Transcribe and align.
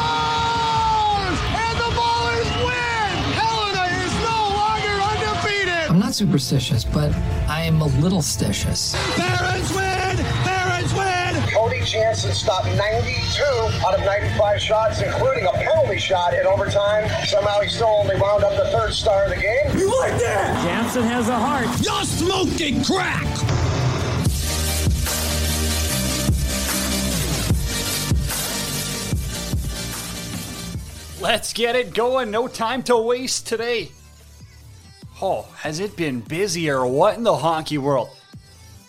scores! 0.00 1.38
And 1.64 1.76
the 1.78 1.90
Ballers 1.98 2.50
win! 2.64 3.10
Helena 3.38 3.84
is 4.04 4.12
no 4.24 4.38
longer 4.60 4.94
undefeated! 5.10 5.90
I'm 5.90 5.98
not 5.98 6.14
superstitious, 6.14 6.84
but 6.84 7.12
I 7.48 7.62
am 7.62 7.80
a 7.80 7.86
little 8.02 8.22
stitious. 8.22 8.94
Barons 9.16 9.70
win! 9.74 10.16
Barons 10.44 10.92
win! 10.94 11.32
Cody 11.52 11.80
Jansen 11.84 12.32
stopped 12.32 12.66
92 12.76 13.42
out 13.86 13.94
of 13.98 14.04
95 14.04 14.60
shots, 14.60 15.00
including 15.02 15.46
a 15.46 15.52
penalty 15.52 15.98
shot 15.98 16.34
in 16.34 16.46
overtime. 16.46 17.08
Somehow 17.26 17.60
he 17.60 17.68
still 17.68 17.88
only 17.88 18.16
wound 18.20 18.44
up 18.44 18.56
the 18.56 18.70
third 18.70 18.92
star 18.92 19.24
of 19.24 19.30
the 19.30 19.36
game. 19.36 19.78
You 19.78 19.88
like 20.00 20.18
that? 20.20 20.64
Jansen 20.64 21.04
has 21.04 21.28
a 21.28 21.38
heart. 21.38 21.68
You're 21.80 22.04
smoking 22.04 22.84
crack! 22.84 23.29
Let's 31.32 31.52
get 31.52 31.76
it 31.76 31.94
going. 31.94 32.32
No 32.32 32.48
time 32.48 32.82
to 32.82 32.96
waste 32.96 33.46
today. 33.46 33.92
Oh, 35.22 35.42
has 35.58 35.78
it 35.78 35.96
been 35.96 36.22
busy 36.22 36.68
or 36.68 36.84
what 36.84 37.16
in 37.16 37.22
the 37.22 37.36
hockey 37.36 37.78
world? 37.78 38.10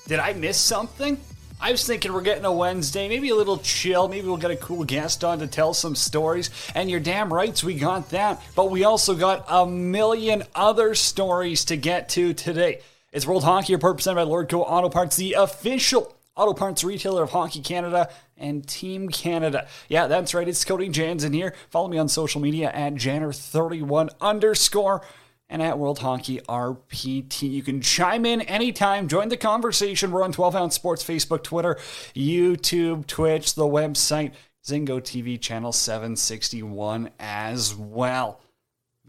Did 0.08 0.18
I 0.18 0.34
miss 0.34 0.58
something? 0.58 1.20
I 1.62 1.72
was 1.72 1.86
thinking 1.86 2.12
we're 2.12 2.22
getting 2.22 2.46
a 2.46 2.52
Wednesday, 2.52 3.08
maybe 3.08 3.30
a 3.30 3.36
little 3.36 3.60
chill. 3.60 4.08
Maybe 4.08 4.26
we'll 4.26 4.38
get 4.38 4.50
a 4.50 4.56
cool 4.56 4.84
guest 4.84 5.24
on 5.24 5.38
to 5.38 5.46
tell 5.46 5.76
some 5.76 5.94
stories. 5.94 6.50
And 6.74 6.90
you're 6.90 7.00
damn 7.00 7.32
rights, 7.32 7.64
we 7.64 7.76
got 7.76 8.10
that. 8.10 8.42
But 8.56 8.72
we 8.72 8.86
also 8.86 9.14
got 9.14 9.46
a 9.48 9.68
million 9.68 10.42
other 10.56 10.96
stories 10.96 11.66
to 11.66 11.78
get 11.78 12.10
to 12.10 12.34
today. 12.34 12.82
It's 13.12 13.28
World 13.28 13.44
Hockey 13.44 13.76
Report 13.76 13.98
presented 13.98 14.16
by 14.16 14.26
Lordco 14.26 14.64
Auto 14.66 14.90
Parts, 14.90 15.16
the 15.16 15.34
official 15.34 16.12
auto 16.36 16.54
parts 16.54 16.84
retailer 16.84 17.24
of 17.24 17.32
Hockey 17.32 17.62
Canada 17.62 18.10
and 18.38 18.68
Team 18.68 19.10
Canada. 19.10 19.68
Yeah, 19.90 20.08
that's 20.08 20.34
right. 20.34 20.48
It's 20.48 20.64
Cody 20.64 20.90
Jansen 20.90 21.34
here. 21.34 21.54
Follow 21.70 21.88
me 21.88 21.98
on 21.98 22.08
social 22.08 22.42
media 22.42 22.72
at 22.72 22.94
Janner31 22.94 24.10
underscore 24.22 25.02
and 25.50 25.62
at 25.62 25.78
World 25.78 26.00
Hockey 26.00 26.40
RPT. 26.48 27.52
You 27.52 27.62
can 27.62 27.82
chime 27.82 28.26
in 28.26 28.42
anytime, 28.42 29.08
join 29.08 29.28
the 29.30 29.38
conversation. 29.38 30.12
We're 30.12 30.24
on 30.24 30.32
12 30.32 30.56
Ounce 30.56 30.76
Sports, 30.76 31.04
Facebook, 31.04 31.44
Twitter, 31.44 31.76
YouTube, 32.16 33.06
Twitch, 33.06 33.56
the 33.56 33.64
website, 33.64 34.32
Zingo 34.66 35.02
TV 35.02 35.40
channel 35.40 35.74
761 35.74 37.10
as 37.20 37.76
well. 37.76 38.40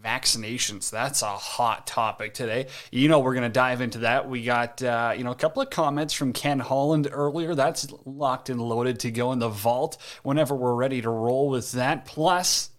Vaccinations, 0.02 0.90
that's 0.90 1.22
a 1.22 1.26
hot 1.26 1.86
topic 1.86 2.34
today. 2.34 2.66
You 2.90 3.08
know, 3.08 3.20
we're 3.20 3.34
going 3.34 3.42
to 3.44 3.48
dive 3.48 3.80
into 3.80 3.98
that. 3.98 4.28
We 4.28 4.42
got, 4.42 4.82
uh, 4.82 5.14
you 5.16 5.22
know, 5.22 5.30
a 5.30 5.36
couple 5.36 5.62
of 5.62 5.70
comments 5.70 6.12
from 6.12 6.32
Ken 6.32 6.58
Holland 6.58 7.08
earlier. 7.10 7.54
That's 7.54 7.86
locked 8.04 8.50
and 8.50 8.60
loaded 8.60 9.00
to 9.00 9.10
go 9.12 9.32
in 9.32 9.38
the 9.38 9.48
vault 9.48 9.98
whenever 10.24 10.56
we're 10.56 10.74
ready 10.74 11.00
to 11.02 11.10
roll 11.10 11.48
with 11.50 11.72
that. 11.72 12.04
Plus, 12.04 12.70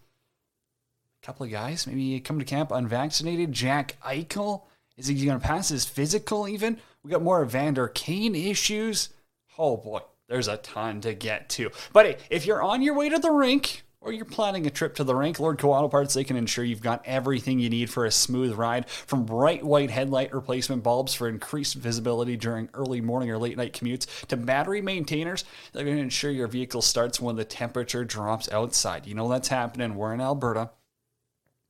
a 1.22 1.26
couple 1.26 1.46
of 1.46 1.52
guys 1.52 1.86
maybe 1.86 2.20
come 2.20 2.38
to 2.38 2.44
camp 2.44 2.70
unvaccinated. 2.70 3.52
Jack 3.52 3.96
Eichel, 4.04 4.64
is 4.98 5.06
he 5.06 5.24
going 5.24 5.40
to 5.40 5.46
pass 5.46 5.70
his 5.70 5.86
physical 5.86 6.46
even? 6.46 6.78
We 7.02 7.10
got 7.10 7.22
more 7.22 7.42
Evander 7.42 7.88
Kane 7.88 8.34
issues. 8.34 9.08
Oh 9.56 9.78
boy, 9.78 10.00
there's 10.28 10.48
a 10.48 10.58
ton 10.58 11.00
to 11.02 11.14
get 11.14 11.48
to. 11.50 11.70
But 11.92 12.06
hey, 12.06 12.16
if 12.28 12.44
you're 12.44 12.62
on 12.62 12.82
your 12.82 12.94
way 12.94 13.08
to 13.08 13.18
the 13.18 13.30
rink 13.30 13.83
or 14.04 14.12
you're 14.12 14.26
planning 14.26 14.66
a 14.66 14.70
trip 14.70 14.94
to 14.96 15.04
the 15.04 15.14
rink, 15.14 15.40
Lord 15.40 15.62
Auto 15.64 15.88
Parts, 15.88 16.14
they 16.14 16.24
can 16.24 16.36
ensure 16.36 16.64
you've 16.64 16.82
got 16.82 17.02
everything 17.06 17.58
you 17.58 17.70
need 17.70 17.88
for 17.88 18.04
a 18.04 18.10
smooth 18.10 18.54
ride 18.54 18.88
from 18.88 19.24
bright 19.24 19.64
white 19.64 19.90
headlight 19.90 20.34
replacement 20.34 20.82
bulbs 20.82 21.14
for 21.14 21.26
increased 21.26 21.74
visibility 21.74 22.36
during 22.36 22.68
early 22.74 23.00
morning 23.00 23.30
or 23.30 23.38
late 23.38 23.56
night 23.56 23.72
commutes 23.72 24.06
to 24.26 24.36
battery 24.36 24.82
maintainers. 24.82 25.44
They're 25.72 25.84
going 25.84 25.96
to 25.96 26.02
ensure 26.02 26.30
your 26.30 26.48
vehicle 26.48 26.82
starts 26.82 27.18
when 27.18 27.36
the 27.36 27.44
temperature 27.44 28.04
drops 28.04 28.50
outside. 28.52 29.06
You 29.06 29.14
know 29.14 29.28
that's 29.28 29.48
happening. 29.48 29.94
We're 29.94 30.12
in 30.12 30.20
Alberta 30.20 30.70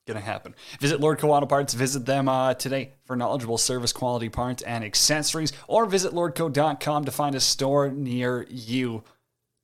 going 0.06 0.18
to 0.18 0.24
happen. 0.24 0.54
Visit 0.80 1.00
Lord 1.00 1.22
Auto 1.24 1.46
Parts. 1.46 1.72
Visit 1.72 2.04
them 2.04 2.28
uh, 2.28 2.52
today 2.54 2.92
for 3.06 3.16
knowledgeable 3.16 3.56
service 3.56 3.92
quality 3.92 4.28
parts 4.28 4.62
and 4.62 4.84
accessories, 4.84 5.52
or 5.66 5.86
visit 5.86 6.12
lordco.com 6.12 7.04
to 7.04 7.10
find 7.10 7.34
a 7.34 7.40
store 7.40 7.90
near 7.90 8.46
you. 8.50 9.02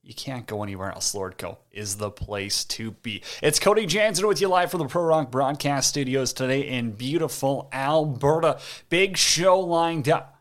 You 0.03 0.15
can't 0.15 0.47
go 0.47 0.62
anywhere 0.62 0.91
else. 0.91 1.15
Lordco 1.15 1.59
is 1.71 1.97
the 1.97 2.11
place 2.11 2.65
to 2.65 2.93
be. 2.93 3.22
It's 3.43 3.59
Cody 3.59 3.84
Jansen 3.84 4.27
with 4.27 4.41
you 4.41 4.49
live 4.49 4.71
from 4.71 4.81
the 4.81 4.87
Pro 4.87 5.03
Rock 5.03 5.31
Broadcast 5.31 5.91
Studios 5.91 6.33
today 6.33 6.66
in 6.66 6.93
beautiful 6.93 7.69
Alberta. 7.72 8.59
Big 8.89 9.19
show 9.19 9.60
lined 9.60 10.09
up. 10.09 10.39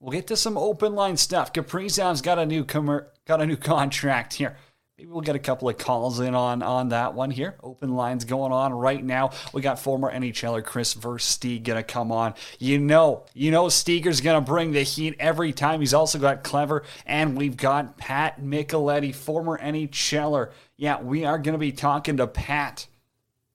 We'll 0.00 0.12
get 0.12 0.26
to 0.26 0.36
some 0.36 0.58
open 0.58 0.94
line 0.94 1.16
stuff. 1.16 1.52
Kaprizov's 1.52 2.20
got 2.20 2.38
a 2.38 2.44
new 2.44 2.62
com- 2.64 3.06
got 3.26 3.40
a 3.40 3.46
new 3.46 3.56
contract 3.74 4.34
here. 4.34 4.56
Maybe 5.00 5.12
we'll 5.12 5.22
get 5.22 5.34
a 5.34 5.38
couple 5.38 5.66
of 5.66 5.78
calls 5.78 6.20
in 6.20 6.34
on 6.34 6.62
on 6.62 6.90
that 6.90 7.14
one 7.14 7.30
here. 7.30 7.54
Open 7.62 7.94
lines 7.94 8.26
going 8.26 8.52
on 8.52 8.74
right 8.74 9.02
now. 9.02 9.30
We 9.54 9.62
got 9.62 9.78
former 9.78 10.12
NHLer 10.12 10.62
Kris 10.62 10.94
Versteeg 10.94 11.64
gonna 11.64 11.82
come 11.82 12.12
on. 12.12 12.34
You 12.58 12.78
know, 12.78 13.24
you 13.32 13.50
know 13.50 13.68
Steger's 13.68 14.20
gonna 14.20 14.42
bring 14.42 14.72
the 14.72 14.82
heat 14.82 15.16
every 15.18 15.54
time. 15.54 15.80
He's 15.80 15.94
also 15.94 16.18
got 16.18 16.44
clever, 16.44 16.82
and 17.06 17.34
we've 17.34 17.56
got 17.56 17.96
Pat 17.96 18.42
Micheletti, 18.42 19.14
former 19.14 19.56
NHLer. 19.56 20.50
Yeah, 20.76 21.00
we 21.00 21.24
are 21.24 21.38
gonna 21.38 21.56
be 21.56 21.72
talking 21.72 22.18
to 22.18 22.26
Pat 22.26 22.86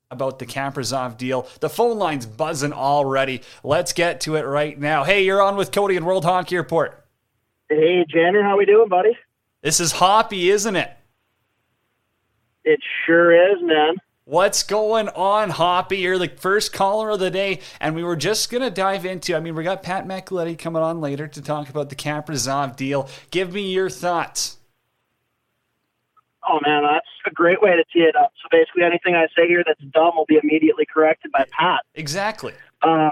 about 0.10 0.40
the 0.40 0.48
Kaprizov 0.48 1.16
deal. 1.16 1.48
The 1.60 1.70
phone 1.70 2.00
line's 2.00 2.26
buzzing 2.26 2.74
already. 2.74 3.44
Let's 3.64 3.94
get 3.94 4.20
to 4.22 4.36
it 4.36 4.48
right 4.48 4.80
now. 4.80 5.04
Hey, 5.04 5.24
you're 5.24 5.44
on 5.44 5.58
with 5.58 5.72
Cody 5.72 5.96
and 5.96 6.08
World 6.08 6.26
Hockey 6.26 6.58
Report. 6.58 7.06
Hey, 7.70 8.04
Janner, 8.10 8.42
how 8.42 8.58
we 8.58 8.66
doing, 8.66 8.90
buddy? 8.90 9.16
This 9.62 9.80
is 9.80 9.92
Hoppy, 9.92 10.50
isn't 10.50 10.76
it? 10.76 10.90
It 12.66 12.80
sure 13.06 13.32
is, 13.32 13.62
man. 13.62 13.96
What's 14.28 14.64
going 14.64 15.08
on, 15.10 15.52
Hoppy? 15.52 15.98
You're 15.98 16.18
the 16.18 16.30
first 16.30 16.74
caller 16.74 17.12
of 17.12 17.20
the 17.20 17.30
day, 17.30 17.60
and 17.80 17.96
we 17.96 18.04
were 18.04 18.16
just 18.16 18.50
going 18.50 18.64
to 18.64 18.72
dive 18.72 19.06
into. 19.06 19.36
I 19.36 19.40
mean, 19.40 19.54
we 19.54 19.64
got 19.64 19.84
Pat 19.84 20.08
Micheletti 20.08 20.58
coming 20.58 20.82
on 20.82 21.00
later 21.00 21.28
to 21.28 21.42
talk 21.44 21.70
about 21.70 21.90
the 21.90 21.96
Kaprizov 21.96 22.76
deal. 22.76 23.08
Give 23.30 23.54
me 23.54 23.72
your 23.72 23.88
thoughts. 23.92 24.58
Oh 26.48 26.60
man, 26.66 26.84
that's 26.84 27.08
a 27.28 27.32
great 27.32 27.62
way 27.62 27.72
to 27.76 27.84
tee 27.94 28.00
it 28.04 28.16
up. 28.16 28.34
So 28.42 28.48
basically, 28.52 28.84
anything 28.84 29.16
I 29.16 29.28
say 29.36 29.48
here 29.48 29.64
that's 29.66 29.82
dumb 29.92 30.14
will 30.16 30.26
be 30.26 30.40
immediately 30.42 30.86
corrected 30.92 31.32
by 31.32 31.46
Pat. 31.52 31.82
Exactly. 31.94 32.54
Um, 32.82 33.12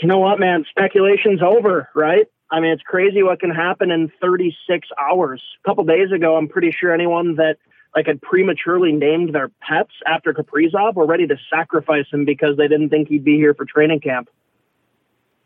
you 0.00 0.06
know 0.06 0.18
what, 0.18 0.38
man? 0.38 0.64
Speculation's 0.70 1.42
over, 1.42 1.88
right? 1.94 2.26
I 2.50 2.60
mean, 2.60 2.70
it's 2.70 2.82
crazy 2.82 3.22
what 3.22 3.40
can 3.40 3.50
happen 3.50 3.90
in 3.90 4.10
36 4.20 4.88
hours. 4.98 5.42
A 5.64 5.68
couple 5.68 5.84
days 5.84 6.12
ago, 6.12 6.36
I'm 6.36 6.48
pretty 6.48 6.74
sure 6.78 6.92
anyone 6.92 7.36
that 7.36 7.58
like 7.94 8.06
had 8.06 8.20
prematurely 8.20 8.92
named 8.92 9.34
their 9.34 9.50
pets 9.60 9.92
after 10.06 10.32
Kaprizov 10.32 10.94
were 10.94 11.06
ready 11.06 11.26
to 11.26 11.36
sacrifice 11.50 12.06
him 12.12 12.24
because 12.24 12.56
they 12.56 12.68
didn't 12.68 12.90
think 12.90 13.08
he'd 13.08 13.24
be 13.24 13.36
here 13.36 13.54
for 13.54 13.64
training 13.64 14.00
camp. 14.00 14.28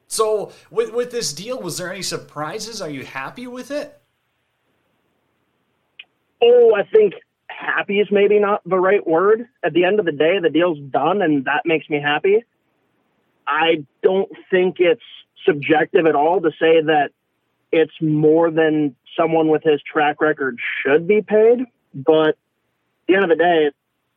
So, 0.08 0.52
with 0.70 0.92
with 0.92 1.10
this 1.10 1.32
deal, 1.32 1.60
was 1.60 1.78
there 1.78 1.90
any 1.90 2.02
surprises? 2.02 2.82
Are 2.82 2.90
you 2.90 3.04
happy 3.04 3.46
with 3.46 3.70
it? 3.70 3.98
Oh, 6.42 6.74
I 6.74 6.82
think 6.82 7.14
happy 7.46 8.00
is 8.00 8.08
maybe 8.10 8.38
not 8.38 8.62
the 8.66 8.78
right 8.78 9.06
word. 9.06 9.48
At 9.64 9.72
the 9.72 9.84
end 9.84 10.00
of 10.00 10.04
the 10.04 10.12
day, 10.12 10.38
the 10.42 10.50
deal's 10.50 10.78
done, 10.78 11.22
and 11.22 11.44
that 11.44 11.62
makes 11.64 11.88
me 11.88 12.00
happy. 12.00 12.44
I 13.46 13.86
don't 14.02 14.30
think 14.50 14.76
it's 14.78 15.02
subjective 15.46 16.06
at 16.06 16.14
all 16.14 16.40
to 16.40 16.50
say 16.50 16.82
that 16.82 17.10
it's 17.70 17.94
more 18.00 18.50
than 18.50 18.94
someone 19.16 19.48
with 19.48 19.62
his 19.62 19.80
track 19.82 20.20
record 20.20 20.58
should 20.82 21.06
be 21.06 21.22
paid. 21.22 21.60
But 21.94 22.28
at 22.28 22.36
the 23.08 23.14
end 23.14 23.24
of 23.24 23.30
the 23.30 23.36
day, 23.36 23.70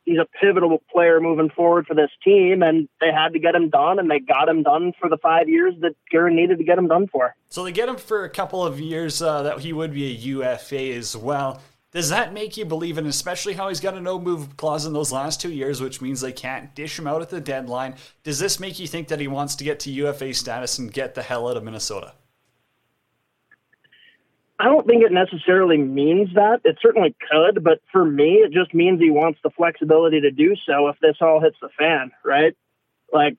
he's 0.05 0.19
a 0.19 0.27
pivotal 0.39 0.81
player 0.91 1.19
moving 1.19 1.49
forward 1.49 1.87
for 1.87 1.95
this 1.95 2.11
team, 2.23 2.61
and 2.63 2.87
they 3.01 3.11
had 3.11 3.33
to 3.33 3.39
get 3.39 3.55
him 3.55 3.69
done, 3.69 3.99
and 3.99 4.09
they 4.09 4.19
got 4.19 4.47
him 4.47 4.63
done 4.63 4.93
for 4.99 5.09
the 5.09 5.17
five 5.17 5.49
years 5.49 5.73
that 5.81 5.95
Guerin 6.09 6.35
needed 6.35 6.59
to 6.59 6.63
get 6.63 6.77
him 6.77 6.87
done 6.87 7.07
for. 7.07 7.35
So 7.49 7.63
they 7.63 7.71
get 7.71 7.89
him 7.89 7.97
for 7.97 8.23
a 8.23 8.29
couple 8.29 8.65
of 8.65 8.79
years 8.79 9.21
uh, 9.21 9.43
that 9.43 9.59
he 9.59 9.73
would 9.73 9.93
be 9.93 10.05
a 10.05 10.13
UFA 10.13 10.93
as 10.93 11.17
well. 11.17 11.61
Does 11.91 12.09
that 12.09 12.33
make 12.33 12.57
you 12.57 12.65
believe 12.65 12.97
in, 12.97 13.05
especially 13.05 13.53
how 13.53 13.69
he's 13.69 13.79
got 13.79 13.93
a 13.93 14.01
no 14.01 14.19
move 14.19 14.57
clause 14.57 14.85
in 14.85 14.91
those 14.91 15.13
last 15.13 15.39
two 15.39 15.51
years, 15.51 15.79
which 15.79 16.01
means 16.01 16.19
they 16.19 16.33
can't 16.33 16.75
dish 16.75 16.99
him 16.99 17.07
out 17.07 17.21
at 17.21 17.29
the 17.29 17.39
deadline? 17.39 17.95
Does 18.23 18.37
this 18.37 18.59
make 18.59 18.79
you 18.79 18.87
think 18.87 19.07
that 19.07 19.21
he 19.21 19.29
wants 19.29 19.55
to 19.55 19.63
get 19.63 19.79
to 19.81 19.91
UFA 19.91 20.33
status 20.33 20.77
and 20.77 20.91
get 20.91 21.15
the 21.15 21.23
hell 21.23 21.47
out 21.47 21.55
of 21.55 21.63
Minnesota? 21.63 22.13
I 24.57 24.65
don't 24.65 24.87
think 24.87 25.03
it 25.03 25.11
necessarily 25.11 25.77
means 25.77 26.29
that. 26.35 26.61
It 26.63 26.77
certainly 26.81 27.15
could, 27.29 27.63
but 27.63 27.81
for 27.91 28.05
me, 28.05 28.35
it 28.35 28.51
just 28.51 28.73
means 28.73 29.01
he 29.01 29.09
wants 29.09 29.39
the 29.43 29.49
flexibility 29.49 30.21
to 30.21 30.31
do 30.31 30.55
so 30.65 30.87
if 30.87 30.97
this 30.99 31.17
all 31.19 31.41
hits 31.41 31.57
the 31.61 31.69
fan, 31.77 32.11
right? 32.23 32.55
Like 33.11 33.37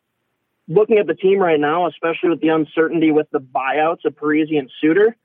looking 0.69 0.99
at 0.99 1.07
the 1.07 1.15
team 1.15 1.39
right 1.39 1.59
now, 1.59 1.87
especially 1.87 2.31
with 2.31 2.41
the 2.41 2.49
uncertainty 2.49 3.13
with 3.13 3.29
the 3.31 3.41
buyouts 3.41 4.05
of 4.05 4.17
Parisian 4.17 4.69
suitor, 4.81 5.17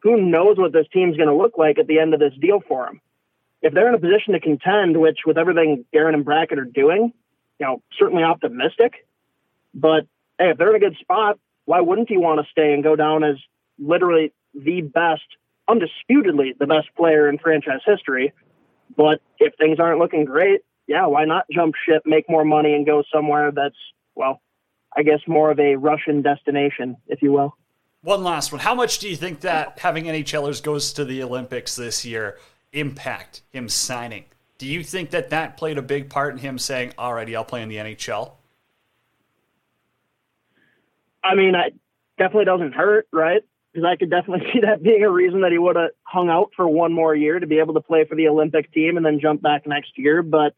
who 0.00 0.22
knows 0.22 0.58
what 0.58 0.72
this 0.72 0.86
team's 0.92 1.16
going 1.16 1.28
to 1.28 1.34
look 1.34 1.58
like 1.58 1.78
at 1.78 1.88
the 1.88 1.98
end 1.98 2.14
of 2.14 2.20
this 2.20 2.34
deal 2.40 2.60
for 2.68 2.86
him? 2.86 3.00
If 3.62 3.74
they're 3.74 3.88
in 3.88 3.94
a 3.94 3.98
position 3.98 4.34
to 4.34 4.40
contend, 4.40 4.96
which 5.00 5.20
with 5.26 5.38
everything 5.38 5.84
Guerin 5.92 6.14
and 6.14 6.24
Brackett 6.24 6.58
are 6.58 6.64
doing, 6.64 7.12
you 7.58 7.66
know, 7.66 7.82
certainly 7.98 8.22
optimistic. 8.22 9.06
But 9.74 10.06
hey, 10.38 10.50
if 10.50 10.58
they're 10.58 10.70
in 10.70 10.76
a 10.76 10.86
good 10.86 10.96
spot, 11.00 11.38
why 11.64 11.80
wouldn't 11.80 12.08
he 12.08 12.16
want 12.16 12.40
to 12.40 12.50
stay 12.50 12.72
and 12.74 12.84
go 12.84 12.94
down 12.94 13.24
as 13.24 13.36
literally 13.78 14.32
the 14.56 14.82
best 14.82 15.22
undisputedly 15.68 16.54
the 16.58 16.66
best 16.66 16.88
player 16.96 17.28
in 17.28 17.38
franchise 17.38 17.80
history. 17.84 18.32
But 18.96 19.20
if 19.38 19.54
things 19.56 19.80
aren't 19.80 19.98
looking 19.98 20.24
great, 20.24 20.60
yeah, 20.86 21.06
why 21.06 21.24
not 21.24 21.44
jump 21.50 21.74
ship, 21.86 22.02
make 22.06 22.28
more 22.30 22.44
money, 22.44 22.74
and 22.74 22.86
go 22.86 23.02
somewhere 23.12 23.50
that's, 23.50 23.76
well, 24.14 24.40
I 24.96 25.02
guess 25.02 25.20
more 25.26 25.50
of 25.50 25.58
a 25.58 25.76
Russian 25.76 26.22
destination, 26.22 26.96
if 27.08 27.20
you 27.20 27.32
will. 27.32 27.56
One 28.02 28.22
last 28.22 28.52
one. 28.52 28.60
How 28.60 28.74
much 28.74 29.00
do 29.00 29.08
you 29.08 29.16
think 29.16 29.40
that 29.40 29.80
having 29.80 30.04
NHLers 30.04 30.62
goes 30.62 30.92
to 30.92 31.04
the 31.04 31.22
Olympics 31.22 31.74
this 31.74 32.04
year 32.04 32.38
impact 32.72 33.42
him 33.50 33.68
signing? 33.68 34.26
Do 34.58 34.66
you 34.66 34.84
think 34.84 35.10
that 35.10 35.30
that 35.30 35.56
played 35.56 35.76
a 35.76 35.82
big 35.82 36.08
part 36.08 36.32
in 36.32 36.38
him 36.38 36.58
saying, 36.58 36.92
"Alrighty, 36.96 37.34
I'll 37.34 37.44
play 37.44 37.62
in 37.62 37.68
the 37.68 37.76
NHL"? 37.76 38.36
I 41.24 41.34
mean, 41.34 41.54
it 41.56 41.74
definitely 42.16 42.44
doesn't 42.44 42.72
hurt, 42.72 43.08
right? 43.12 43.42
Because 43.76 43.86
I 43.86 43.96
could 43.96 44.08
definitely 44.08 44.46
see 44.54 44.60
that 44.60 44.82
being 44.82 45.04
a 45.04 45.10
reason 45.10 45.42
that 45.42 45.52
he 45.52 45.58
would 45.58 45.76
have 45.76 45.90
hung 46.02 46.30
out 46.30 46.52
for 46.56 46.66
one 46.66 46.94
more 46.94 47.14
year 47.14 47.38
to 47.38 47.46
be 47.46 47.58
able 47.58 47.74
to 47.74 47.80
play 47.80 48.06
for 48.06 48.14
the 48.14 48.28
Olympic 48.28 48.72
team 48.72 48.96
and 48.96 49.04
then 49.04 49.20
jump 49.20 49.42
back 49.42 49.66
next 49.66 49.98
year. 49.98 50.22
But 50.22 50.54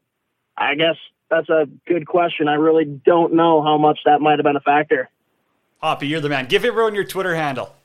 I 0.57 0.75
guess 0.75 0.95
that's 1.29 1.49
a 1.49 1.67
good 1.85 2.07
question. 2.07 2.47
I 2.47 2.53
really 2.53 2.85
don't 2.85 3.33
know 3.33 3.61
how 3.61 3.77
much 3.77 3.99
that 4.05 4.21
might 4.21 4.39
have 4.39 4.45
been 4.45 4.55
a 4.55 4.61
factor. 4.61 5.09
Hoppy, 5.81 6.07
you're 6.07 6.21
the 6.21 6.29
man. 6.29 6.45
Give 6.45 6.63
everyone 6.63 6.95
your 6.95 7.03
Twitter 7.03 7.35
handle. 7.35 7.75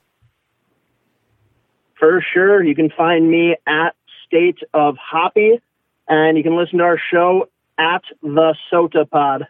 For 1.99 2.25
sure. 2.33 2.63
You 2.63 2.77
can 2.77 2.91
find 2.91 3.29
me 3.29 3.57
at 3.67 3.97
State 4.27 4.59
of 4.73 4.97
Hoppy, 5.01 5.61
and 6.07 6.37
you 6.37 6.45
can 6.45 6.57
listen 6.57 6.79
to 6.79 6.85
our 6.85 7.01
show 7.13 7.49
at 7.77 8.03
the 8.23 8.55
Sota 8.73 9.09
Pod. 9.11 9.49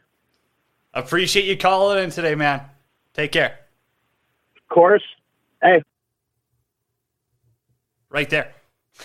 Appreciate 0.95 1.45
you 1.45 1.59
calling 1.59 2.03
in 2.03 2.09
today, 2.09 2.35
man. 2.35 2.63
Take 3.13 3.33
care. 3.33 3.59
Of 4.57 4.69
course. 4.75 5.03
Hey. 5.65 5.83
Right 8.11 8.29
there. 8.29 8.53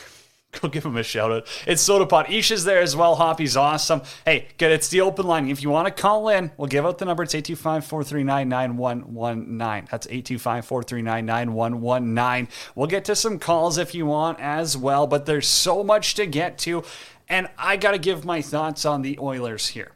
Go 0.61 0.67
give 0.67 0.85
him 0.85 0.97
a 0.97 1.03
shout 1.03 1.31
out. 1.31 1.47
It's 1.65 1.87
SodaPod. 1.87 2.25
Isha's 2.25 2.65
there 2.65 2.81
as 2.81 2.97
well. 2.97 3.15
Hoppy's 3.15 3.55
awesome. 3.55 4.01
Hey, 4.25 4.49
good. 4.57 4.73
It's 4.73 4.89
the 4.89 4.99
open 4.99 5.25
line. 5.25 5.47
If 5.49 5.63
you 5.63 5.69
want 5.69 5.87
to 5.87 6.01
call 6.01 6.27
in, 6.27 6.51
we'll 6.57 6.67
give 6.67 6.85
out 6.85 6.97
the 6.97 7.05
number. 7.05 7.23
It's 7.23 7.33
825 7.33 7.85
439 7.85 8.49
9119. 8.49 9.87
That's 9.89 10.05
825 10.07 10.65
439 10.65 11.25
9119. 11.25 12.53
We'll 12.75 12.87
get 12.87 13.05
to 13.05 13.15
some 13.15 13.39
calls 13.39 13.77
if 13.77 13.95
you 13.95 14.05
want 14.05 14.41
as 14.41 14.75
well, 14.75 15.07
but 15.07 15.25
there's 15.25 15.47
so 15.47 15.81
much 15.81 16.15
to 16.15 16.25
get 16.25 16.57
to. 16.59 16.83
And 17.29 17.47
I 17.57 17.77
got 17.77 17.91
to 17.91 17.99
give 17.99 18.25
my 18.25 18.41
thoughts 18.41 18.83
on 18.85 19.01
the 19.01 19.17
Oilers 19.19 19.67
here. 19.69 19.93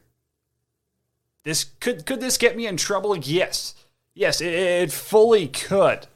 This 1.44 1.66
could 1.82 2.06
could 2.06 2.22
this 2.22 2.38
get 2.38 2.56
me 2.56 2.68
in 2.68 2.78
trouble? 2.78 3.18
Yes. 3.18 3.76
Yes, 4.14 4.40
it, 4.40 4.54
it 4.54 4.92
fully 4.94 5.50
could. 5.50 6.08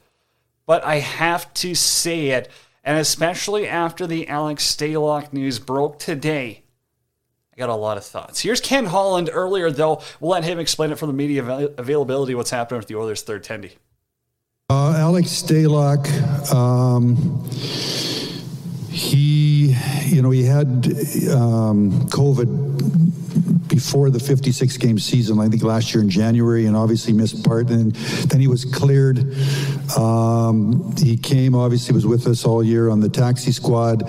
But 0.68 0.84
I 0.84 1.00
have 1.00 1.52
to 1.56 1.74
say 1.74 2.28
it 2.28 2.52
and 2.88 2.98
especially 2.98 3.68
after 3.68 4.08
the 4.08 4.30
Alex 4.30 4.64
Stalock 4.74 5.34
news 5.34 5.60
broke 5.60 6.00
today, 6.00 6.64
I 7.54 7.58
got 7.58 7.68
a 7.68 7.76
lot 7.76 7.98
of 7.98 8.06
thoughts. 8.06 8.40
Here's 8.40 8.62
Ken 8.62 8.86
Holland 8.86 9.30
earlier, 9.34 9.70
though. 9.70 10.02
We'll 10.22 10.32
let 10.32 10.46
him 10.46 10.58
explain 10.58 10.94
it 10.94 10.98
from 10.98 11.10
the 11.10 11.14
media 11.14 11.44
availability 11.78 12.34
what's 12.34 12.50
happening 12.50 12.78
with 12.78 12.88
the 12.88 12.96
Oilers' 12.96 13.24
third 13.24 13.44
tendy. 13.44 13.74
Uh, 14.70 14.94
Alex 14.96 15.44
Stalock, 15.44 16.08
um, 16.54 17.44
he, 18.90 19.76
you 20.06 20.22
know, 20.22 20.30
he 20.30 20.46
had 20.46 20.68
um, 21.30 21.92
COVID 22.08 23.17
before 23.68 24.10
the 24.10 24.20
56 24.20 24.78
game 24.78 25.00
season, 25.00 25.40
I 25.40 25.48
think 25.48 25.64
last 25.64 25.94
year 25.94 26.04
in 26.04 26.10
January, 26.10 26.66
and 26.66 26.76
obviously 26.76 27.14
missed 27.14 27.44
part. 27.44 27.70
And 27.70 27.94
then 27.94 28.40
he 28.40 28.48
was 28.48 28.66
cleared. 28.66 29.34
Um, 29.98 30.96
he 30.98 31.18
came, 31.18 31.56
obviously, 31.56 31.94
was 31.94 32.06
with 32.06 32.28
us 32.28 32.46
all 32.46 32.64
year 32.64 32.90
on 32.90 33.00
the 33.00 33.10
taxi 33.10 33.52
squad. 33.52 34.04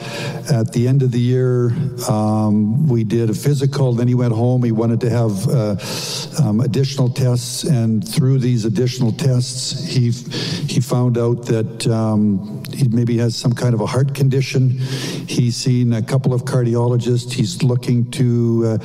At 0.50 0.72
the 0.72 0.88
end 0.88 1.02
of 1.02 1.12
the 1.12 1.20
year, 1.20 1.70
um, 2.08 2.88
we 2.88 3.04
did 3.04 3.30
a 3.30 3.34
physical. 3.34 3.92
Then 3.92 4.08
he 4.08 4.14
went 4.14 4.32
home. 4.32 4.62
He 4.62 4.72
wanted 4.72 5.00
to 5.02 5.10
have 5.10 5.48
uh, 5.48 5.76
um, 6.42 6.60
additional 6.60 7.08
tests, 7.08 7.64
and 7.64 8.06
through 8.06 8.38
these 8.38 8.64
additional 8.64 9.12
tests, 9.12 9.84
he 9.84 10.10
he 10.10 10.80
found 10.80 11.18
out 11.18 11.46
that 11.46 11.86
um, 11.86 12.57
he 12.78 12.86
maybe 12.88 13.18
has 13.18 13.34
some 13.34 13.52
kind 13.52 13.74
of 13.74 13.80
a 13.80 13.86
heart 13.86 14.14
condition. 14.14 14.70
He's 14.70 15.56
seen 15.56 15.92
a 15.92 16.02
couple 16.02 16.32
of 16.32 16.42
cardiologists. 16.44 17.32
He's 17.32 17.62
looking 17.62 18.08
to 18.12 18.62
uh, 18.66 18.76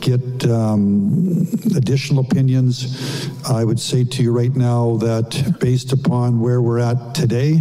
get 0.00 0.44
um, 0.50 1.46
additional 1.74 2.24
opinions. 2.24 3.30
I 3.48 3.64
would 3.64 3.80
say 3.80 4.04
to 4.04 4.22
you 4.22 4.32
right 4.32 4.54
now 4.54 4.96
that 4.98 5.56
based 5.60 5.92
upon 5.92 6.40
where 6.40 6.60
we're 6.60 6.78
at 6.78 7.14
today, 7.14 7.60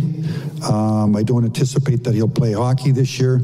um, 0.70 1.16
I 1.16 1.24
don't 1.24 1.46
anticipate 1.46 2.04
that 2.04 2.14
he'll 2.14 2.28
play 2.28 2.52
hockey 2.52 2.92
this 2.92 3.18
year. 3.18 3.40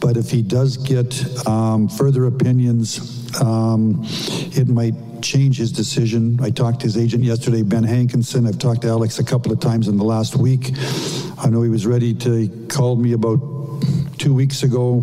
But 0.00 0.16
if 0.16 0.30
he 0.30 0.42
does 0.42 0.76
get 0.76 1.46
um, 1.46 1.88
further 1.88 2.26
opinions, 2.26 3.40
um, 3.40 4.00
it 4.04 4.66
might 4.66 4.94
change 5.22 5.58
his 5.58 5.72
decision. 5.72 6.38
I 6.42 6.50
talked 6.50 6.80
to 6.80 6.86
his 6.86 6.96
agent 6.96 7.24
yesterday, 7.24 7.62
Ben 7.62 7.84
Hankinson. 7.84 8.46
I've 8.46 8.58
talked 8.58 8.82
to 8.82 8.88
Alex 8.88 9.18
a 9.18 9.24
couple 9.24 9.52
of 9.52 9.60
times 9.60 9.88
in 9.88 9.96
the 9.96 10.04
last 10.04 10.36
week. 10.36 10.72
I 11.38 11.48
know 11.48 11.62
he 11.62 11.70
was 11.70 11.86
ready 11.86 12.14
to, 12.14 12.34
he 12.34 12.48
called 12.68 13.00
me 13.00 13.12
about 13.12 13.38
two 14.18 14.34
weeks 14.34 14.62
ago. 14.62 15.00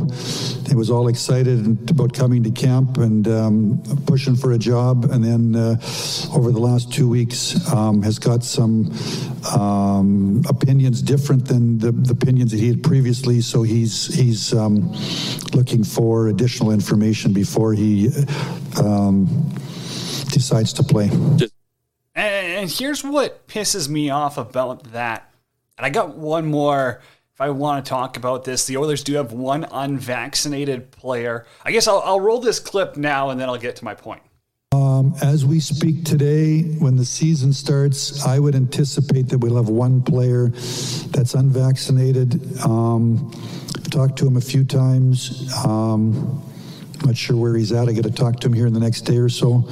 He 0.68 0.76
was 0.76 0.90
all 0.90 1.08
excited 1.08 1.90
about 1.90 2.14
coming 2.14 2.44
to 2.44 2.52
camp 2.52 2.98
and 2.98 3.28
um, 3.28 3.84
pushing 4.06 4.36
for 4.36 4.52
a 4.52 4.58
job. 4.58 5.06
And 5.06 5.24
then 5.24 5.56
uh, 5.56 5.78
over 6.34 6.52
the 6.52 6.60
last 6.60 6.94
two 6.94 7.08
weeks, 7.08 7.56
um, 7.74 8.02
has 8.04 8.20
got 8.20 8.44
some 8.44 8.94
um, 9.56 10.44
opinions 10.50 11.02
different 11.02 11.48
than 11.48 11.80
the, 11.80 11.92
the, 11.92 12.12
opinions 12.12 12.52
that 12.52 12.60
he 12.60 12.68
had 12.68 12.84
previously. 12.84 13.42
So 13.42 13.64
he's 13.64 14.14
he's 14.14 14.54
um, 14.54 14.92
looking 15.54 15.84
for 15.84 16.28
additional 16.28 16.72
information 16.72 17.34
before 17.34 17.74
he 17.74 18.10
um, 18.78 19.28
decides 20.36 20.74
to 20.74 20.84
play. 20.84 21.10
And 22.14 22.70
here's 22.70 23.04
what 23.04 23.48
pisses 23.48 23.90
me 23.90 24.10
off 24.10 24.38
about 24.38 24.92
that. 24.92 25.34
And 25.78 25.86
I 25.86 25.90
got 25.90 26.16
one 26.16 26.46
more 26.46 27.02
if 27.34 27.42
I 27.42 27.50
want 27.50 27.84
to 27.84 27.90
talk 27.90 28.16
about 28.16 28.46
this, 28.46 28.66
the 28.66 28.78
Oilers 28.78 29.04
do 29.04 29.16
have 29.16 29.34
one 29.34 29.66
unvaccinated 29.66 30.90
player. 30.92 31.46
I 31.66 31.74
guess 31.74 31.86
I'll, 31.86 32.02
I'll 32.06 32.22
roll 32.22 32.40
this 32.40 32.62
clip 32.62 32.96
now 32.96 33.30
and 33.30 33.38
then 33.38 33.50
I'll 33.50 33.58
get 33.58 33.76
to 33.76 33.84
my 33.84 33.94
point. 33.94 34.22
Um, 34.72 35.14
as 35.22 35.46
we 35.46 35.60
speak 35.60 36.06
today, 36.06 36.62
when 36.62 36.96
the 36.96 37.04
season 37.04 37.52
starts, 37.52 38.26
I 38.26 38.40
would 38.40 38.56
anticipate 38.56 39.28
that 39.30 39.40
we'll 39.40 39.58
have 39.58 39.68
one 39.68 40.02
player 40.02 40.48
that's 40.48 41.34
unvaccinated. 41.34 42.58
Um, 42.64 43.34
I've 43.76 43.90
talked 43.90 44.18
to 44.20 44.28
him 44.28 44.38
a 44.38 44.42
few 44.42 44.64
times. 44.64 45.54
Um, 45.66 46.42
not 47.04 47.18
sure 47.18 47.36
where 47.36 47.58
he's 47.58 47.74
at. 47.74 47.90
I 47.90 47.92
got 47.92 48.06
to 48.06 48.12
talk 48.12 48.40
to 48.40 48.48
him 48.48 48.54
here 48.54 48.68
in 48.68 48.74
the 48.74 48.80
next 48.80 49.02
day 49.02 49.18
or 49.18 49.28
so. 49.28 49.68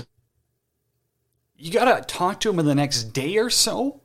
You 1.63 1.71
got 1.71 1.85
to 1.85 2.13
talk 2.13 2.41
to 2.41 2.49
him 2.49 2.59
in 2.59 2.65
the 2.65 2.75
next 2.75 3.13
day 3.13 3.37
or 3.37 3.49
so? 3.49 4.01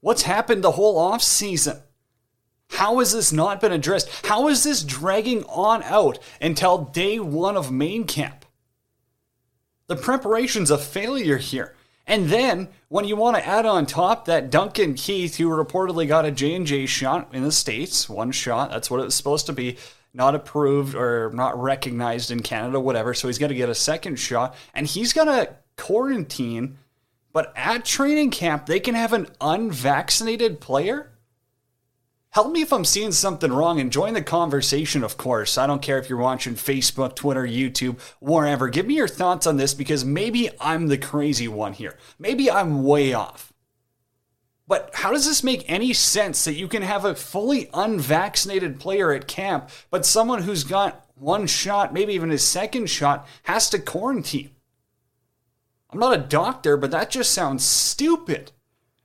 What's 0.00 0.22
happened 0.22 0.64
the 0.64 0.70
whole 0.70 0.96
off 0.96 1.22
season? 1.22 1.82
How 2.70 3.00
has 3.00 3.12
this 3.12 3.30
not 3.30 3.60
been 3.60 3.70
addressed? 3.70 4.08
How 4.24 4.48
is 4.48 4.64
this 4.64 4.82
dragging 4.82 5.44
on 5.44 5.82
out 5.82 6.18
until 6.40 6.78
day 6.78 7.20
one 7.20 7.54
of 7.54 7.70
main 7.70 8.04
camp? 8.04 8.46
The 9.88 9.96
preparation's 9.96 10.70
a 10.70 10.78
failure 10.78 11.36
here. 11.36 11.74
And 12.06 12.30
then 12.30 12.68
when 12.88 13.04
you 13.04 13.14
want 13.14 13.36
to 13.36 13.46
add 13.46 13.66
on 13.66 13.84
top 13.84 14.24
that 14.24 14.48
Duncan 14.48 14.94
Keith, 14.94 15.36
who 15.36 15.50
reportedly 15.50 16.08
got 16.08 16.24
a 16.24 16.30
J&J 16.30 16.86
shot 16.86 17.28
in 17.34 17.42
the 17.42 17.52
States, 17.52 18.08
one 18.08 18.32
shot, 18.32 18.70
that's 18.70 18.90
what 18.90 19.00
it 19.00 19.04
was 19.04 19.14
supposed 19.14 19.44
to 19.46 19.52
be, 19.52 19.76
not 20.14 20.34
approved 20.34 20.94
or 20.94 21.30
not 21.34 21.60
recognized 21.60 22.30
in 22.30 22.40
Canada, 22.40 22.80
whatever. 22.80 23.12
So 23.12 23.28
he's 23.28 23.38
going 23.38 23.50
to 23.50 23.54
get 23.54 23.68
a 23.68 23.74
second 23.74 24.16
shot 24.16 24.56
and 24.72 24.86
he's 24.86 25.12
going 25.12 25.28
to 25.28 25.54
quarantine. 25.76 26.78
But 27.32 27.52
at 27.56 27.84
training 27.84 28.30
camp, 28.30 28.66
they 28.66 28.80
can 28.80 28.94
have 28.94 29.12
an 29.12 29.28
unvaccinated 29.40 30.60
player? 30.60 31.12
Help 32.30 32.50
me 32.50 32.62
if 32.62 32.72
I'm 32.72 32.86
seeing 32.86 33.12
something 33.12 33.52
wrong 33.52 33.78
and 33.78 33.92
join 33.92 34.14
the 34.14 34.22
conversation, 34.22 35.04
of 35.04 35.18
course. 35.18 35.58
I 35.58 35.66
don't 35.66 35.82
care 35.82 35.98
if 35.98 36.08
you're 36.08 36.18
watching 36.18 36.54
Facebook, 36.54 37.14
Twitter, 37.14 37.46
YouTube, 37.46 38.00
wherever. 38.20 38.68
Give 38.68 38.86
me 38.86 38.94
your 38.94 39.08
thoughts 39.08 39.46
on 39.46 39.58
this 39.58 39.74
because 39.74 40.02
maybe 40.02 40.48
I'm 40.58 40.86
the 40.86 40.96
crazy 40.96 41.46
one 41.46 41.74
here. 41.74 41.98
Maybe 42.18 42.50
I'm 42.50 42.84
way 42.84 43.12
off. 43.12 43.52
But 44.66 44.90
how 44.94 45.12
does 45.12 45.26
this 45.26 45.44
make 45.44 45.70
any 45.70 45.92
sense 45.92 46.44
that 46.46 46.54
you 46.54 46.68
can 46.68 46.80
have 46.80 47.04
a 47.04 47.14
fully 47.14 47.68
unvaccinated 47.74 48.80
player 48.80 49.12
at 49.12 49.28
camp, 49.28 49.68
but 49.90 50.06
someone 50.06 50.42
who's 50.42 50.64
got 50.64 51.06
one 51.14 51.46
shot, 51.46 51.92
maybe 51.92 52.14
even 52.14 52.30
his 52.30 52.42
second 52.42 52.88
shot, 52.88 53.28
has 53.42 53.68
to 53.68 53.78
quarantine? 53.78 54.52
I'm 55.92 55.98
not 55.98 56.14
a 56.14 56.22
doctor, 56.22 56.76
but 56.76 56.90
that 56.90 57.10
just 57.10 57.32
sounds 57.32 57.64
stupid. 57.64 58.52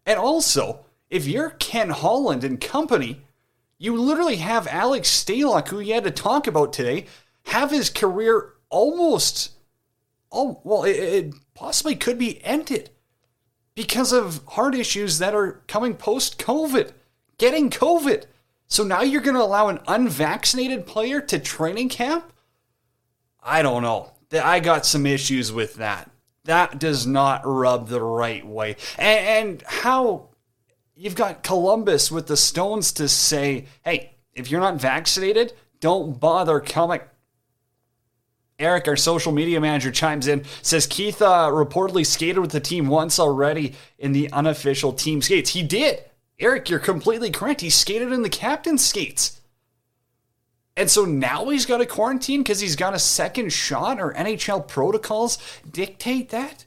And 0.06 0.18
also, 0.18 0.86
if 1.10 1.28
you're 1.28 1.50
Ken 1.52 1.90
Holland 1.90 2.44
and 2.44 2.62
company, 2.62 3.22
you 3.78 3.96
literally 3.96 4.38
have 4.38 4.68
Alex 4.68 5.10
Stalock, 5.10 5.68
who 5.68 5.80
you 5.80 5.94
had 5.94 6.06
to 6.06 6.12
talk 6.12 6.48
about 6.48 6.74
today, 6.74 7.06
have 7.48 7.72
his 7.72 7.90
career 7.90 8.54
almost, 8.70 9.52
oh, 10.32 10.62
well, 10.64 10.84
it, 10.84 10.96
it 10.96 11.34
possibly 11.54 11.96
could 11.96 12.18
be 12.18 12.44
ended 12.44 12.90
because 13.76 14.12
of 14.12 14.42
heart 14.48 14.74
issues 14.74 15.20
that 15.20 15.36
are 15.36 15.62
coming 15.68 15.94
post 15.94 16.40
COVID, 16.40 16.94
getting 17.38 17.70
COVID. 17.70 18.26
So 18.68 18.84
now 18.84 19.02
you're 19.02 19.22
going 19.22 19.36
to 19.36 19.44
allow 19.44 19.68
an 19.68 19.80
unvaccinated 19.88 20.86
player 20.86 21.22
to 21.22 21.40
training 21.40 21.90
camp? 21.90 22.34
I 23.42 23.62
don't 23.62 23.84
know. 23.84 24.12
I 24.34 24.60
got 24.60 24.86
some 24.86 25.06
issues 25.06 25.52
with 25.52 25.76
that. 25.76 26.10
That 26.48 26.80
does 26.80 27.06
not 27.06 27.42
rub 27.44 27.90
the 27.90 28.02
right 28.02 28.46
way. 28.46 28.78
And, 28.98 29.62
how 29.68 30.30
you've 30.96 31.14
got 31.14 31.44
Columbus 31.44 32.10
with 32.10 32.28
the 32.28 32.38
Stones 32.38 32.94
to 32.94 33.10
say, 33.10 33.66
hey, 33.84 34.16
if 34.34 34.50
you're 34.50 34.62
not 34.62 34.80
vaccinated, 34.80 35.52
don't 35.82 36.20
bother 36.20 36.62
coming. 36.62 37.02
Eric, 38.60 38.88
our 38.88 38.96
social 38.96 39.34
media 39.34 39.60
manager, 39.60 39.92
chimes 39.92 40.26
in, 40.26 40.46
says 40.62 40.88
Keith 40.88 41.22
uh, 41.22 41.50
reportedly 41.52 42.06
skated 42.06 42.40
with 42.40 42.52
the 42.52 42.62
team 42.62 42.88
once 42.88 43.20
already 43.20 43.76
in 44.00 44.14
the 44.14 44.32
unofficial 44.32 44.94
team 44.94 45.22
skates. 45.22 45.50
He 45.50 45.64
did. 45.64 46.06
Eric, 46.40 46.70
you're 46.70 46.80
completely 46.80 47.30
correct. 47.30 47.60
He 47.60 47.70
skated 47.70 48.14
in 48.14 48.22
the 48.22 48.30
captain's 48.30 48.86
skates. 48.86 49.42
And 50.78 50.90
so 50.90 51.04
now 51.04 51.50
he's 51.50 51.66
got 51.66 51.82
a 51.82 51.86
quarantine 51.86 52.44
because 52.44 52.62
he's 52.62 52.78
got 52.78 52.94
a 52.94 53.00
second 53.00 53.52
shot, 53.52 54.00
or 54.00 54.14
NHL 54.14 54.68
protocols 54.68 55.38
dictate 55.70 56.30
that? 56.30 56.66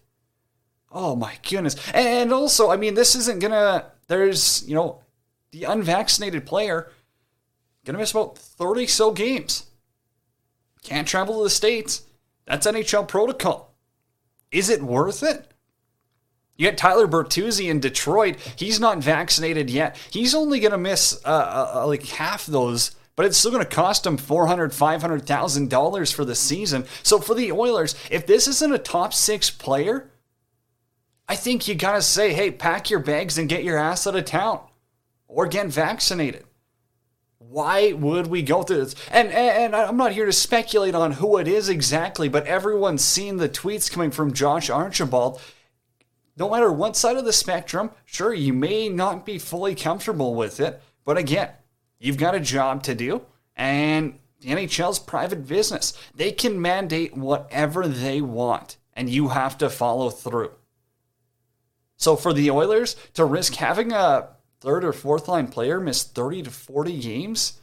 Oh 0.92 1.16
my 1.16 1.38
goodness. 1.48 1.76
And 1.94 2.32
also, 2.32 2.70
I 2.70 2.76
mean, 2.76 2.94
this 2.94 3.14
isn't 3.14 3.40
gonna, 3.40 3.86
there's, 4.08 4.68
you 4.68 4.74
know, 4.74 5.00
the 5.52 5.64
unvaccinated 5.64 6.44
player 6.44 6.90
gonna 7.84 7.98
miss 7.98 8.10
about 8.10 8.36
30 8.36 8.88
so 8.88 9.12
games. 9.12 9.66
Can't 10.82 11.06
travel 11.06 11.38
to 11.38 11.44
the 11.44 11.50
States. 11.50 12.02
That's 12.46 12.66
NHL 12.66 13.06
protocol. 13.06 13.74
Is 14.50 14.68
it 14.68 14.82
worth 14.82 15.22
it? 15.22 15.46
You 16.56 16.68
got 16.68 16.76
Tyler 16.76 17.06
Bertuzzi 17.06 17.70
in 17.70 17.80
Detroit. 17.80 18.36
He's 18.56 18.80
not 18.80 18.98
vaccinated 18.98 19.70
yet. 19.70 19.96
He's 20.10 20.34
only 20.34 20.60
going 20.60 20.72
to 20.72 20.78
miss 20.78 21.18
uh, 21.24 21.28
uh, 21.28 21.72
uh, 21.76 21.86
like 21.86 22.04
half 22.04 22.44
those, 22.44 22.90
but 23.20 23.26
it's 23.26 23.36
still 23.36 23.50
going 23.50 23.62
to 23.62 23.68
cost 23.68 24.04
them 24.04 24.16
$400,000, 24.16 24.70
$500,000 25.28 26.14
for 26.14 26.24
the 26.24 26.34
season. 26.34 26.86
So 27.02 27.18
for 27.18 27.34
the 27.34 27.52
Oilers, 27.52 27.94
if 28.10 28.26
this 28.26 28.48
isn't 28.48 28.72
a 28.72 28.78
top 28.78 29.12
six 29.12 29.50
player, 29.50 30.10
I 31.28 31.36
think 31.36 31.68
you 31.68 31.74
got 31.74 31.96
to 31.96 32.00
say, 32.00 32.32
hey, 32.32 32.50
pack 32.50 32.88
your 32.88 33.00
bags 33.00 33.36
and 33.36 33.46
get 33.46 33.62
your 33.62 33.76
ass 33.76 34.06
out 34.06 34.16
of 34.16 34.24
town 34.24 34.60
or 35.28 35.46
get 35.46 35.66
vaccinated. 35.66 36.44
Why 37.36 37.92
would 37.92 38.28
we 38.28 38.40
go 38.40 38.62
through 38.62 38.84
this? 38.84 38.94
And, 39.12 39.28
and, 39.28 39.74
and 39.74 39.76
I'm 39.76 39.98
not 39.98 40.12
here 40.12 40.24
to 40.24 40.32
speculate 40.32 40.94
on 40.94 41.12
who 41.12 41.36
it 41.36 41.46
is 41.46 41.68
exactly, 41.68 42.30
but 42.30 42.46
everyone's 42.46 43.04
seen 43.04 43.36
the 43.36 43.50
tweets 43.50 43.92
coming 43.92 44.12
from 44.12 44.32
Josh 44.32 44.70
Archibald. 44.70 45.42
No 46.38 46.48
matter 46.48 46.72
what 46.72 46.96
side 46.96 47.18
of 47.18 47.26
the 47.26 47.34
spectrum, 47.34 47.90
sure, 48.06 48.32
you 48.32 48.54
may 48.54 48.88
not 48.88 49.26
be 49.26 49.38
fully 49.38 49.74
comfortable 49.74 50.34
with 50.34 50.58
it, 50.58 50.80
but 51.04 51.18
again, 51.18 51.50
you've 52.00 52.16
got 52.16 52.34
a 52.34 52.40
job 52.40 52.82
to 52.84 52.94
do, 52.96 53.22
and 53.54 54.18
the 54.40 54.48
NHL's 54.48 54.98
private 54.98 55.46
business. 55.46 55.92
They 56.14 56.32
can 56.32 56.60
mandate 56.60 57.16
whatever 57.16 57.86
they 57.86 58.20
want, 58.20 58.78
and 58.94 59.08
you 59.08 59.28
have 59.28 59.56
to 59.58 59.70
follow 59.70 60.10
through. 60.10 60.52
So 61.96 62.16
for 62.16 62.32
the 62.32 62.50
Oilers 62.50 62.96
to 63.14 63.24
risk 63.24 63.56
having 63.56 63.92
a 63.92 64.30
third 64.60 64.84
or 64.84 64.92
fourth 64.92 65.28
line 65.28 65.48
player 65.48 65.80
miss 65.80 66.02
30 66.02 66.42
to 66.44 66.50
40 66.50 67.00
games? 67.00 67.60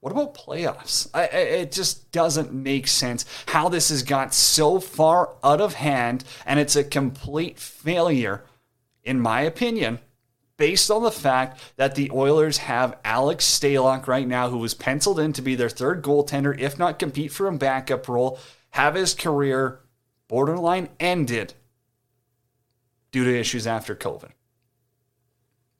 What 0.00 0.12
about 0.12 0.34
playoffs? 0.34 1.10
I, 1.12 1.24
it 1.24 1.72
just 1.72 2.10
doesn't 2.10 2.52
make 2.52 2.88
sense 2.88 3.26
how 3.46 3.68
this 3.68 3.90
has 3.90 4.02
got 4.02 4.32
so 4.32 4.80
far 4.80 5.34
out 5.44 5.60
of 5.60 5.74
hand, 5.74 6.24
and 6.46 6.58
it's 6.58 6.76
a 6.76 6.84
complete 6.84 7.58
failure, 7.58 8.42
in 9.04 9.20
my 9.20 9.42
opinion, 9.42 9.98
based 10.60 10.90
on 10.90 11.02
the 11.02 11.10
fact 11.10 11.58
that 11.76 11.94
the 11.94 12.10
Oilers 12.12 12.58
have 12.58 12.98
Alex 13.02 13.46
Stalock 13.46 14.06
right 14.06 14.28
now, 14.28 14.50
who 14.50 14.58
was 14.58 14.74
penciled 14.74 15.18
in 15.18 15.32
to 15.32 15.40
be 15.40 15.54
their 15.54 15.70
third 15.70 16.02
goaltender, 16.02 16.56
if 16.60 16.78
not 16.78 16.98
compete 16.98 17.32
for 17.32 17.48
a 17.48 17.56
backup 17.56 18.06
role, 18.06 18.38
have 18.72 18.94
his 18.94 19.14
career 19.14 19.80
borderline 20.28 20.90
ended 21.00 21.54
due 23.10 23.24
to 23.24 23.40
issues 23.40 23.66
after 23.66 23.96
COVID. 23.96 24.32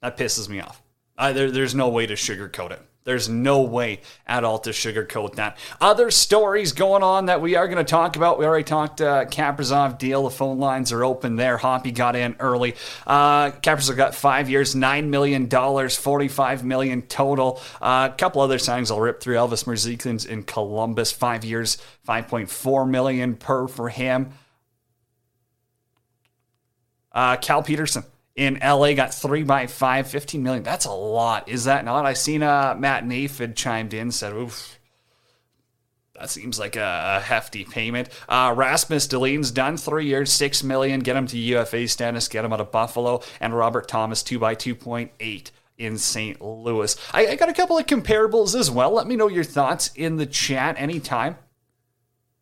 That 0.01 0.17
pisses 0.17 0.49
me 0.49 0.59
off. 0.59 0.81
I, 1.15 1.31
there, 1.31 1.51
there's 1.51 1.75
no 1.75 1.89
way 1.89 2.07
to 2.07 2.15
sugarcoat 2.15 2.71
it. 2.71 2.81
There's 3.03 3.27
no 3.27 3.63
way 3.63 4.01
at 4.27 4.43
all 4.43 4.59
to 4.59 4.69
sugarcoat 4.69 5.35
that. 5.35 5.57
Other 5.79 6.11
stories 6.11 6.71
going 6.71 7.01
on 7.01 7.25
that 7.25 7.41
we 7.41 7.55
are 7.55 7.67
going 7.67 7.83
to 7.83 7.89
talk 7.89 8.15
about. 8.15 8.37
We 8.37 8.45
already 8.45 8.63
talked 8.63 9.01
uh, 9.01 9.25
Kaprizov 9.25 9.97
deal. 9.97 10.23
The 10.23 10.29
phone 10.29 10.59
lines 10.59 10.91
are 10.91 11.03
open 11.03 11.35
there. 11.35 11.57
Hoppy 11.57 11.91
got 11.91 12.15
in 12.15 12.35
early. 12.39 12.75
Uh, 13.07 13.51
Kaprizov 13.51 13.97
got 13.97 14.13
five 14.13 14.51
years, 14.51 14.75
$9 14.75 15.07
million, 15.07 15.49
45 15.49 16.63
million 16.63 17.01
total. 17.01 17.59
Uh, 17.81 18.09
a 18.11 18.15
couple 18.15 18.41
other 18.41 18.59
signings 18.59 18.91
I'll 18.91 19.01
rip 19.01 19.19
through. 19.19 19.35
Elvis 19.35 19.65
Merzlikins 19.65 20.27
in 20.27 20.43
Columbus, 20.43 21.11
five 21.11 21.43
years, 21.43 21.79
5.4 22.07 22.87
million 22.87 23.35
per 23.35 23.67
for 23.67 23.89
him. 23.89 24.31
Uh, 27.11 27.35
Cal 27.37 27.63
Petersen 27.63 28.03
in 28.41 28.57
LA 28.59 28.93
got 28.93 29.13
three 29.13 29.43
by 29.43 29.67
five, 29.67 30.07
15 30.07 30.41
million. 30.41 30.63
That's 30.63 30.85
a 30.85 30.91
lot, 30.91 31.47
is 31.47 31.65
that 31.65 31.85
not? 31.85 32.07
I 32.07 32.13
seen 32.13 32.41
uh, 32.41 32.75
Matt 32.75 33.05
Nafid 33.05 33.55
chimed 33.55 33.93
in, 33.93 34.09
said, 34.09 34.33
oof. 34.33 34.79
That 36.15 36.31
seems 36.31 36.57
like 36.57 36.75
a, 36.75 37.17
a 37.17 37.19
hefty 37.19 37.65
payment. 37.65 38.09
Uh, 38.27 38.53
Rasmus 38.55 39.07
Dahlin's 39.07 39.51
done 39.51 39.77
three 39.77 40.07
years, 40.07 40.31
six 40.31 40.63
million. 40.63 41.01
Get 41.01 41.15
him 41.15 41.27
to 41.27 41.37
UFA 41.37 41.87
status. 41.87 42.27
Get 42.27 42.43
him 42.43 42.51
out 42.53 42.61
of 42.61 42.71
Buffalo. 42.71 43.21
And 43.39 43.55
Robert 43.55 43.87
Thomas 43.87 44.21
two 44.23 44.37
by 44.37 44.55
two 44.55 44.75
point 44.75 45.11
eight 45.19 45.51
in 45.79 45.97
St. 45.97 46.39
Louis. 46.39 46.95
I, 47.11 47.27
I 47.27 47.35
got 47.35 47.49
a 47.49 47.53
couple 47.53 47.77
of 47.77 47.87
comparables 47.87 48.59
as 48.59 48.69
well. 48.69 48.91
Let 48.91 49.07
me 49.07 49.15
know 49.15 49.29
your 49.29 49.43
thoughts 49.43 49.91
in 49.95 50.17
the 50.17 50.27
chat 50.27 50.75
anytime. 50.79 51.37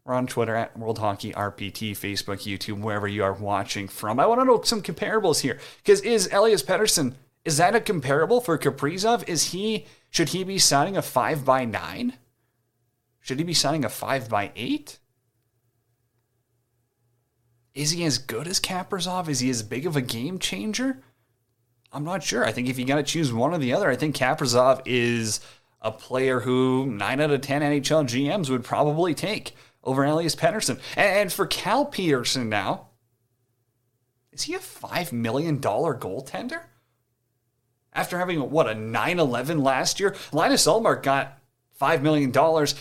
We're 0.09 0.15
on 0.15 0.25
Twitter 0.25 0.55
at 0.55 0.75
World 0.75 0.97
Hockey 0.97 1.33
RPT, 1.33 1.91
Facebook, 1.91 2.41
YouTube, 2.41 2.81
wherever 2.81 3.07
you 3.07 3.23
are 3.23 3.31
watching 3.31 3.87
from. 3.87 4.19
I 4.19 4.25
want 4.25 4.41
to 4.41 4.45
know 4.45 4.59
some 4.63 4.81
comparables 4.81 5.41
here. 5.41 5.59
Because 5.77 6.01
is 6.01 6.33
Elias 6.33 6.63
Pettersson, 6.63 7.13
is 7.45 7.57
that 7.57 7.75
a 7.75 7.79
comparable 7.79 8.41
for 8.41 8.57
Kaprizov? 8.57 9.29
Is 9.29 9.51
he 9.51 9.85
should 10.09 10.29
he 10.29 10.43
be 10.43 10.57
signing 10.57 10.97
a 10.97 11.03
five 11.03 11.45
by 11.45 11.63
nine? 11.63 12.13
Should 13.19 13.37
he 13.37 13.43
be 13.43 13.53
signing 13.53 13.85
a 13.85 13.89
five 13.89 14.27
by 14.27 14.51
eight? 14.55 14.97
Is 17.75 17.91
he 17.91 18.03
as 18.03 18.17
good 18.17 18.47
as 18.47 18.59
Kaprizov? 18.59 19.29
Is 19.29 19.41
he 19.41 19.51
as 19.51 19.61
big 19.61 19.85
of 19.85 19.95
a 19.95 20.01
game 20.01 20.39
changer? 20.39 21.03
I'm 21.93 22.03
not 22.03 22.23
sure. 22.23 22.43
I 22.43 22.51
think 22.51 22.67
if 22.67 22.79
you 22.79 22.85
got 22.85 22.95
to 22.95 23.03
choose 23.03 23.31
one 23.31 23.53
or 23.53 23.59
the 23.59 23.73
other, 23.73 23.91
I 23.91 23.95
think 23.95 24.15
Kaprizov 24.15 24.81
is 24.87 25.39
a 25.83 25.91
player 25.91 26.39
who 26.39 26.87
nine 26.87 27.21
out 27.21 27.29
of 27.29 27.41
10 27.41 27.61
NHL 27.61 28.05
GMs 28.05 28.49
would 28.49 28.63
probably 28.63 29.13
take 29.13 29.53
over 29.83 30.03
Elias 30.03 30.35
Pettersson. 30.35 30.79
And 30.95 31.31
for 31.31 31.45
Cal 31.45 31.85
Petersen 31.85 32.49
now, 32.49 32.87
is 34.31 34.43
he 34.43 34.53
a 34.53 34.59
$5 34.59 35.11
million 35.11 35.59
goaltender? 35.59 36.61
After 37.91 38.19
having, 38.19 38.51
what, 38.51 38.69
a 38.69 38.75
9 38.75 39.19
11 39.19 39.59
last 39.59 39.99
year? 39.99 40.15
Linus 40.31 40.67
Ullmark 40.67 41.03
got 41.03 41.39
$5 41.81 42.01
million, 42.01 42.35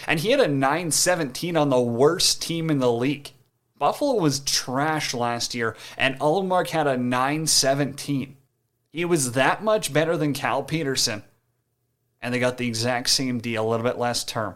and 0.06 0.20
he 0.20 0.30
had 0.30 0.40
a 0.40 0.48
9 0.48 0.90
17 0.90 1.56
on 1.56 1.70
the 1.70 1.80
worst 1.80 2.42
team 2.42 2.70
in 2.70 2.78
the 2.78 2.92
league. 2.92 3.30
Buffalo 3.78 4.14
was 4.14 4.40
trash 4.40 5.14
last 5.14 5.54
year, 5.54 5.76
and 5.96 6.18
Ullmark 6.18 6.70
had 6.70 6.86
a 6.86 6.96
9 6.96 7.46
17. 7.46 8.36
He 8.90 9.04
was 9.04 9.32
that 9.32 9.62
much 9.62 9.92
better 9.92 10.16
than 10.16 10.32
Cal 10.32 10.62
Petersen, 10.62 11.22
and 12.20 12.34
they 12.34 12.40
got 12.40 12.58
the 12.58 12.66
exact 12.66 13.10
same 13.10 13.38
deal, 13.38 13.66
a 13.66 13.68
little 13.68 13.84
bit 13.84 13.98
less 13.98 14.24
term. 14.24 14.54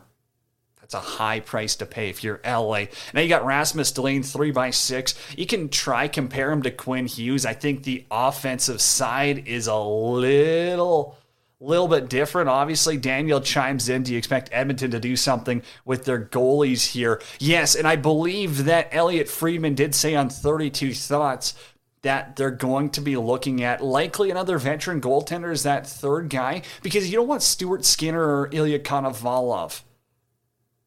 It's 0.92 1.06
a 1.06 1.10
high 1.16 1.40
price 1.40 1.76
to 1.76 1.86
pay 1.86 2.10
if 2.10 2.22
you're 2.22 2.42
LA. 2.44 2.84
Now 3.14 3.22
you 3.22 3.28
got 3.30 3.46
Rasmus 3.46 3.92
Dahlin, 3.92 4.30
three 4.30 4.50
by 4.50 4.68
six. 4.68 5.14
You 5.34 5.46
can 5.46 5.70
try 5.70 6.06
compare 6.06 6.52
him 6.52 6.60
to 6.64 6.70
Quinn 6.70 7.06
Hughes. 7.06 7.46
I 7.46 7.54
think 7.54 7.82
the 7.82 8.04
offensive 8.10 8.78
side 8.82 9.48
is 9.48 9.68
a 9.68 9.78
little 9.78 11.16
little 11.60 11.88
bit 11.88 12.10
different. 12.10 12.50
Obviously, 12.50 12.98
Daniel 12.98 13.40
chimes 13.40 13.88
in. 13.88 14.02
Do 14.02 14.12
you 14.12 14.18
expect 14.18 14.50
Edmonton 14.52 14.90
to 14.90 15.00
do 15.00 15.16
something 15.16 15.62
with 15.86 16.04
their 16.04 16.22
goalies 16.22 16.90
here? 16.90 17.22
Yes, 17.38 17.74
and 17.74 17.88
I 17.88 17.96
believe 17.96 18.66
that 18.66 18.90
Elliotte 18.92 19.30
Friedman 19.30 19.74
did 19.74 19.94
say 19.94 20.14
on 20.14 20.28
32 20.28 20.92
Thoughts 20.92 21.54
that 22.02 22.36
they're 22.36 22.50
going 22.50 22.90
to 22.90 23.00
be 23.00 23.16
looking 23.16 23.62
at 23.62 23.82
likely 23.82 24.30
another 24.30 24.58
veteran 24.58 25.00
goaltender 25.00 25.52
as 25.52 25.62
that 25.62 25.86
third 25.86 26.28
guy 26.28 26.60
because 26.82 27.08
you 27.08 27.16
don't 27.16 27.28
want 27.28 27.42
Stuart 27.42 27.86
Skinner 27.86 28.22
or 28.22 28.50
Ilya 28.52 28.80
Konovalov 28.80 29.80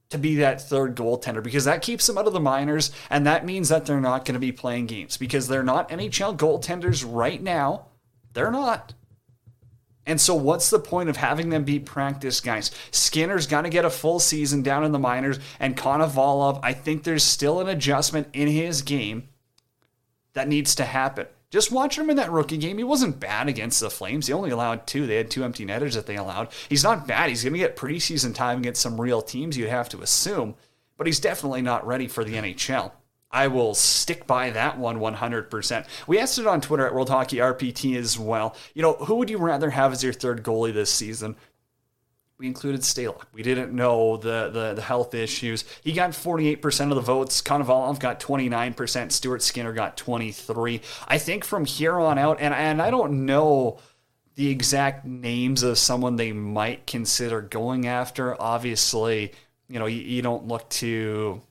to 0.10 0.18
be 0.18 0.36
that 0.36 0.62
third 0.62 0.96
goaltender 0.96 1.42
because 1.42 1.66
that 1.66 1.82
keeps 1.82 2.06
them 2.08 2.18
out 2.18 2.28
of 2.28 2.34
the 2.34 2.40
minors 2.40 2.92
and 3.10 3.26
that 3.26 3.46
means 3.46 3.70
that 3.70 3.86
they're 3.86 4.00
not 4.00 4.24
going 4.24 4.34
to 4.34 4.40
be 4.40 4.52
playing 4.52 4.86
games 4.86 5.18
because 5.18 5.48
they're 5.48 5.64
not 5.64 5.90
NHL 5.90 6.38
goaltenders 6.38 7.06
right 7.08 7.42
now. 7.42 7.88
They're 8.34 8.52
not. 8.52 8.94
And 10.06 10.22
so, 10.22 10.36
what's 10.36 10.70
the 10.70 10.80
point 10.80 11.10
of 11.10 11.18
having 11.18 11.50
them 11.50 11.64
be 11.64 11.80
practice 11.80 12.40
guys? 12.40 12.70
Skinner's 12.92 13.48
got 13.48 13.64
to 13.64 13.70
get 13.70 13.86
a 13.86 13.90
full 13.90 14.20
season 14.20 14.62
down 14.62 14.84
in 14.84 14.92
the 14.92 15.00
minors, 15.00 15.40
and 15.60 15.76
Konovalov, 15.76 16.60
I 16.62 16.74
think 16.74 17.04
there's 17.04 17.24
still 17.24 17.60
an 17.60 17.68
adjustment 17.68 18.28
in 18.34 18.48
his 18.48 18.84
game 18.84 19.30
that 20.34 20.48
needs 20.48 20.76
to 20.76 20.86
happen. 20.86 21.26
Just 21.52 21.72
watching 21.72 22.04
him 22.04 22.10
in 22.10 22.18
that 22.18 22.32
rookie 22.32 22.58
game, 22.58 22.78
he 22.78 22.84
wasn't 22.84 23.20
bad 23.20 23.48
against 23.48 23.80
the 23.80 23.90
Flames. 23.90 24.28
He 24.28 24.34
only 24.34 24.50
allowed 24.50 24.88
two. 24.88 25.08
They 25.08 25.16
had 25.18 25.32
two 25.32 25.44
empty 25.44 25.66
netters 25.66 25.96
that 25.96 26.06
they 26.06 26.18
allowed. 26.18 26.50
He's 26.70 26.84
not 26.84 27.08
bad. 27.08 27.30
He's 27.30 27.44
going 27.44 27.54
to 27.54 27.60
get 27.60 27.76
preseason 27.76 28.34
time 28.34 28.60
against 28.60 28.82
some 28.82 29.00
real 29.00 29.22
teams, 29.22 29.58
you'd 29.58 29.70
have 29.70 29.90
to 29.90 30.02
assume, 30.02 30.56
but 30.98 31.08
he's 31.08 31.20
definitely 31.20 31.62
not 31.62 31.86
ready 31.86 32.08
for 32.08 32.24
the 32.24 32.34
NHL. 32.34 32.92
I 33.32 33.48
will 33.48 33.74
stick 33.74 34.26
by 34.26 34.50
that 34.52 34.78
one 34.78 35.00
100%. 35.00 35.86
We 36.08 36.20
asked 36.20 36.40
it 36.40 36.48
on 36.48 36.62
Twitter 36.62 36.88
at 36.88 36.94
World 36.94 37.10
Hockey 37.10 37.38
RPT 37.38 37.98
as 37.98 38.18
well. 38.18 38.56
You 38.74 38.82
know, 38.82 38.94
who 38.94 39.16
would 39.16 39.30
you 39.30 39.38
rather 39.38 39.72
have 39.72 39.92
as 39.92 40.04
your 40.04 40.14
third 40.14 40.42
goalie 40.42 40.74
this 40.74 40.90
season? 40.90 41.36
We 42.38 42.48
included 42.48 42.82
Stalock. 42.82 43.24
We 43.32 43.44
didn't 43.44 43.74
know 43.74 44.18
the, 44.18 44.50
the, 44.52 44.74
the 44.74 44.82
health 44.82 45.14
issues. 45.14 45.64
He 45.82 45.94
got 45.94 46.12
48% 46.12 46.90
of 46.90 46.96
the 46.96 47.02
votes. 47.02 47.42
Konovalov 47.42 48.00
got 48.00 48.20
29%. 48.20 49.12
Stuart 49.12 49.42
Skinner 49.42 49.72
got 49.72 49.96
23. 49.96 50.82
I 51.08 51.18
think 51.18 51.46
from 51.46 51.66
here 51.66 51.98
on 51.98 52.18
out, 52.18 52.40
and, 52.42 52.54
and 52.54 52.82
I 52.82 52.92
don't 52.92 53.26
know 53.26 53.80
the 54.36 54.50
exact 54.50 55.06
names 55.06 55.64
of 55.64 55.78
someone 55.78 56.18
they 56.18 56.34
might 56.34 56.86
consider 56.86 57.40
going 57.42 57.88
after. 57.88 58.40
Obviously, 58.42 59.32
you 59.70 59.80
know, 59.80 59.86
you, 59.86 60.02
you 60.02 60.22
don't 60.22 60.48
look 60.48 60.68
to 60.70 61.42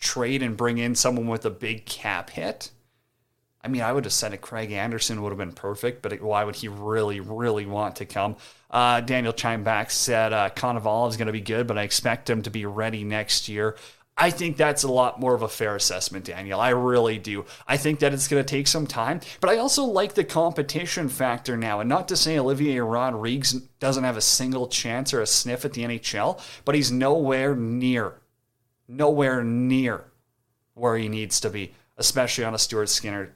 trade 0.00 0.42
and 0.42 0.56
bring 0.56 0.78
in 0.78 0.94
someone 0.94 1.26
with 1.26 1.44
a 1.44 1.50
big 1.50 1.84
cap 1.84 2.30
hit. 2.30 2.70
I 3.62 3.68
mean, 3.68 3.82
I 3.82 3.92
would 3.92 4.04
have 4.04 4.12
said 4.12 4.32
it. 4.32 4.40
Craig 4.40 4.72
Anderson 4.72 5.20
would 5.22 5.30
have 5.30 5.38
been 5.38 5.52
perfect, 5.52 6.00
but 6.00 6.20
why 6.22 6.44
would 6.44 6.56
he 6.56 6.68
really, 6.68 7.20
really 7.20 7.66
want 7.66 7.96
to 7.96 8.06
come? 8.06 8.36
Uh, 8.70 9.00
Daniel 9.00 9.32
chimed 9.32 9.64
back, 9.64 9.90
said 9.90 10.32
uh, 10.32 10.50
is 10.54 11.16
going 11.16 11.26
to 11.26 11.32
be 11.32 11.40
good, 11.40 11.66
but 11.66 11.76
I 11.76 11.82
expect 11.82 12.30
him 12.30 12.42
to 12.42 12.50
be 12.50 12.64
ready 12.64 13.04
next 13.04 13.48
year. 13.48 13.76
I 14.16 14.30
think 14.30 14.58
that's 14.58 14.82
a 14.82 14.90
lot 14.90 15.18
more 15.18 15.34
of 15.34 15.40
a 15.40 15.48
fair 15.48 15.76
assessment, 15.76 16.26
Daniel. 16.26 16.60
I 16.60 16.70
really 16.70 17.18
do. 17.18 17.46
I 17.66 17.78
think 17.78 18.00
that 18.00 18.12
it's 18.12 18.28
going 18.28 18.42
to 18.42 18.48
take 18.48 18.66
some 18.66 18.86
time, 18.86 19.20
but 19.40 19.48
I 19.48 19.56
also 19.56 19.84
like 19.84 20.12
the 20.12 20.24
competition 20.24 21.08
factor 21.08 21.56
now. 21.56 21.80
And 21.80 21.88
not 21.88 22.08
to 22.08 22.16
say 22.16 22.38
Olivier 22.38 22.80
Rodrigues 22.80 23.52
doesn't 23.78 24.04
have 24.04 24.18
a 24.18 24.22
single 24.22 24.68
chance 24.68 25.14
or 25.14 25.22
a 25.22 25.26
sniff 25.26 25.64
at 25.64 25.72
the 25.72 25.84
NHL, 25.84 26.38
but 26.66 26.74
he's 26.74 26.92
nowhere 26.92 27.54
near, 27.54 28.20
nowhere 28.86 29.42
near 29.42 30.04
where 30.74 30.98
he 30.98 31.08
needs 31.08 31.40
to 31.40 31.48
be, 31.48 31.72
especially 31.96 32.44
on 32.44 32.54
a 32.54 32.58
Stuart 32.58 32.90
Skinner 32.90 33.32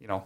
you 0.00 0.08
know, 0.08 0.24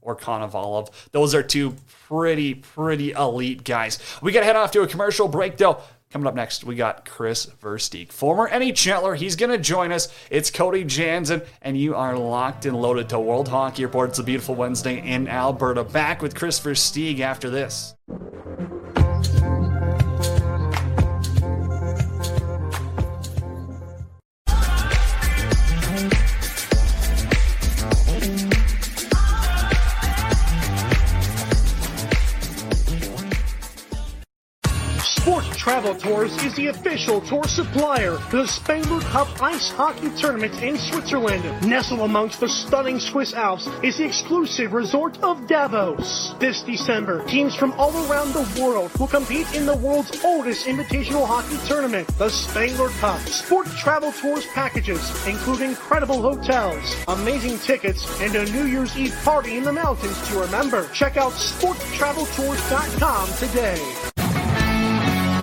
or 0.00 0.16
Konovalov. 0.16 0.90
Those 1.12 1.34
are 1.34 1.42
two 1.42 1.74
pretty, 2.08 2.54
pretty 2.54 3.10
elite 3.12 3.64
guys. 3.64 3.98
We 4.22 4.32
got 4.32 4.40
to 4.40 4.46
head 4.46 4.56
off 4.56 4.70
to 4.72 4.82
a 4.82 4.86
commercial 4.86 5.28
break, 5.28 5.56
though. 5.56 5.80
Coming 6.10 6.28
up 6.28 6.36
next, 6.36 6.62
we 6.62 6.76
got 6.76 7.04
Kris 7.04 7.46
Versteeg, 7.60 8.12
former 8.12 8.48
NHLer. 8.48 9.16
He's 9.16 9.34
going 9.34 9.50
to 9.50 9.58
join 9.58 9.90
us. 9.90 10.08
It's 10.30 10.52
Cody 10.52 10.84
Janzen, 10.84 11.44
and 11.60 11.76
you 11.76 11.96
are 11.96 12.16
locked 12.16 12.64
and 12.64 12.80
loaded 12.80 13.08
to 13.08 13.18
World 13.18 13.48
Hockey 13.48 13.84
Report. 13.84 14.10
It's 14.10 14.20
a 14.20 14.22
beautiful 14.22 14.54
Wednesday 14.54 14.98
in 14.98 15.26
Alberta. 15.26 15.82
Back 15.82 16.22
with 16.22 16.36
Kris 16.36 16.60
Versteeg 16.60 17.18
after 17.18 17.50
this. 17.50 17.94
Travel 35.66 35.96
Tours 35.96 36.30
is 36.44 36.54
the 36.54 36.68
official 36.68 37.20
tour 37.22 37.42
supplier 37.42 38.18
for 38.18 38.36
the 38.36 38.46
Spengler 38.46 39.00
Cup 39.00 39.26
Ice 39.42 39.68
Hockey 39.68 40.10
Tournament 40.10 40.62
in 40.62 40.78
Switzerland. 40.78 41.42
Nestled 41.66 42.02
amongst 42.02 42.38
the 42.38 42.48
stunning 42.48 43.00
Swiss 43.00 43.34
Alps 43.34 43.66
is 43.82 43.96
the 43.96 44.04
exclusive 44.04 44.72
resort 44.72 45.20
of 45.24 45.48
Davos. 45.48 46.36
This 46.38 46.62
December, 46.62 47.24
teams 47.24 47.56
from 47.56 47.72
all 47.72 47.90
around 48.08 48.32
the 48.32 48.62
world 48.62 48.96
will 49.00 49.08
compete 49.08 49.52
in 49.56 49.66
the 49.66 49.76
world's 49.76 50.24
oldest 50.24 50.66
invitational 50.66 51.26
hockey 51.26 51.58
tournament, 51.66 52.06
the 52.16 52.28
Spengler 52.28 52.90
Cup. 53.00 53.18
Sport 53.22 53.66
Travel 53.66 54.12
Tours 54.12 54.46
packages 54.54 55.26
include 55.26 55.62
incredible 55.62 56.22
hotels, 56.22 56.94
amazing 57.08 57.58
tickets, 57.58 58.06
and 58.20 58.36
a 58.36 58.44
New 58.52 58.66
Year's 58.66 58.96
Eve 58.96 59.18
party 59.24 59.56
in 59.56 59.64
the 59.64 59.72
mountains 59.72 60.28
to 60.28 60.38
remember. 60.38 60.88
Check 60.92 61.16
out 61.16 61.32
sporttraveltours.com 61.32 63.32
today. 63.38 64.12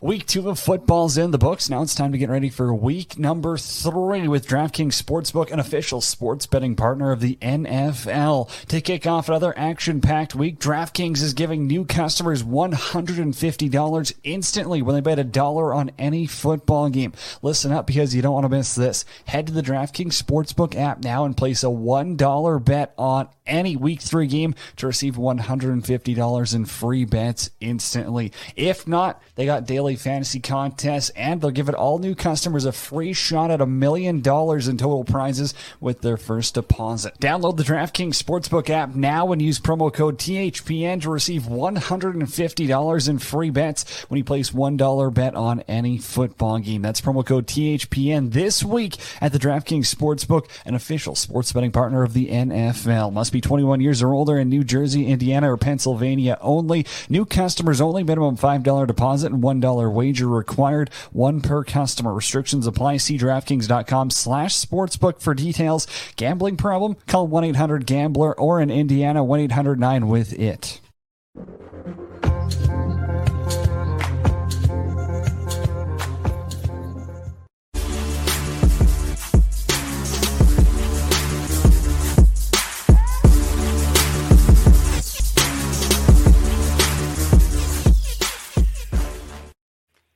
Week 0.03 0.25
two 0.25 0.49
of 0.49 0.59
football's 0.59 1.17
in 1.17 1.31
the 1.31 1.37
books. 1.37 1.69
Now 1.69 1.81
it's 1.81 1.95
time 1.95 2.11
to 2.11 2.17
get 2.17 2.29
ready 2.29 2.49
for 2.49 2.75
week 2.75 3.17
number 3.17 3.55
three 3.55 4.27
with 4.27 4.45
DraftKings 4.45 5.01
Sportsbook, 5.01 5.49
an 5.49 5.61
official 5.61 6.01
sports 6.01 6.45
betting 6.45 6.75
partner 6.75 7.13
of 7.13 7.21
the 7.21 7.37
NFL. 7.41 8.49
To 8.67 8.81
kick 8.81 9.07
off 9.07 9.29
another 9.29 9.57
action 9.57 10.01
packed 10.01 10.35
week, 10.35 10.59
DraftKings 10.59 11.21
is 11.21 11.33
giving 11.33 11.67
new 11.67 11.85
customers 11.85 12.43
$150 12.43 14.13
instantly 14.25 14.81
when 14.81 14.93
they 14.93 14.99
bet 14.99 15.19
a 15.19 15.23
dollar 15.23 15.73
on 15.73 15.91
any 15.97 16.27
football 16.27 16.89
game. 16.89 17.13
Listen 17.41 17.71
up 17.71 17.87
because 17.87 18.13
you 18.13 18.21
don't 18.21 18.33
want 18.33 18.43
to 18.43 18.49
miss 18.49 18.75
this. 18.75 19.05
Head 19.27 19.47
to 19.47 19.53
the 19.53 19.63
DraftKings 19.63 20.21
Sportsbook 20.21 20.75
app 20.75 21.01
now 21.01 21.23
and 21.23 21.37
place 21.37 21.63
a 21.63 21.67
$1 21.67 22.65
bet 22.65 22.93
on 22.97 23.29
any 23.45 23.75
week 23.75 24.01
three 24.01 24.27
game 24.27 24.55
to 24.77 24.87
receive 24.87 25.15
$150 25.15 26.55
in 26.55 26.65
free 26.65 27.05
bets 27.05 27.49
instantly. 27.59 28.31
If 28.55 28.87
not, 28.87 29.21
they 29.35 29.45
got 29.45 29.65
daily 29.65 29.95
fantasy 29.95 30.39
contests, 30.39 31.09
and 31.11 31.41
they'll 31.41 31.51
give 31.51 31.69
it 31.69 31.75
all 31.75 31.99
new 31.99 32.15
customers 32.15 32.65
a 32.65 32.71
free 32.71 33.13
shot 33.13 33.51
at 33.51 33.61
a 33.61 33.65
million 33.65 34.21
dollars 34.21 34.67
in 34.67 34.77
total 34.77 35.03
prizes 35.03 35.53
with 35.79 36.01
their 36.01 36.17
first 36.17 36.53
deposit. 36.53 37.17
Download 37.19 37.57
the 37.57 37.63
DraftKings 37.63 38.21
Sportsbook 38.21 38.69
app 38.69 38.95
now 38.95 39.31
and 39.31 39.41
use 39.41 39.59
promo 39.59 39.93
code 39.93 40.17
THPN 40.17 41.01
to 41.01 41.09
receive 41.09 41.43
$150 41.43 43.09
in 43.09 43.19
free 43.19 43.49
bets 43.49 44.03
when 44.03 44.17
you 44.17 44.23
place 44.23 44.51
$1 44.51 45.13
bet 45.13 45.35
on 45.35 45.61
any 45.61 45.97
football 45.97 46.59
game. 46.59 46.81
That's 46.81 47.01
promo 47.01 47.25
code 47.25 47.47
THPN 47.47 48.31
this 48.31 48.63
week 48.63 48.97
at 49.19 49.31
the 49.31 49.39
DraftKings 49.39 49.93
Sportsbook, 49.93 50.49
an 50.65 50.75
official 50.75 51.15
sports 51.15 51.51
betting 51.51 51.71
partner 51.71 52.03
of 52.03 52.13
the 52.13 52.27
NFL. 52.27 53.11
Must 53.11 53.32
be 53.33 53.41
21 53.41 53.81
years 53.81 54.01
or 54.01 54.13
older 54.13 54.37
in 54.37 54.49
New 54.49 54.63
Jersey, 54.63 55.07
Indiana, 55.07 55.51
or 55.51 55.57
Pennsylvania 55.57 56.37
only. 56.41 56.85
New 57.09 57.25
customers 57.25 57.81
only. 57.81 58.03
Minimum 58.03 58.37
$5 58.37 58.87
deposit 58.87 59.31
and 59.31 59.43
$1 59.43 59.93
wager 59.93 60.27
required, 60.27 60.89
one 61.11 61.41
per 61.41 61.63
customer. 61.63 62.13
Restrictions 62.13 62.65
apply. 62.67 62.97
See 62.97 63.17
DraftKings.com 63.17 64.11
slash 64.11 64.55
sportsbook 64.55 65.19
for 65.21 65.33
details. 65.33 65.87
Gambling 66.15 66.57
problem? 66.57 66.95
Call 67.07 67.27
1-800-GAMBLER 67.27 68.39
or 68.39 68.61
in 68.61 68.69
Indiana, 68.69 69.23
1-800-9-WITH-IT. 69.23 70.79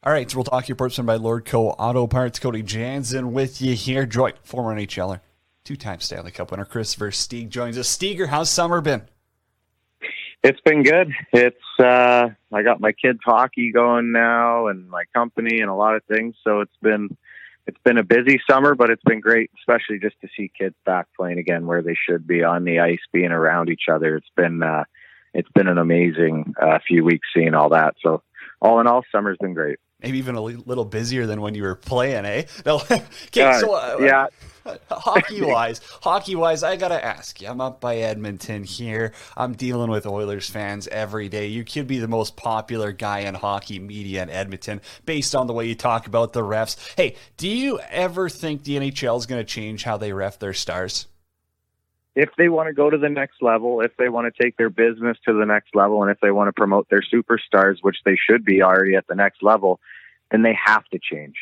All 0.07 0.13
right, 0.13 0.31
so 0.31 0.37
we'll 0.37 0.45
talk 0.45 0.63
to 0.63 0.67
your 0.69 0.77
person 0.77 1.05
by 1.05 1.15
Lord 1.15 1.43
Co. 1.43 1.67
Auto 1.71 2.07
Parts. 2.07 2.39
Cody 2.39 2.63
Janzen 2.63 3.33
with 3.33 3.61
you 3.61 3.75
here. 3.75 4.05
Joy, 4.05 4.31
former 4.41 4.73
NHLer, 4.73 5.19
two-time 5.65 5.99
Stanley 5.99 6.31
Cup 6.31 6.49
winner. 6.49 6.63
Kris 6.63 6.95
Versteeg 6.95 7.49
joins 7.49 7.77
us. 7.77 7.89
Steger, 7.89 8.27
how's 8.27 8.49
summer 8.49 8.79
been? 8.79 9.01
It's 10.45 10.61
been 10.61 10.83
good. 10.83 11.11
It's 11.33 11.57
uh, 11.77 12.29
I 12.53 12.63
got 12.63 12.79
my 12.79 12.93
kids 12.93 13.19
hockey 13.25 13.73
going 13.73 14.13
now, 14.13 14.67
and 14.67 14.89
my 14.89 15.03
company, 15.13 15.59
and 15.59 15.69
a 15.69 15.73
lot 15.73 15.97
of 15.97 16.05
things. 16.05 16.35
So 16.41 16.61
it's 16.61 16.77
been 16.81 17.17
it's 17.65 17.79
been 17.83 17.97
a 17.97 18.03
busy 18.03 18.39
summer, 18.49 18.75
but 18.75 18.89
it's 18.89 19.03
been 19.03 19.19
great, 19.19 19.51
especially 19.59 19.99
just 19.99 20.15
to 20.21 20.29
see 20.37 20.49
kids 20.57 20.75
back 20.85 21.07
playing 21.17 21.37
again 21.37 21.67
where 21.67 21.81
they 21.81 21.97
should 22.07 22.25
be 22.25 22.45
on 22.45 22.63
the 22.63 22.79
ice, 22.79 23.01
being 23.11 23.33
around 23.33 23.69
each 23.69 23.89
other. 23.91 24.15
It's 24.15 24.31
been 24.37 24.63
uh, 24.63 24.85
it's 25.33 25.51
been 25.53 25.67
an 25.67 25.77
amazing 25.77 26.55
uh, 26.61 26.79
few 26.87 27.03
weeks 27.03 27.27
seeing 27.33 27.55
all 27.55 27.67
that. 27.71 27.95
So 28.01 28.23
all 28.61 28.79
in 28.79 28.87
all, 28.87 29.03
summer's 29.11 29.37
been 29.41 29.53
great 29.53 29.79
maybe 30.01 30.17
even 30.17 30.35
a 30.35 30.41
little 30.41 30.85
busier 30.85 31.25
than 31.25 31.41
when 31.41 31.55
you 31.55 31.63
were 31.63 31.75
playing, 31.75 32.25
eh? 32.25 32.43
No, 32.65 32.75
okay, 33.27 33.41
uh, 33.41 33.59
so 33.59 33.73
uh, 33.73 33.97
yeah. 33.99 34.27
hockey 34.91 35.41
wise, 35.41 35.79
hockey 36.01 36.35
wise, 36.35 36.61
I 36.61 36.75
gotta 36.75 37.03
ask 37.03 37.41
you. 37.41 37.47
I'm 37.47 37.61
up 37.61 37.79
by 37.79 37.97
Edmonton 37.97 38.63
here. 38.63 39.13
I'm 39.37 39.53
dealing 39.53 39.89
with 39.89 40.05
Oilers 40.05 40.49
fans 40.49 40.87
every 40.89 41.29
day. 41.29 41.47
You 41.47 41.63
could 41.63 41.87
be 41.87 41.99
the 41.99 42.07
most 42.07 42.35
popular 42.35 42.91
guy 42.91 43.19
in 43.19 43.35
hockey 43.35 43.79
media 43.79 44.23
in 44.23 44.29
Edmonton, 44.29 44.81
based 45.05 45.35
on 45.35 45.47
the 45.47 45.53
way 45.53 45.67
you 45.67 45.75
talk 45.75 46.07
about 46.07 46.33
the 46.33 46.41
refs. 46.41 46.75
Hey, 46.97 47.15
do 47.37 47.47
you 47.47 47.79
ever 47.89 48.27
think 48.27 48.63
the 48.63 48.77
NHL 48.77 49.17
is 49.17 49.25
going 49.25 49.39
to 49.39 49.45
change 49.45 49.83
how 49.83 49.95
they 49.97 50.11
ref 50.11 50.37
their 50.39 50.53
stars? 50.53 51.07
If 52.17 52.31
they 52.35 52.49
want 52.49 52.65
to 52.65 52.73
go 52.73 52.89
to 52.89 52.97
the 52.97 53.09
next 53.09 53.43
level, 53.43 53.79
if 53.79 53.95
they 53.97 54.09
want 54.09 54.25
to 54.25 54.43
take 54.43 54.57
their 54.57 54.71
business 54.71 55.19
to 55.23 55.33
the 55.33 55.45
next 55.45 55.75
level, 55.75 56.01
and 56.01 56.09
if 56.09 56.19
they 56.19 56.31
want 56.31 56.47
to 56.47 56.51
promote 56.51 56.89
their 56.89 57.03
superstars, 57.13 57.75
which 57.81 57.97
they 58.05 58.15
should 58.17 58.43
be 58.43 58.63
already 58.63 58.95
at 58.95 59.05
the 59.05 59.13
next 59.13 59.43
level, 59.43 59.79
then 60.31 60.41
they 60.41 60.57
have 60.65 60.83
to 60.85 60.99
change. 60.99 61.35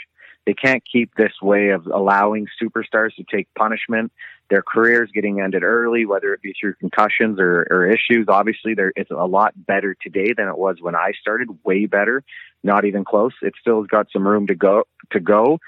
they 0.45 0.53
can't 0.53 0.83
keep 0.85 1.15
this 1.15 1.31
way 1.41 1.69
of 1.69 1.87
allowing 1.87 2.45
superstars 2.61 3.15
to 3.15 3.23
take 3.23 3.47
punishment. 3.55 4.11
Their 4.49 4.61
careers 4.61 5.09
getting 5.13 5.39
ended 5.39 5.63
early, 5.63 6.05
whether 6.05 6.33
it 6.33 6.41
be 6.41 6.53
through 6.59 6.75
concussions 6.75 7.39
or, 7.39 7.65
or 7.71 7.87
issues. 7.87 8.25
Obviously, 8.27 8.73
there 8.75 8.91
it's 8.97 9.11
a 9.11 9.15
lot 9.15 9.53
better 9.55 9.95
today 9.99 10.33
than 10.33 10.49
it 10.49 10.57
was 10.57 10.77
when 10.81 10.93
I 10.93 11.13
started. 11.19 11.47
Way 11.63 11.85
better, 11.85 12.21
not 12.63 12.83
even 12.83 13.05
close. 13.05 13.33
It 13.41 13.53
still 13.59 13.81
has 13.81 13.87
got 13.87 14.07
some 14.11 14.27
room 14.27 14.47
to 14.47 14.55
go 14.55 14.83
to 15.11 15.19
go. 15.21 15.59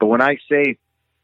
But 0.00 0.08
when 0.08 0.20
I 0.20 0.36
say 0.50 0.76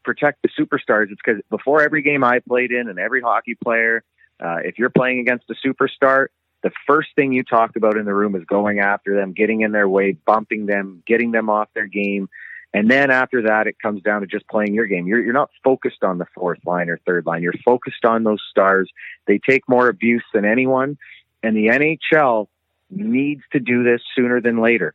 protect 0.04 0.42
the 0.42 0.48
superstars, 0.48 1.10
it's 1.10 1.20
because 1.24 1.42
before 1.50 1.82
every 1.82 2.02
game 2.02 2.24
I 2.24 2.40
played 2.40 2.72
in 2.72 2.88
and 2.88 2.98
every 2.98 3.20
hockey 3.20 3.54
player, 3.54 4.04
uh, 4.40 4.56
if 4.64 4.78
you're 4.78 4.90
playing 4.90 5.20
against 5.20 5.44
a 5.50 5.54
superstar, 5.66 6.26
the 6.62 6.70
first 6.86 7.08
thing 7.16 7.32
you 7.32 7.42
talk 7.42 7.76
about 7.76 7.96
in 7.96 8.04
the 8.04 8.14
room 8.14 8.34
is 8.34 8.44
going 8.44 8.78
after 8.78 9.16
them, 9.16 9.32
getting 9.32 9.62
in 9.62 9.72
their 9.72 9.88
way, 9.88 10.12
bumping 10.12 10.66
them, 10.66 11.02
getting 11.06 11.32
them 11.32 11.50
off 11.50 11.68
their 11.74 11.86
game. 11.86 12.28
And 12.74 12.90
then 12.90 13.10
after 13.10 13.42
that, 13.42 13.66
it 13.66 13.78
comes 13.80 14.02
down 14.02 14.22
to 14.22 14.26
just 14.26 14.48
playing 14.48 14.72
your 14.72 14.86
game. 14.86 15.06
You're, 15.06 15.22
you're 15.22 15.34
not 15.34 15.50
focused 15.62 16.02
on 16.02 16.18
the 16.18 16.26
fourth 16.34 16.60
line 16.64 16.88
or 16.88 16.98
third 17.04 17.26
line. 17.26 17.42
You're 17.42 17.52
focused 17.64 18.04
on 18.04 18.24
those 18.24 18.40
stars. 18.50 18.90
They 19.26 19.38
take 19.38 19.68
more 19.68 19.88
abuse 19.88 20.24
than 20.32 20.44
anyone. 20.44 20.96
And 21.42 21.56
the 21.56 21.66
NHL 21.66 22.46
needs 22.90 23.42
to 23.52 23.60
do 23.60 23.82
this 23.82 24.00
sooner 24.16 24.40
than 24.40 24.60
later. 24.60 24.94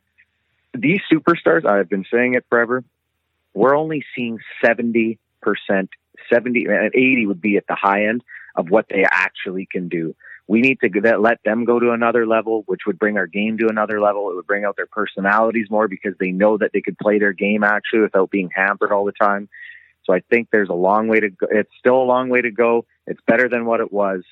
These 0.74 1.00
superstars, 1.12 1.64
I've 1.66 1.88
been 1.88 2.06
saying 2.12 2.34
it 2.34 2.44
forever, 2.48 2.82
we're 3.58 3.76
only 3.76 4.04
seeing 4.14 4.38
70%, 4.64 5.18
70, 6.32 6.64
and 6.66 6.72
uh, 6.72 6.90
80 6.94 7.26
would 7.26 7.40
be 7.40 7.56
at 7.56 7.66
the 7.66 7.74
high 7.74 8.06
end 8.06 8.22
of 8.54 8.70
what 8.70 8.86
they 8.88 9.04
actually 9.10 9.66
can 9.70 9.88
do. 9.88 10.14
We 10.46 10.60
need 10.60 10.78
to 10.80 11.18
let 11.18 11.42
them 11.44 11.64
go 11.64 11.80
to 11.80 11.90
another 11.90 12.24
level, 12.26 12.62
which 12.66 12.82
would 12.86 12.98
bring 12.98 13.18
our 13.18 13.26
game 13.26 13.58
to 13.58 13.68
another 13.68 14.00
level. 14.00 14.30
It 14.30 14.36
would 14.36 14.46
bring 14.46 14.64
out 14.64 14.76
their 14.76 14.86
personalities 14.86 15.66
more 15.70 15.88
because 15.88 16.14
they 16.20 16.30
know 16.30 16.56
that 16.58 16.70
they 16.72 16.80
could 16.80 16.96
play 16.98 17.18
their 17.18 17.32
game 17.32 17.64
actually 17.64 18.00
without 18.00 18.30
being 18.30 18.48
hampered 18.54 18.92
all 18.92 19.04
the 19.04 19.12
time. 19.12 19.48
So 20.04 20.14
I 20.14 20.20
think 20.30 20.48
there's 20.50 20.70
a 20.70 20.74
long 20.74 21.08
way 21.08 21.20
to 21.20 21.28
go. 21.28 21.48
It's 21.50 21.70
still 21.78 22.00
a 22.00 22.04
long 22.04 22.28
way 22.28 22.40
to 22.40 22.50
go. 22.52 22.86
It's 23.06 23.20
better 23.26 23.48
than 23.48 23.66
what 23.66 23.80
it 23.80 23.92
was, 23.92 24.22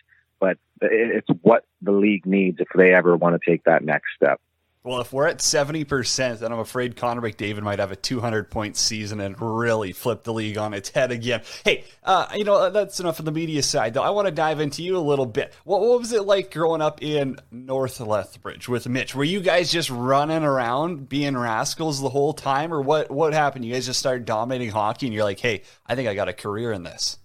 but 0.41 0.57
it's 0.81 1.29
what 1.43 1.65
the 1.83 1.93
league 1.93 2.25
needs 2.27 2.61
if 2.61 2.69
they 2.75 2.95
ever 2.95 3.17
want 3.17 3.41
to 3.41 3.51
take 3.51 3.65
that 3.65 3.85
next 3.85 4.09
step. 4.15 4.41
Well, 4.87 5.01
if 5.01 5.13
we're 5.13 5.27
at 5.27 5.39
70%, 5.39 6.39
then 6.39 6.53
I'm 6.53 6.61
afraid 6.61 6.95
Connor 6.95 7.21
McDavid 7.21 7.61
might 7.61 7.81
have 7.81 7.91
a 7.91 7.97
200 7.97 8.49
point 8.49 8.77
season 8.77 9.19
and 9.19 9.35
really 9.41 9.91
flip 9.91 10.23
the 10.23 10.33
league 10.33 10.59
on 10.59 10.75
its 10.75 10.91
head 10.91 11.11
again. 11.11 11.43
Hey, 11.65 11.83
uh, 12.05 12.29
you 12.37 12.45
know, 12.45 12.71
that's 12.71 13.01
enough 13.01 13.19
of 13.19 13.25
the 13.25 13.33
media 13.33 13.65
side, 13.65 13.95
though. 13.95 14.05
I 14.05 14.11
want 14.11 14.29
to 14.29 14.33
dive 14.33 14.61
into 14.61 14.85
you 14.85 14.97
a 14.97 15.01
little 15.01 15.27
bit. 15.27 15.53
What, 15.65 15.81
what 15.81 15.99
was 15.99 16.13
it 16.13 16.23
like 16.23 16.53
growing 16.53 16.83
up 16.83 17.03
in 17.03 17.37
North 17.51 17.99
Lethbridge 17.99 18.69
with 18.69 18.89
Mitch? 18.89 19.13
Were 19.13 19.25
you 19.25 19.41
guys 19.41 19.73
just 19.73 19.91
running 19.91 20.45
around 20.45 21.09
being 21.09 21.37
rascals 21.37 22.01
the 22.01 22.09
whole 22.09 22.33
time, 22.33 22.73
or 22.73 22.81
what, 22.81 23.11
what 23.11 23.33
happened? 23.33 23.65
You 23.65 23.73
guys 23.73 23.87
just 23.87 23.99
started 23.99 24.25
dominating 24.25 24.71
hockey 24.71 25.07
and 25.07 25.15
you're 25.15 25.25
like, 25.25 25.41
hey, 25.41 25.63
I 25.85 25.97
think 25.97 26.09
I 26.09 26.15
got 26.15 26.29
a 26.29 26.33
career 26.33 26.71
in 26.71 26.85
this? 26.85 27.19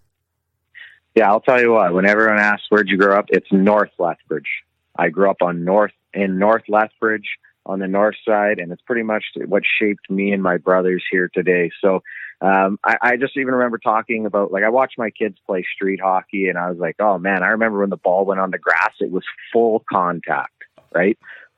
Yeah, 1.14 1.30
I'll 1.30 1.42
tell 1.42 1.62
you 1.62 1.74
what, 1.74 1.94
when 1.94 2.08
everyone 2.08 2.40
asks 2.40 2.66
where'd 2.70 2.90
you 2.90 2.98
grow 2.98 3.20
up, 3.20 3.26
it's 3.28 3.52
North 3.52 3.92
Lethbridge. 4.00 4.50
I 4.96 5.10
grew 5.10 5.30
up 5.30 5.44
on 5.44 5.64
North 5.64 5.94
in 6.12 6.40
North 6.40 6.64
Lethbridge 6.68 7.38
on 7.66 7.80
the 7.80 7.88
north 7.88 8.16
side, 8.28 8.60
and 8.60 8.72
it's 8.72 8.82
pretty 8.82 9.04
much 9.04 9.24
what 9.46 9.64
shaped 9.80 10.10
me 10.10 10.32
and 10.32 10.42
my 10.42 10.58
brothers 10.58 11.04
here 11.12 11.30
today. 11.34 11.70
So 11.82 12.02
um, 12.42 12.80
I, 12.84 12.98
I 13.02 13.18
just 13.18 13.38
even 13.38 13.54
remember 13.54 13.78
talking 13.78 14.26
about 14.26 14.52
like 14.52 14.64
I 14.64 14.70
watched 14.70 14.98
my 14.98 15.12
kids 15.12 15.38
play 15.46 15.64
street 15.76 16.00
hockey, 16.02 16.48
and 16.48 16.58
I 16.58 16.70
was 16.70 16.80
like, 16.80 16.96
oh 17.00 17.18
man, 17.18 17.44
I 17.44 17.50
remember 17.50 17.80
when 17.80 17.90
the 17.90 17.98
ball 17.98 18.26
went 18.26 18.40
on 18.40 18.52
the 18.52 18.58
grass, 18.58 18.94
it 19.00 19.12
was 19.12 19.24
full 19.54 19.84
contact, 19.92 20.64
right? 20.94 21.18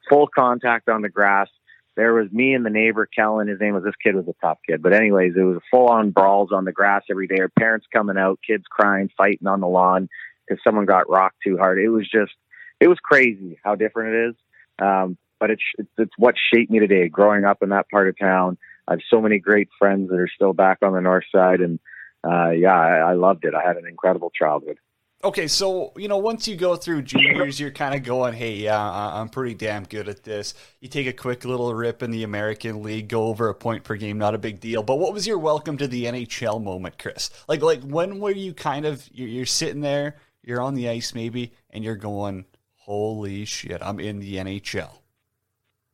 Full 0.10 0.28
contact 0.28 0.89
on 0.89 1.02
the 1.02 1.10
grass. 1.10 1.48
There 1.96 2.13
was 2.13 2.32
me 2.32 2.54
and 2.54 2.66
the 2.66 2.72
neighbor, 2.72 3.06
Kellen. 3.06 3.48
His 3.48 3.60
name 3.60 3.76
was 3.76 3.84
this 3.84 3.94
kid 4.04 4.16
was 4.16 4.28
a 4.28 4.34
tough 4.42 4.58
kid, 4.68 4.82
but 4.82 4.94
anyways, 4.94 5.34
it 5.38 5.44
was 5.44 5.62
full 5.70 5.88
on 5.88 6.10
brawls 6.10 6.52
on 6.52 6.66
the 6.66 6.72
grass 6.72 7.04
every 7.10 7.28
day. 7.28 7.38
Our 7.39 7.50
parents 7.50 7.86
coming 7.94 8.18
out, 8.18 8.39
kids 8.46 8.63
crying, 8.70 9.10
fighting 9.16 9.48
on 9.48 9.62
the 9.62 9.68
lawn 9.68 10.10
because 10.46 10.62
someone 10.63 10.86
got 10.86 11.10
rocked 11.10 11.38
too 11.46 11.58
hard. 11.58 11.80
It 11.80 11.89
was 11.89 12.10
just, 12.10 12.34
it 12.80 12.88
was 12.88 12.98
crazy 13.02 13.60
how 13.63 13.76
different 13.76 14.16
it 14.16 14.30
is. 14.30 14.36
Um, 14.80 15.18
but 15.39 15.52
it's, 15.52 15.63
it's 15.98 16.13
what 16.17 16.36
shaped 16.54 16.72
me 16.72 16.80
today. 16.80 17.10
Growing 17.10 17.46
up 17.46 17.62
in 17.62 17.69
that 17.69 17.89
part 17.89 18.08
of 18.08 18.17
town, 18.17 18.58
I 18.88 18.93
have 18.93 19.02
so 19.10 19.22
many 19.22 19.39
great 19.39 19.69
friends 19.80 20.10
that 20.10 20.19
are 20.19 20.30
still 20.34 20.54
back 20.54 20.80
on 20.82 20.93
the 20.93 21.02
north 21.02 21.26
side, 21.32 21.62
and 21.62 21.80
uh, 22.24 22.50
yeah, 22.50 22.78
I, 22.78 23.12
I 23.12 23.13
loved 23.13 23.46
it. 23.46 23.54
I 23.54 23.65
had 23.65 23.78
an 23.78 23.88
incredible 23.88 24.32
childhood. 24.32 24.78
Okay, 25.24 25.48
so 25.48 25.93
you 25.96 26.10
know, 26.10 26.17
once 26.17 26.50
you 26.50 26.58
go 26.58 26.76
through 26.76 27.04
juniors, 27.04 27.58
you're 27.58 27.72
kind 27.72 27.96
of 27.96 28.04
going, 28.04 28.34
"Hey, 28.34 28.56
yeah, 28.56 28.78
I'm 28.78 29.30
pretty 29.30 29.56
damn 29.56 29.86
good 29.86 30.10
at 30.10 30.24
this." 30.24 30.54
You 30.82 30.89
take 30.89 31.08
a 31.08 31.13
quick 31.13 31.46
little 31.46 31.74
rip 31.74 32.04
in 32.04 32.12
the 32.12 32.24
American 32.24 32.84
League, 32.84 33.08
go 33.08 33.28
over 33.28 33.48
a 33.48 33.56
point 33.56 33.86
per 33.86 33.96
game, 33.96 34.17
not 34.17 34.36
a 34.36 34.38
big 34.38 34.60
deal. 34.60 34.84
But 34.84 35.00
what 35.00 35.13
was 35.13 35.26
your 35.26 35.39
welcome 35.39 35.78
to 35.78 35.88
the 35.88 36.06
NHL 36.06 36.62
moment, 36.62 37.00
Kris? 37.00 37.30
Like, 37.48 37.62
like 37.62 37.82
when 37.84 38.19
were 38.19 38.32
you 38.32 38.54
kind 38.54 38.86
of 38.86 39.08
you're, 39.13 39.30
you're 39.30 39.46
sitting 39.46 39.80
there, 39.80 40.17
you're 40.43 40.62
on 40.62 40.74
the 40.76 40.89
ice 40.89 41.13
maybe, 41.15 41.54
and 41.69 41.86
you're 41.86 41.96
going, 41.96 42.43
"Holy 42.76 43.46
shit, 43.46 43.82
I'm 43.82 44.02
in 44.02 44.19
the 44.19 44.36
NHL." 44.36 45.03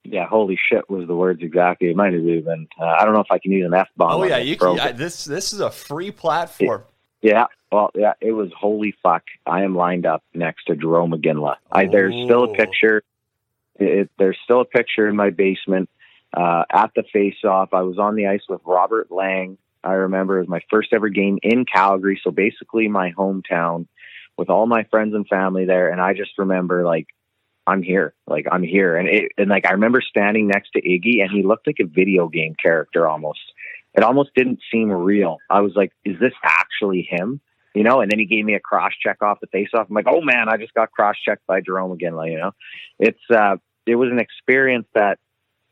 Yeah, 0.04 0.28
holy 0.28 0.58
shit 0.70 0.90
was 0.90 1.08
the 1.08 1.16
words 1.16 1.42
exactly. 1.44 1.90
It 1.90 1.96
might 1.96 2.14
have 2.14 2.24
even. 2.24 2.68
Uh, 2.80 2.86
I 2.86 3.06
don't 3.06 3.14
know 3.14 3.20
if 3.20 3.32
I 3.32 3.38
can 3.38 3.52
use 3.52 3.66
an 3.66 3.74
f 3.74 3.90
bomb. 3.98 4.22
Oh 4.22 4.24
yeah, 4.24 4.38
you 4.38 4.56
can. 4.56 4.76
Yeah, 4.76 4.92
this 4.92 5.26
this 5.26 5.54
is 5.54 5.60
a 5.60 5.70
free 5.70 6.12
platform. 6.12 6.84
It, 7.22 7.28
yeah, 7.28 7.46
well, 7.72 7.92
yeah, 7.94 8.14
it 8.22 8.32
was 8.32 8.50
holy 8.58 8.96
fuck. 9.04 9.24
I 9.46 9.64
am 9.64 9.76
lined 9.76 10.06
up 10.06 10.24
next 10.34 10.66
to 10.66 10.76
Jarome 10.76 11.14
Iginla. 11.14 11.56
I, 11.72 11.86
there's 11.86 12.16
still 12.24 12.46
a 12.46 12.54
picture. 12.54 13.04
It, 13.76 14.10
there's 14.18 14.38
still 14.44 14.62
a 14.62 14.66
picture 14.66 15.08
in 15.08 15.16
my 15.16 15.30
basement 15.30 15.90
uh, 16.36 16.64
at 16.72 16.92
the 16.96 17.04
face-off. 17.14 17.74
I 17.74 17.82
was 17.82 17.98
on 17.98 18.16
the 18.16 18.28
ice 18.28 18.42
with 18.48 18.62
Robert 18.66 19.12
Lang. 19.12 19.58
I 19.84 19.94
remember 19.94 20.38
it 20.38 20.42
was 20.42 20.50
my 20.50 20.62
first 20.70 20.92
ever 20.92 21.10
game 21.10 21.40
in 21.44 21.66
Calgary, 21.66 22.20
so 22.24 22.32
basically 22.32 22.88
my 22.88 23.12
hometown, 23.12 23.88
with 24.38 24.50
all 24.50 24.66
my 24.66 24.84
friends 24.84 25.14
and 25.14 25.28
family 25.28 25.66
there. 25.66 25.90
And 25.90 26.02
I 26.02 26.14
just 26.14 26.32
remember 26.38 26.84
like 26.86 27.08
I'm 27.70 27.84
here. 27.84 28.14
Like 28.28 28.46
I'm 28.52 28.64
here. 28.64 28.98
And 28.98 29.08
it, 29.08 29.32
and 29.38 29.50
like 29.50 29.66
I 29.68 29.74
remember 29.74 30.02
standing 30.02 30.48
next 30.48 30.72
to 30.72 30.82
Iggy 30.82 31.22
and 31.22 31.30
he 31.32 31.44
looked 31.44 31.68
like 31.68 31.80
a 31.80 31.86
video 31.86 32.28
game 32.28 32.56
character 32.62 33.08
almost. 33.08 33.40
It 33.96 34.04
almost 34.04 34.32
didn't 34.36 34.60
seem 34.72 34.92
real. 34.92 35.38
I 35.50 35.62
was 35.62 35.74
like, 35.76 35.92
is 36.06 36.20
this 36.20 36.34
actually 36.44 37.08
him? 37.10 37.42
You 37.76 37.84
know, 37.84 38.02
and 38.02 38.12
then 38.12 38.20
he 38.20 38.26
gave 38.26 38.46
me 38.46 38.56
a 38.56 38.60
cross 38.60 38.92
check 39.02 39.22
off 39.22 39.40
the 39.40 39.48
face 39.48 39.70
off. 39.74 39.88
I'm 39.90 39.96
like, 39.96 40.08
oh 40.08 40.22
man, 40.22 40.50
I 40.50 40.58
just 40.58 40.74
got 40.74 40.92
cross 40.92 41.16
checked 41.24 41.46
by 41.48 41.62
Jarome 41.62 42.00
Iginla. 42.00 42.18
Like, 42.18 42.32
you 42.32 42.38
know, 42.38 42.52
it's 43.00 43.20
uh 43.34 43.58
it 43.86 43.96
was 43.96 44.10
an 44.12 44.20
experience 44.20 44.88
that 44.96 45.20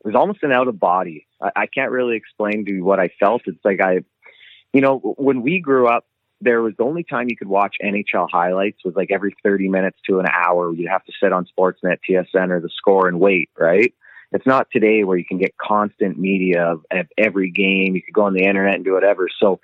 was 0.04 0.14
almost 0.14 0.42
an 0.42 0.52
out 0.52 0.68
of 0.68 0.78
body. 0.78 1.26
I, 1.42 1.50
I 1.56 1.66
can't 1.66 1.90
really 1.90 2.16
explain 2.16 2.64
to 2.64 2.72
you 2.72 2.84
what 2.84 3.00
I 3.00 3.10
felt. 3.20 3.42
It's 3.46 3.64
like 3.64 3.80
I 3.80 4.00
you 4.72 4.80
know, 4.80 4.98
when 4.98 5.42
we 5.42 5.60
grew 5.60 5.88
up, 5.88 6.04
there 6.40 6.62
was 6.62 6.74
the 6.76 6.84
only 6.84 7.02
time 7.02 7.28
you 7.28 7.36
could 7.36 7.48
watch 7.48 7.76
NHL 7.82 8.28
highlights 8.30 8.84
was 8.84 8.94
like 8.94 9.10
every 9.10 9.34
30 9.42 9.68
minutes 9.68 9.98
to 10.06 10.20
an 10.20 10.26
hour. 10.32 10.72
You'd 10.72 10.88
have 10.88 11.04
to 11.04 11.12
sit 11.20 11.32
on 11.32 11.46
Sportsnet, 11.46 11.98
TSN, 12.08 12.50
or 12.50 12.60
the 12.60 12.70
score 12.76 13.08
and 13.08 13.18
wait, 13.18 13.50
right? 13.58 13.92
It's 14.30 14.46
not 14.46 14.68
today 14.70 15.04
where 15.04 15.16
you 15.16 15.24
can 15.24 15.38
get 15.38 15.56
constant 15.56 16.18
media 16.18 16.62
of, 16.62 16.84
of 16.90 17.06
every 17.16 17.50
game. 17.50 17.94
You 17.94 18.02
could 18.02 18.14
go 18.14 18.24
on 18.24 18.34
the 18.34 18.44
internet 18.44 18.74
and 18.74 18.84
do 18.84 18.92
whatever. 18.92 19.28
So 19.40 19.58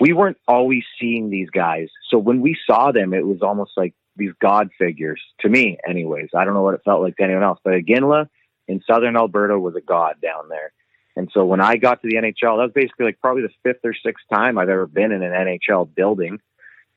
we 0.00 0.12
weren't 0.12 0.36
always 0.46 0.84
seeing 1.00 1.30
these 1.30 1.50
guys. 1.50 1.88
So 2.08 2.18
when 2.18 2.40
we 2.40 2.56
saw 2.66 2.92
them, 2.92 3.14
it 3.14 3.26
was 3.26 3.42
almost 3.42 3.72
like 3.76 3.94
these 4.16 4.32
god 4.40 4.70
figures 4.78 5.20
to 5.40 5.48
me, 5.48 5.78
anyways. 5.88 6.28
I 6.36 6.44
don't 6.44 6.54
know 6.54 6.62
what 6.62 6.74
it 6.74 6.82
felt 6.84 7.02
like 7.02 7.16
to 7.16 7.22
anyone 7.22 7.42
else, 7.42 7.58
but 7.64 7.72
Iginla 7.72 8.28
in 8.68 8.82
Southern 8.86 9.16
Alberta 9.16 9.58
was 9.58 9.74
a 9.76 9.80
god 9.80 10.16
down 10.22 10.48
there. 10.48 10.72
And 11.20 11.30
so 11.34 11.44
when 11.44 11.60
I 11.60 11.76
got 11.76 12.00
to 12.00 12.08
the 12.08 12.16
NHL, 12.16 12.56
that 12.56 12.64
was 12.64 12.72
basically 12.74 13.04
like 13.04 13.20
probably 13.20 13.42
the 13.42 13.52
fifth 13.62 13.84
or 13.84 13.92
sixth 13.92 14.24
time 14.32 14.56
I've 14.56 14.70
ever 14.70 14.86
been 14.86 15.12
in 15.12 15.22
an 15.22 15.32
NHL 15.32 15.94
building. 15.94 16.40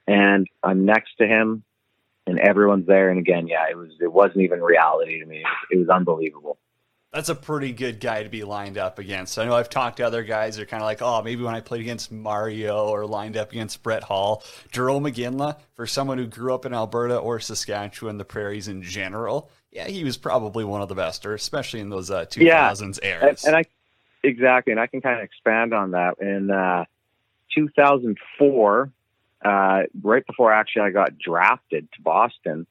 And 0.08 0.48
I'm 0.64 0.86
next 0.86 1.18
to 1.18 1.28
him 1.28 1.66
and 2.26 2.40
everyone's 2.40 2.88
there. 2.88 3.10
And 3.10 3.20
again, 3.20 3.50
yeah, 3.50 3.66
it 3.70 3.76
was, 3.76 3.92
it 4.00 4.12
wasn't 4.12 4.44
even 4.44 4.62
reality 4.62 5.20
to 5.20 5.26
me. 5.26 5.40
It 5.40 5.44
was, 5.44 5.68
it 5.72 5.78
was 5.78 5.90
unbelievable. 5.90 6.58
That's 7.12 7.28
a 7.28 7.36
pretty 7.36 7.74
good 7.74 8.00
guy 8.00 8.24
to 8.24 8.30
be 8.30 8.46
lined 8.46 8.78
up 8.78 8.98
against. 8.98 9.38
I 9.38 9.44
know 9.44 9.56
I've 9.56 9.70
talked 9.70 9.98
to 9.98 10.04
other 10.04 10.24
guys 10.24 10.56
They're 10.56 10.66
kind 10.66 10.82
of 10.82 10.86
like, 10.86 11.02
oh, 11.02 11.22
maybe 11.22 11.44
when 11.44 11.54
I 11.54 11.60
played 11.60 11.82
against 11.82 12.10
Mario 12.10 12.88
or 12.88 13.06
lined 13.06 13.36
up 13.36 13.52
against 13.52 13.84
Brett 13.84 14.04
Hull, 14.04 14.42
Jarome 14.72 15.14
Iginla, 15.14 15.58
for 15.76 15.86
someone 15.86 16.18
who 16.18 16.28
grew 16.28 16.54
up 16.54 16.66
in 16.66 16.74
Alberta 16.74 17.18
or 17.18 17.42
Saskatchewan, 17.42 18.18
the 18.18 18.26
prairies 18.26 18.70
in 18.70 18.84
general, 18.84 19.52
yeah, 19.70 19.86
he 19.86 20.06
was 20.06 20.16
probably 20.16 20.64
one 20.64 20.82
of 20.82 20.88
the 20.88 20.96
best, 20.96 21.26
or 21.26 21.34
especially 21.34 21.82
in 21.82 21.90
those 21.90 22.10
uh, 22.10 22.26
2000s 22.26 22.40
yeah. 22.40 23.10
eras. 23.10 23.44
And, 23.44 23.54
and 23.54 23.56
I 23.58 23.66
exactly, 24.24 24.72
and 24.72 24.80
I 24.80 24.88
can 24.88 25.02
kind 25.02 25.20
of 25.20 25.24
expand 25.24 25.74
on 25.74 25.92
that. 25.92 26.20
In 26.20 26.50
uh, 26.50 26.86
2004, 27.56 28.92
uh, 29.44 29.82
right 30.02 30.26
before 30.26 30.52
actually 30.52 30.84
I 30.84 30.90
got 30.92 31.18
drafted 31.18 31.88
to 31.94 32.02
Boston, 32.02 32.66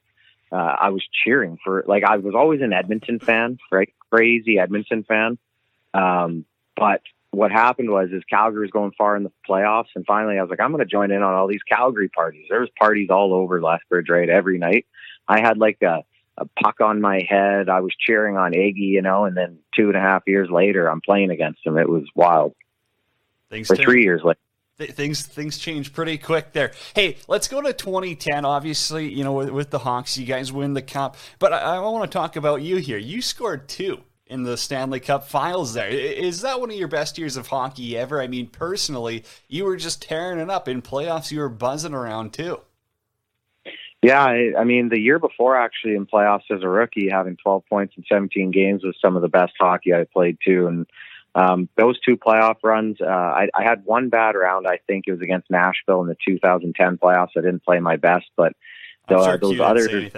uh, 0.51 0.75
I 0.79 0.89
was 0.89 1.03
cheering 1.23 1.57
for 1.63 1.83
like 1.87 2.03
I 2.03 2.17
was 2.17 2.35
always 2.35 2.61
an 2.61 2.73
Edmonton 2.73 3.19
fan, 3.19 3.57
right? 3.71 3.91
Crazy 4.11 4.59
Edmonton 4.59 5.03
fan. 5.03 5.37
Um, 5.93 6.45
but 6.75 7.01
what 7.31 7.51
happened 7.51 7.89
was 7.89 8.09
is 8.11 8.23
Calgary 8.29 8.61
was 8.61 8.71
going 8.71 8.91
far 8.97 9.15
in 9.15 9.23
the 9.23 9.31
playoffs, 9.47 9.87
and 9.95 10.05
finally 10.05 10.37
I 10.37 10.41
was 10.41 10.49
like, 10.49 10.59
I'm 10.59 10.71
going 10.71 10.85
to 10.85 10.89
join 10.89 11.11
in 11.11 11.23
on 11.23 11.33
all 11.33 11.47
these 11.47 11.63
Calgary 11.63 12.09
parties. 12.09 12.45
There 12.49 12.59
was 12.59 12.69
parties 12.77 13.09
all 13.09 13.33
over 13.33 13.61
Lethbridge, 13.61 14.09
right? 14.09 14.29
Every 14.29 14.59
night, 14.59 14.85
I 15.27 15.39
had 15.39 15.57
like 15.57 15.81
a 15.81 16.03
a 16.37 16.45
puck 16.61 16.81
on 16.81 16.99
my 17.01 17.25
head. 17.27 17.69
I 17.69 17.81
was 17.81 17.91
cheering 17.99 18.37
on 18.37 18.53
Iggy, 18.53 18.77
you 18.89 19.01
know, 19.01 19.25
and 19.25 19.37
then 19.37 19.59
two 19.75 19.87
and 19.87 19.97
a 19.97 20.01
half 20.01 20.23
years 20.25 20.49
later, 20.49 20.87
I'm 20.87 21.01
playing 21.01 21.29
against 21.29 21.65
him. 21.65 21.77
It 21.77 21.87
was 21.89 22.03
wild. 22.15 22.53
Things 23.49 23.69
or 23.69 23.75
turn- 23.75 23.85
three 23.85 24.03
years 24.03 24.23
later. 24.23 24.39
th- 24.79 24.91
things 24.91 25.21
things 25.25 25.57
change 25.59 25.93
pretty 25.93 26.17
quick 26.17 26.53
there. 26.53 26.71
Hey, 26.95 27.17
let's 27.27 27.47
go 27.47 27.61
to 27.61 27.71
2010. 27.73 28.45
Obviously, 28.45 29.13
you 29.13 29.23
know 29.23 29.33
with, 29.33 29.49
with 29.49 29.69
the 29.69 29.79
Hawks, 29.79 30.17
you 30.17 30.25
guys 30.25 30.51
win 30.51 30.73
the 30.73 30.81
cup. 30.81 31.15
But 31.37 31.53
I, 31.53 31.75
I 31.75 31.79
want 31.79 32.09
to 32.09 32.17
talk 32.17 32.35
about 32.35 32.61
you 32.63 32.77
here. 32.77 32.97
You 32.97 33.21
scored 33.21 33.69
two 33.69 33.99
in 34.25 34.41
the 34.41 34.57
Stanley 34.57 34.99
Cup 34.99 35.27
Finals. 35.27 35.75
There 35.75 35.87
is 35.87 36.41
that 36.41 36.59
one 36.59 36.71
of 36.71 36.75
your 36.75 36.87
best 36.87 37.19
years 37.19 37.37
of 37.37 37.45
hockey 37.47 37.95
ever? 37.95 38.19
I 38.19 38.25
mean, 38.27 38.47
personally, 38.47 39.23
you 39.47 39.65
were 39.65 39.77
just 39.77 40.01
tearing 40.01 40.39
it 40.39 40.49
up 40.49 40.67
in 40.67 40.81
playoffs. 40.81 41.31
You 41.31 41.41
were 41.41 41.49
buzzing 41.49 41.93
around 41.93 42.33
too. 42.33 42.59
Yeah, 44.03 44.21
I, 44.21 44.51
I 44.59 44.63
mean, 44.65 44.89
the 44.89 44.99
year 44.99 45.17
before, 45.17 45.55
actually, 45.55 45.95
in 45.95 46.05
playoffs 46.05 46.51
as 46.51 46.61
a 46.61 46.67
rookie, 46.67 47.09
having 47.09 47.37
12 47.37 47.65
points 47.67 47.93
in 47.95 48.03
17 48.11 48.51
games 48.51 48.83
was 48.83 48.97
some 49.01 49.15
of 49.15 49.21
the 49.21 49.29
best 49.29 49.53
hockey 49.57 49.93
I 49.93 50.03
played 50.03 50.37
too. 50.45 50.67
And 50.67 50.85
um, 51.35 51.69
those 51.77 51.99
two 52.01 52.17
playoff 52.17 52.57
runs, 52.63 52.97
uh, 52.99 53.05
I, 53.05 53.47
I 53.55 53.63
had 53.63 53.85
one 53.85 54.09
bad 54.09 54.35
round. 54.35 54.67
I 54.67 54.79
think 54.87 55.05
it 55.07 55.13
was 55.13 55.21
against 55.21 55.49
Nashville 55.49 56.01
in 56.01 56.07
the 56.07 56.17
2010 56.27 56.97
playoffs. 56.97 57.29
I 57.37 57.41
didn't 57.41 57.63
play 57.63 57.79
my 57.79 57.95
best, 57.95 58.25
but 58.35 58.53
the, 59.07 59.23
sure 59.23 59.37
those 59.37 59.59
others, 59.61 60.11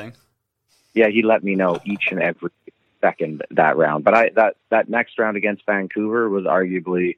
yeah, 0.96 1.10
he 1.10 1.22
let 1.22 1.44
me 1.44 1.54
know 1.54 1.80
each 1.86 2.08
and 2.10 2.20
every 2.20 2.50
second 3.02 3.44
that 3.52 3.78
round. 3.78 4.04
But 4.04 4.14
I 4.14 4.30
that 4.36 4.56
that 4.70 4.90
next 4.90 5.20
round 5.20 5.38
against 5.38 5.66
Vancouver 5.66 6.30
was 6.30 6.46
arguably 6.46 7.18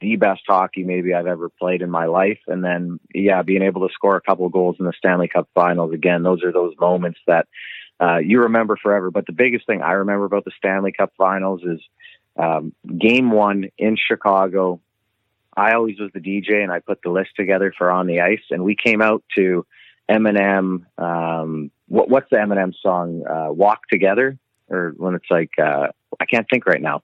the 0.00 0.16
best 0.16 0.42
hockey 0.46 0.82
maybe 0.82 1.14
I've 1.14 1.26
ever 1.26 1.48
played 1.48 1.82
in 1.82 1.90
my 1.90 2.06
life. 2.06 2.38
And 2.46 2.64
then 2.64 3.00
yeah, 3.14 3.42
being 3.42 3.62
able 3.62 3.86
to 3.86 3.94
score 3.94 4.16
a 4.16 4.20
couple 4.20 4.48
goals 4.48 4.76
in 4.78 4.86
the 4.86 4.92
Stanley 4.96 5.28
Cup 5.28 5.48
Finals 5.54 5.92
again, 5.92 6.22
those 6.22 6.42
are 6.42 6.52
those 6.52 6.74
moments 6.80 7.20
that 7.26 7.46
uh, 8.00 8.18
you 8.18 8.40
remember 8.40 8.76
forever. 8.76 9.10
But 9.10 9.26
the 9.26 9.32
biggest 9.32 9.66
thing 9.66 9.82
I 9.82 9.92
remember 9.92 10.24
about 10.24 10.44
the 10.44 10.52
Stanley 10.56 10.92
Cup 10.92 11.12
Finals 11.16 11.62
is 11.64 11.80
um, 12.36 12.74
Game 12.98 13.30
One 13.30 13.68
in 13.76 13.96
Chicago. 13.96 14.80
I 15.56 15.72
always 15.74 15.98
was 15.98 16.10
the 16.14 16.20
DJ, 16.20 16.62
and 16.62 16.72
I 16.72 16.78
put 16.78 17.02
the 17.02 17.10
list 17.10 17.30
together 17.36 17.72
for 17.76 17.90
on 17.90 18.06
the 18.06 18.20
ice, 18.20 18.42
and 18.50 18.64
we 18.64 18.76
came 18.76 19.02
out 19.02 19.22
to 19.36 19.66
Eminem. 20.10 20.84
Um, 20.96 21.70
what, 21.88 22.08
what's 22.08 22.30
the 22.30 22.36
Eminem 22.36 22.72
song? 22.80 23.24
Uh, 23.26 23.52
Walk 23.52 23.88
Together, 23.88 24.38
or 24.68 24.94
when 24.96 25.14
it's 25.14 25.30
like 25.30 25.50
uh, 25.58 25.88
I 26.18 26.24
can't 26.24 26.46
think 26.50 26.66
right 26.66 26.80
now. 26.80 27.02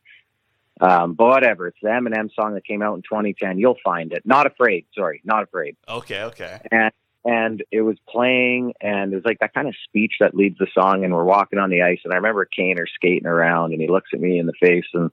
Um, 0.80 1.14
but 1.14 1.26
whatever, 1.26 1.68
it's 1.68 1.78
the 1.82 1.88
Eminem 1.88 2.28
song 2.34 2.54
that 2.54 2.66
came 2.66 2.82
out 2.82 2.96
in 2.96 3.02
2010. 3.02 3.58
You'll 3.58 3.78
find 3.82 4.12
it. 4.12 4.22
Not 4.26 4.46
afraid. 4.46 4.86
Sorry, 4.94 5.22
not 5.24 5.42
afraid 5.44 5.76
Okay, 5.88 6.22
okay. 6.24 6.60
and 6.70 6.92
and 7.26 7.64
it 7.72 7.82
was 7.82 7.96
playing 8.08 8.72
and 8.80 9.12
it 9.12 9.16
was 9.16 9.24
like 9.24 9.40
that 9.40 9.52
kind 9.52 9.66
of 9.66 9.74
speech 9.84 10.14
that 10.20 10.34
leads 10.34 10.56
the 10.58 10.68
song 10.72 11.04
and 11.04 11.12
we're 11.12 11.24
walking 11.24 11.58
on 11.58 11.70
the 11.70 11.82
ice 11.82 11.98
and 12.04 12.12
I 12.12 12.16
remember 12.16 12.46
Kaner 12.46 12.86
skating 12.94 13.26
around 13.26 13.72
and 13.72 13.82
he 13.82 13.88
looks 13.88 14.10
at 14.14 14.20
me 14.20 14.38
in 14.38 14.46
the 14.46 14.52
face 14.60 14.86
and 14.94 15.10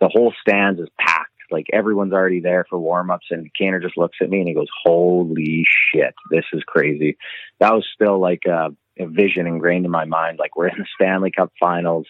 the 0.00 0.08
whole 0.08 0.34
stands 0.40 0.80
is 0.80 0.88
packed 0.98 1.28
like 1.52 1.66
everyone's 1.72 2.12
already 2.12 2.40
there 2.40 2.66
for 2.68 2.78
warm-ups 2.80 3.26
and 3.30 3.48
Kaner 3.58 3.80
just 3.80 3.96
looks 3.96 4.18
at 4.20 4.28
me 4.28 4.40
and 4.40 4.48
he 4.48 4.54
goes 4.54 4.66
holy 4.82 5.64
shit 5.94 6.14
this 6.30 6.44
is 6.52 6.64
crazy 6.66 7.16
that 7.60 7.72
was 7.72 7.86
still 7.94 8.18
like 8.18 8.42
a, 8.46 8.74
a 8.98 9.06
vision 9.06 9.46
ingrained 9.46 9.84
in 9.84 9.90
my 9.90 10.04
mind 10.04 10.40
like 10.40 10.56
we're 10.56 10.66
in 10.68 10.78
the 10.78 10.86
Stanley 10.96 11.30
Cup 11.30 11.52
finals 11.60 12.06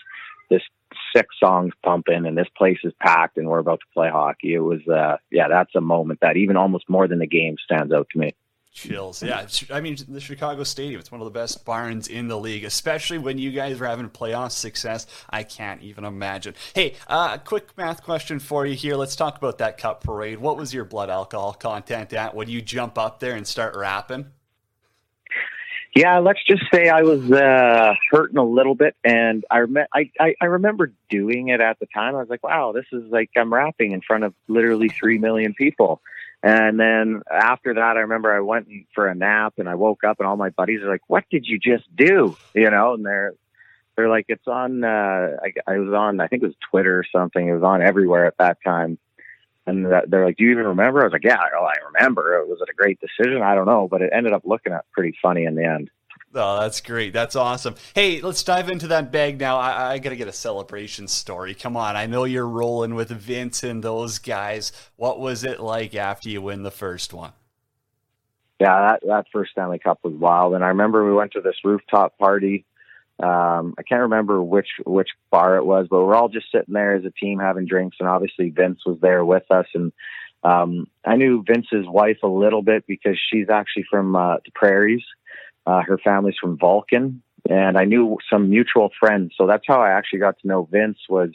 this 0.48 0.62
six 1.14 1.34
songs 1.38 1.72
pumping 1.82 2.26
and 2.26 2.36
this 2.36 2.48
place 2.56 2.78
is 2.84 2.92
packed 3.00 3.36
and 3.36 3.48
we're 3.48 3.58
about 3.58 3.80
to 3.80 3.86
play 3.94 4.08
hockey 4.10 4.54
it 4.54 4.60
was 4.60 4.80
uh 4.88 5.16
yeah 5.30 5.48
that's 5.48 5.74
a 5.74 5.80
moment 5.80 6.18
that 6.20 6.36
even 6.36 6.56
almost 6.56 6.88
more 6.88 7.08
than 7.08 7.18
the 7.18 7.26
game 7.26 7.56
stands 7.64 7.92
out 7.92 8.08
to 8.10 8.18
me 8.18 8.34
Chills. 8.72 9.22
Yeah. 9.22 9.46
I 9.70 9.82
mean, 9.82 9.98
the 10.08 10.20
Chicago 10.20 10.64
Stadium, 10.64 10.98
it's 10.98 11.12
one 11.12 11.20
of 11.20 11.26
the 11.26 11.30
best 11.30 11.62
barns 11.66 12.08
in 12.08 12.28
the 12.28 12.38
league, 12.38 12.64
especially 12.64 13.18
when 13.18 13.36
you 13.36 13.52
guys 13.52 13.78
are 13.78 13.86
having 13.86 14.08
playoff 14.08 14.52
success. 14.52 15.06
I 15.28 15.42
can't 15.42 15.82
even 15.82 16.04
imagine. 16.04 16.54
Hey, 16.74 16.94
uh, 17.06 17.36
quick 17.36 17.76
math 17.76 18.02
question 18.02 18.38
for 18.38 18.64
you 18.64 18.74
here. 18.74 18.96
Let's 18.96 19.14
talk 19.14 19.36
about 19.36 19.58
that 19.58 19.76
cup 19.76 20.02
parade. 20.02 20.38
What 20.38 20.56
was 20.56 20.72
your 20.72 20.86
blood 20.86 21.10
alcohol 21.10 21.52
content 21.52 22.14
at 22.14 22.34
when 22.34 22.48
you 22.48 22.62
jump 22.62 22.96
up 22.96 23.20
there 23.20 23.34
and 23.34 23.46
start 23.46 23.76
rapping? 23.76 24.30
Yeah, 25.94 26.20
let's 26.20 26.40
just 26.46 26.62
say 26.72 26.88
I 26.88 27.02
was 27.02 27.30
uh, 27.30 27.92
hurting 28.10 28.38
a 28.38 28.44
little 28.44 28.74
bit, 28.74 28.96
and 29.04 29.44
I, 29.50 29.58
rem- 29.58 29.86
I, 29.92 30.10
I 30.18 30.34
I 30.40 30.44
remember 30.46 30.90
doing 31.10 31.48
it 31.48 31.60
at 31.60 31.78
the 31.80 31.86
time. 31.86 32.14
I 32.14 32.20
was 32.20 32.30
like, 32.30 32.42
"Wow, 32.42 32.72
this 32.72 32.86
is 32.92 33.10
like 33.10 33.28
I'm 33.36 33.52
rapping 33.52 33.92
in 33.92 34.00
front 34.00 34.24
of 34.24 34.32
literally 34.48 34.88
three 34.88 35.18
million 35.18 35.52
people." 35.52 36.00
And 36.42 36.80
then 36.80 37.22
after 37.30 37.74
that, 37.74 37.96
I 37.96 38.00
remember 38.00 38.34
I 38.34 38.40
went 38.40 38.68
for 38.94 39.06
a 39.06 39.14
nap, 39.14 39.54
and 39.58 39.68
I 39.68 39.74
woke 39.74 40.02
up, 40.02 40.18
and 40.18 40.26
all 40.26 40.36
my 40.36 40.48
buddies 40.48 40.80
are 40.80 40.88
like, 40.88 41.02
"What 41.08 41.24
did 41.30 41.44
you 41.46 41.58
just 41.58 41.84
do?" 41.94 42.38
You 42.54 42.70
know, 42.70 42.94
and 42.94 43.04
they're 43.04 43.34
they're 43.94 44.08
like, 44.08 44.26
"It's 44.28 44.48
on." 44.48 44.84
Uh, 44.84 45.36
I, 45.42 45.52
I 45.66 45.78
was 45.78 45.92
on, 45.92 46.20
I 46.20 46.26
think 46.26 46.42
it 46.42 46.46
was 46.46 46.56
Twitter 46.70 46.98
or 46.98 47.04
something. 47.14 47.46
It 47.46 47.52
was 47.52 47.62
on 47.62 47.82
everywhere 47.82 48.24
at 48.24 48.38
that 48.38 48.56
time. 48.64 48.98
And 49.66 49.86
that, 49.86 50.10
they're 50.10 50.24
like, 50.24 50.36
"Do 50.36 50.44
you 50.44 50.50
even 50.50 50.66
remember?" 50.66 51.00
I 51.00 51.04
was 51.04 51.12
like, 51.12 51.24
"Yeah, 51.24 51.38
oh, 51.56 51.64
I 51.64 51.74
remember. 51.92 52.44
Was 52.46 52.60
it 52.60 52.68
a 52.68 52.74
great 52.74 52.98
decision? 53.00 53.42
I 53.42 53.54
don't 53.54 53.66
know, 53.66 53.86
but 53.88 54.02
it 54.02 54.10
ended 54.12 54.32
up 54.32 54.42
looking 54.44 54.72
at 54.72 54.90
pretty 54.92 55.16
funny 55.22 55.44
in 55.44 55.54
the 55.54 55.64
end." 55.64 55.90
Oh, 56.34 56.60
that's 56.60 56.80
great. 56.80 57.12
That's 57.12 57.36
awesome. 57.36 57.74
Hey, 57.94 58.22
let's 58.22 58.42
dive 58.42 58.70
into 58.70 58.86
that 58.88 59.12
bag 59.12 59.38
now. 59.38 59.58
I, 59.58 59.92
I 59.92 59.98
got 59.98 60.10
to 60.10 60.16
get 60.16 60.28
a 60.28 60.32
celebration 60.32 61.06
story. 61.06 61.52
Come 61.54 61.76
on. 61.76 61.94
I 61.94 62.06
know 62.06 62.24
you're 62.24 62.48
rolling 62.48 62.94
with 62.94 63.10
Vince 63.10 63.62
and 63.62 63.84
those 63.84 64.18
guys. 64.18 64.72
What 64.96 65.20
was 65.20 65.44
it 65.44 65.60
like 65.60 65.94
after 65.94 66.30
you 66.30 66.40
win 66.40 66.62
the 66.62 66.70
first 66.70 67.12
one? 67.12 67.32
yeah, 68.62 68.80
that 68.80 69.00
that 69.08 69.26
first 69.32 69.50
Stanley 69.50 69.80
Cup 69.80 69.98
was 70.04 70.14
wild. 70.14 70.54
And 70.54 70.62
I 70.62 70.68
remember 70.68 71.04
we 71.04 71.12
went 71.12 71.32
to 71.32 71.40
this 71.40 71.56
rooftop 71.64 72.16
party. 72.16 72.64
Um, 73.22 73.74
I 73.78 73.82
can't 73.82 74.02
remember 74.02 74.42
which 74.42 74.68
which 74.84 75.10
bar 75.30 75.56
it 75.56 75.64
was, 75.64 75.86
but 75.88 76.04
we're 76.04 76.16
all 76.16 76.28
just 76.28 76.50
sitting 76.50 76.74
there 76.74 76.96
as 76.96 77.04
a 77.04 77.10
team 77.10 77.38
having 77.38 77.66
drinks, 77.66 77.98
and 78.00 78.08
obviously 78.08 78.50
Vince 78.50 78.80
was 78.84 78.98
there 79.00 79.24
with 79.24 79.48
us. 79.50 79.66
And 79.74 79.92
um, 80.42 80.88
I 81.04 81.14
knew 81.14 81.44
Vince's 81.46 81.86
wife 81.86 82.18
a 82.24 82.28
little 82.28 82.62
bit 82.62 82.84
because 82.86 83.16
she's 83.30 83.48
actually 83.48 83.84
from 83.88 84.16
uh, 84.16 84.36
the 84.44 84.50
Prairies. 84.54 85.04
Uh, 85.64 85.82
her 85.86 85.98
family's 85.98 86.34
from 86.40 86.58
Vulcan, 86.58 87.22
and 87.48 87.78
I 87.78 87.84
knew 87.84 88.18
some 88.28 88.50
mutual 88.50 88.90
friends. 88.98 89.34
So 89.38 89.46
that's 89.46 89.64
how 89.68 89.80
I 89.80 89.90
actually 89.90 90.18
got 90.18 90.40
to 90.40 90.48
know 90.48 90.68
Vince 90.70 90.98
was 91.08 91.30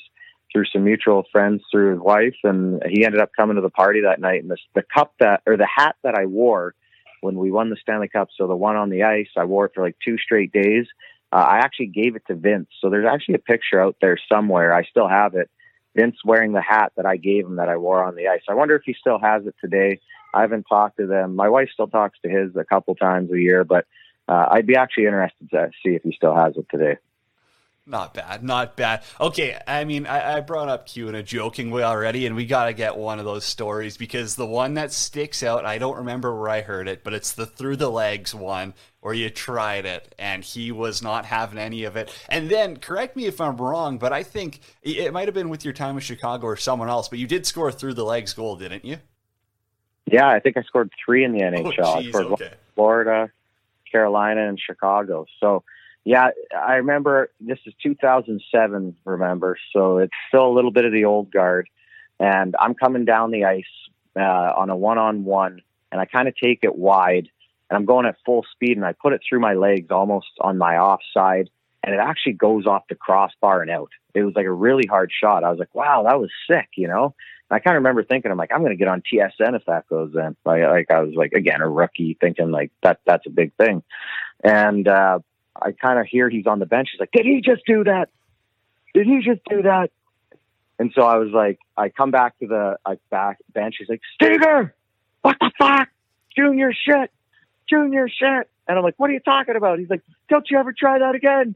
through 0.52 0.65
some 0.65 0.84
mutual 0.84 1.23
friends 1.32 1.63
through 1.71 1.91
his 1.91 2.02
wife, 2.02 2.36
and 2.43 2.82
he 2.89 3.06
ended 3.06 3.21
up 3.21 3.32
coming 3.38 3.56
to 3.56 3.62
the 3.62 3.69
party 3.69 4.02
that 4.02 4.19
night. 4.19 4.41
And 4.41 4.52
this, 4.52 4.60
the 4.76 4.84
cup 4.93 5.13
that 5.21 5.41
or 5.45 5.56
the 5.56 5.67
hat 5.73 5.95
that 6.04 6.15
I 6.15 6.26
wore 6.26 6.73
when 7.21 7.36
we 7.36 7.50
won 7.50 7.69
the 7.69 7.78
Stanley 7.82 8.10
Cup. 8.10 8.28
So 8.38 8.47
the 8.47 8.56
one 8.56 8.76
on 8.76 8.89
the 8.89 9.04
ice, 9.04 9.30
I 9.38 9.45
wore 9.45 9.65
it 9.65 9.71
for 9.73 9.84
like 9.84 9.95
two 10.04 10.17
straight 10.17 10.52
days. 10.52 10.86
Uh, 11.32 11.36
I 11.38 11.58
actually 11.58 11.88
gave 11.88 12.16
it 12.16 12.24
to 12.28 12.36
Vince. 12.36 12.70
So 12.80 12.90
there's 12.90 13.08
actually 13.08 13.36
a 13.36 13.40
picture 13.40 13.82
out 13.82 13.98
there 14.02 14.18
somewhere. 14.32 14.74
I 14.74 14.84
still 14.84 15.08
have 15.08 15.36
it. 15.36 15.50
Vince 15.96 16.18
wearing 16.24 16.54
the 16.54 16.62
hat 16.62 16.94
that 16.96 17.06
I 17.06 17.18
gave 17.18 17.46
him 17.46 17.56
that 17.56 17.70
I 17.70 17.78
wore 17.78 18.04
on 18.04 18.16
the 18.16 18.28
ice. 18.28 18.42
I 18.48 18.54
wonder 18.54 18.76
if 18.76 18.84
he 18.86 18.94
still 18.94 19.20
has 19.20 19.46
it 19.46 19.56
today. 19.60 20.00
I 20.34 20.42
haven't 20.42 20.66
talked 20.70 20.98
to 20.98 21.08
them. 21.08 21.36
My 21.36 21.50
wife 21.50 21.70
still 21.74 21.88
talks 21.88 22.20
to 22.24 22.30
his 22.30 22.56
a 22.56 22.63
couple 22.63 22.94
times 22.96 23.32
a 23.32 23.40
year, 23.40 23.63
but 23.63 23.86
uh, 24.28 24.46
I'd 24.52 24.68
be 24.68 24.76
actually 24.76 25.06
interested 25.06 25.50
to 25.52 25.72
see 25.84 25.96
if 25.96 26.04
he 26.04 26.13
still 26.13 26.36
has 26.36 26.56
it 26.56 26.68
today. 26.70 26.98
Not 27.89 28.13
bad, 28.13 28.43
not 28.43 28.76
bad. 28.76 29.04
Okay, 29.17 29.58
I 29.65 29.86
mean, 29.86 30.08
I, 30.08 30.38
I 30.38 30.41
brought 30.41 30.67
up 30.67 30.88
Q 30.88 31.08
in 31.08 31.15
a 31.15 31.23
joking 31.23 31.71
way 31.71 31.84
already, 31.84 32.26
and 32.26 32.36
we 32.36 32.45
got 32.45 32.65
to 32.65 32.73
get 32.73 32.97
one 32.97 33.17
of 33.17 33.23
those 33.23 33.45
stories 33.45 33.95
because 33.95 34.36
the 34.36 34.45
one 34.45 34.73
that 34.73 34.91
sticks 34.91 35.41
out, 35.41 35.63
I 35.63 35.78
don't 35.78 35.95
remember 35.95 36.38
where 36.38 36.50
I 36.50 36.62
heard 36.62 36.89
it, 36.89 37.02
but 37.06 37.13
it's 37.13 37.32
the 37.32 37.45
through 37.45 37.78
the 37.78 37.89
legs 37.89 38.36
one 38.36 38.73
where 39.00 39.13
you 39.13 39.30
tried 39.30 39.86
it 39.86 40.13
and 40.19 40.43
he 40.43 40.69
was 40.69 41.02
not 41.02 41.23
having 41.23 41.58
any 41.58 41.86
of 41.86 41.95
it. 41.95 42.13
And 42.28 42.50
then, 42.50 42.76
correct 42.76 43.15
me 43.15 43.26
if 43.26 43.39
I'm 43.39 43.56
wrong, 43.56 44.00
but 44.00 44.12
I 44.12 44.21
think 44.21 44.60
it 44.84 45.13
might 45.13 45.30
have 45.30 45.36
been 45.36 45.47
with 45.47 45.63
your 45.63 45.73
time 45.73 45.95
in 45.95 46.02
Chicago 46.02 46.45
or 46.45 46.58
someone 46.58 46.89
else, 46.89 47.08
but 47.08 47.19
you 47.19 47.28
did 47.28 47.45
score 47.45 47.69
a 47.69 47.71
through 47.71 47.93
the 47.93 48.04
legs 48.04 48.34
goal, 48.34 48.58
didn't 48.58 48.84
you? 48.84 48.97
Yeah, 50.12 50.28
I 50.28 50.41
think 50.41 50.58
I 50.58 50.63
scored 50.63 50.91
three 51.06 51.23
in 51.23 51.32
the 51.32 51.45
oh, 51.45 51.52
NHL. 51.52 51.86
I 51.86 52.10
scored 52.10 52.26
okay. 52.34 52.54
Florida, 52.76 53.32
Carolina, 53.89 54.50
and 54.50 54.60
Chicago. 54.60 55.26
So, 55.39 55.63
yeah, 56.08 56.30
I 56.58 56.76
remember 56.76 57.32
this 57.41 57.60
is 57.65 57.74
2007, 57.84 58.96
remember? 59.04 59.58
So 59.74 59.98
it's 59.98 60.13
still 60.30 60.48
a 60.48 60.56
little 60.56 60.72
bit 60.72 60.86
of 60.86 60.93
the 60.93 61.04
old 61.04 61.30
guard. 61.30 61.67
And 62.17 62.56
I'm 62.58 62.76
coming 62.76 63.04
down 63.04 63.32
the 63.32 63.43
ice 63.43 63.65
uh, 64.17 64.22
on 64.56 64.70
a 64.70 64.76
one 64.78 64.98
on 64.98 65.26
one, 65.26 65.62
and 65.91 66.00
I 66.00 66.06
kind 66.06 66.30
of 66.30 66.36
take 66.41 66.60
it 66.63 66.78
wide, 66.78 67.28
and 67.70 67.76
I'm 67.76 67.84
going 67.84 68.06
at 68.06 68.15
full 68.26 68.46
speed, 68.54 68.78
and 68.78 68.86
I 68.86 68.93
put 68.93 69.12
it 69.12 69.22
through 69.28 69.41
my 69.41 69.56
legs 69.56 69.91
almost 69.91 70.30
on 70.39 70.58
my 70.58 70.78
offside, 70.78 71.50
and 71.84 71.93
it 71.93 72.00
actually 72.00 72.34
goes 72.34 72.65
off 72.65 72.88
the 72.88 72.96
crossbar 72.96 73.62
and 73.62 73.70
out. 73.70 73.91
It 74.13 74.24
was 74.24 74.34
like 74.34 74.46
a 74.46 74.52
really 74.52 74.88
hard 74.88 75.12
shot. 75.12 75.43
I 75.43 75.50
was 75.50 75.60
like, 75.60 75.76
wow, 75.76 76.04
that 76.04 76.22
was 76.22 76.30
sick, 76.50 76.70
you 76.78 76.88
know? 76.88 77.15
And 77.50 77.58
I 77.58 77.60
kind 77.60 77.76
of 77.76 77.82
remember 77.82 78.06
thinking, 78.06 78.32
I'm 78.32 78.38
like, 78.38 78.54
I'm 78.54 78.62
going 78.62 78.72
to 78.72 78.78
get 78.78 78.88
on 78.88 79.02
TSN 79.02 79.58
if 79.58 79.65
that 79.65 79.89
goes 79.89 80.13
in. 80.15 80.38
Like, 80.46 80.63
like 80.63 80.89
I 80.89 81.02
was 81.02 81.15
like, 81.15 81.34
again, 81.34 81.60
a 81.60 81.67
rookie 81.67 82.17
thinking 82.22 82.52
like 82.52 82.72
that, 82.82 83.02
that's 83.06 83.28
a 83.28 83.30
big 83.30 83.52
thing. 83.58 83.84
And, 84.41 84.88
uh, 84.88 85.20
I 85.62 85.72
kind 85.72 86.00
of 86.00 86.06
hear 86.06 86.30
he's 86.30 86.48
on 86.48 86.60
the 86.60 86.65
bench. 86.65 86.89
He's 86.91 87.00
like, 87.00 87.12
did 87.12 87.26
he 87.26 87.41
just 87.41 87.63
do 87.65 87.84
that? 87.84 88.10
Did 88.93 89.08
he 89.08 89.22
just 89.24 89.41
do 89.50 89.63
that? 89.63 89.91
And 90.80 90.91
so 90.93 91.02
I 91.02 91.17
was 91.17 91.32
like, 91.32 91.60
I 91.76 91.89
come 91.89 92.12
back 92.12 92.38
to 92.39 92.48
the 92.48 92.78
I 92.86 92.98
back 93.10 93.39
bench. 93.54 93.76
He's 93.80 93.89
like, 93.89 94.02
Steger, 94.15 94.76
what 95.22 95.38
the 95.39 95.52
fuck? 95.58 95.89
Junior 96.36 96.72
shit, 96.72 97.12
junior 97.67 98.08
shit. 98.08 98.50
And 98.67 98.78
I'm 98.78 98.84
like, 98.84 98.96
what 98.98 99.10
are 99.10 99.13
you 99.13 99.20
talking 99.20 99.56
about? 99.56 99.80
He's 99.80 99.89
like, 99.89 100.02
don't 100.30 100.46
you 100.50 100.60
ever 100.60 100.74
try 100.74 101.00
that 101.00 101.15
again? 101.15 101.56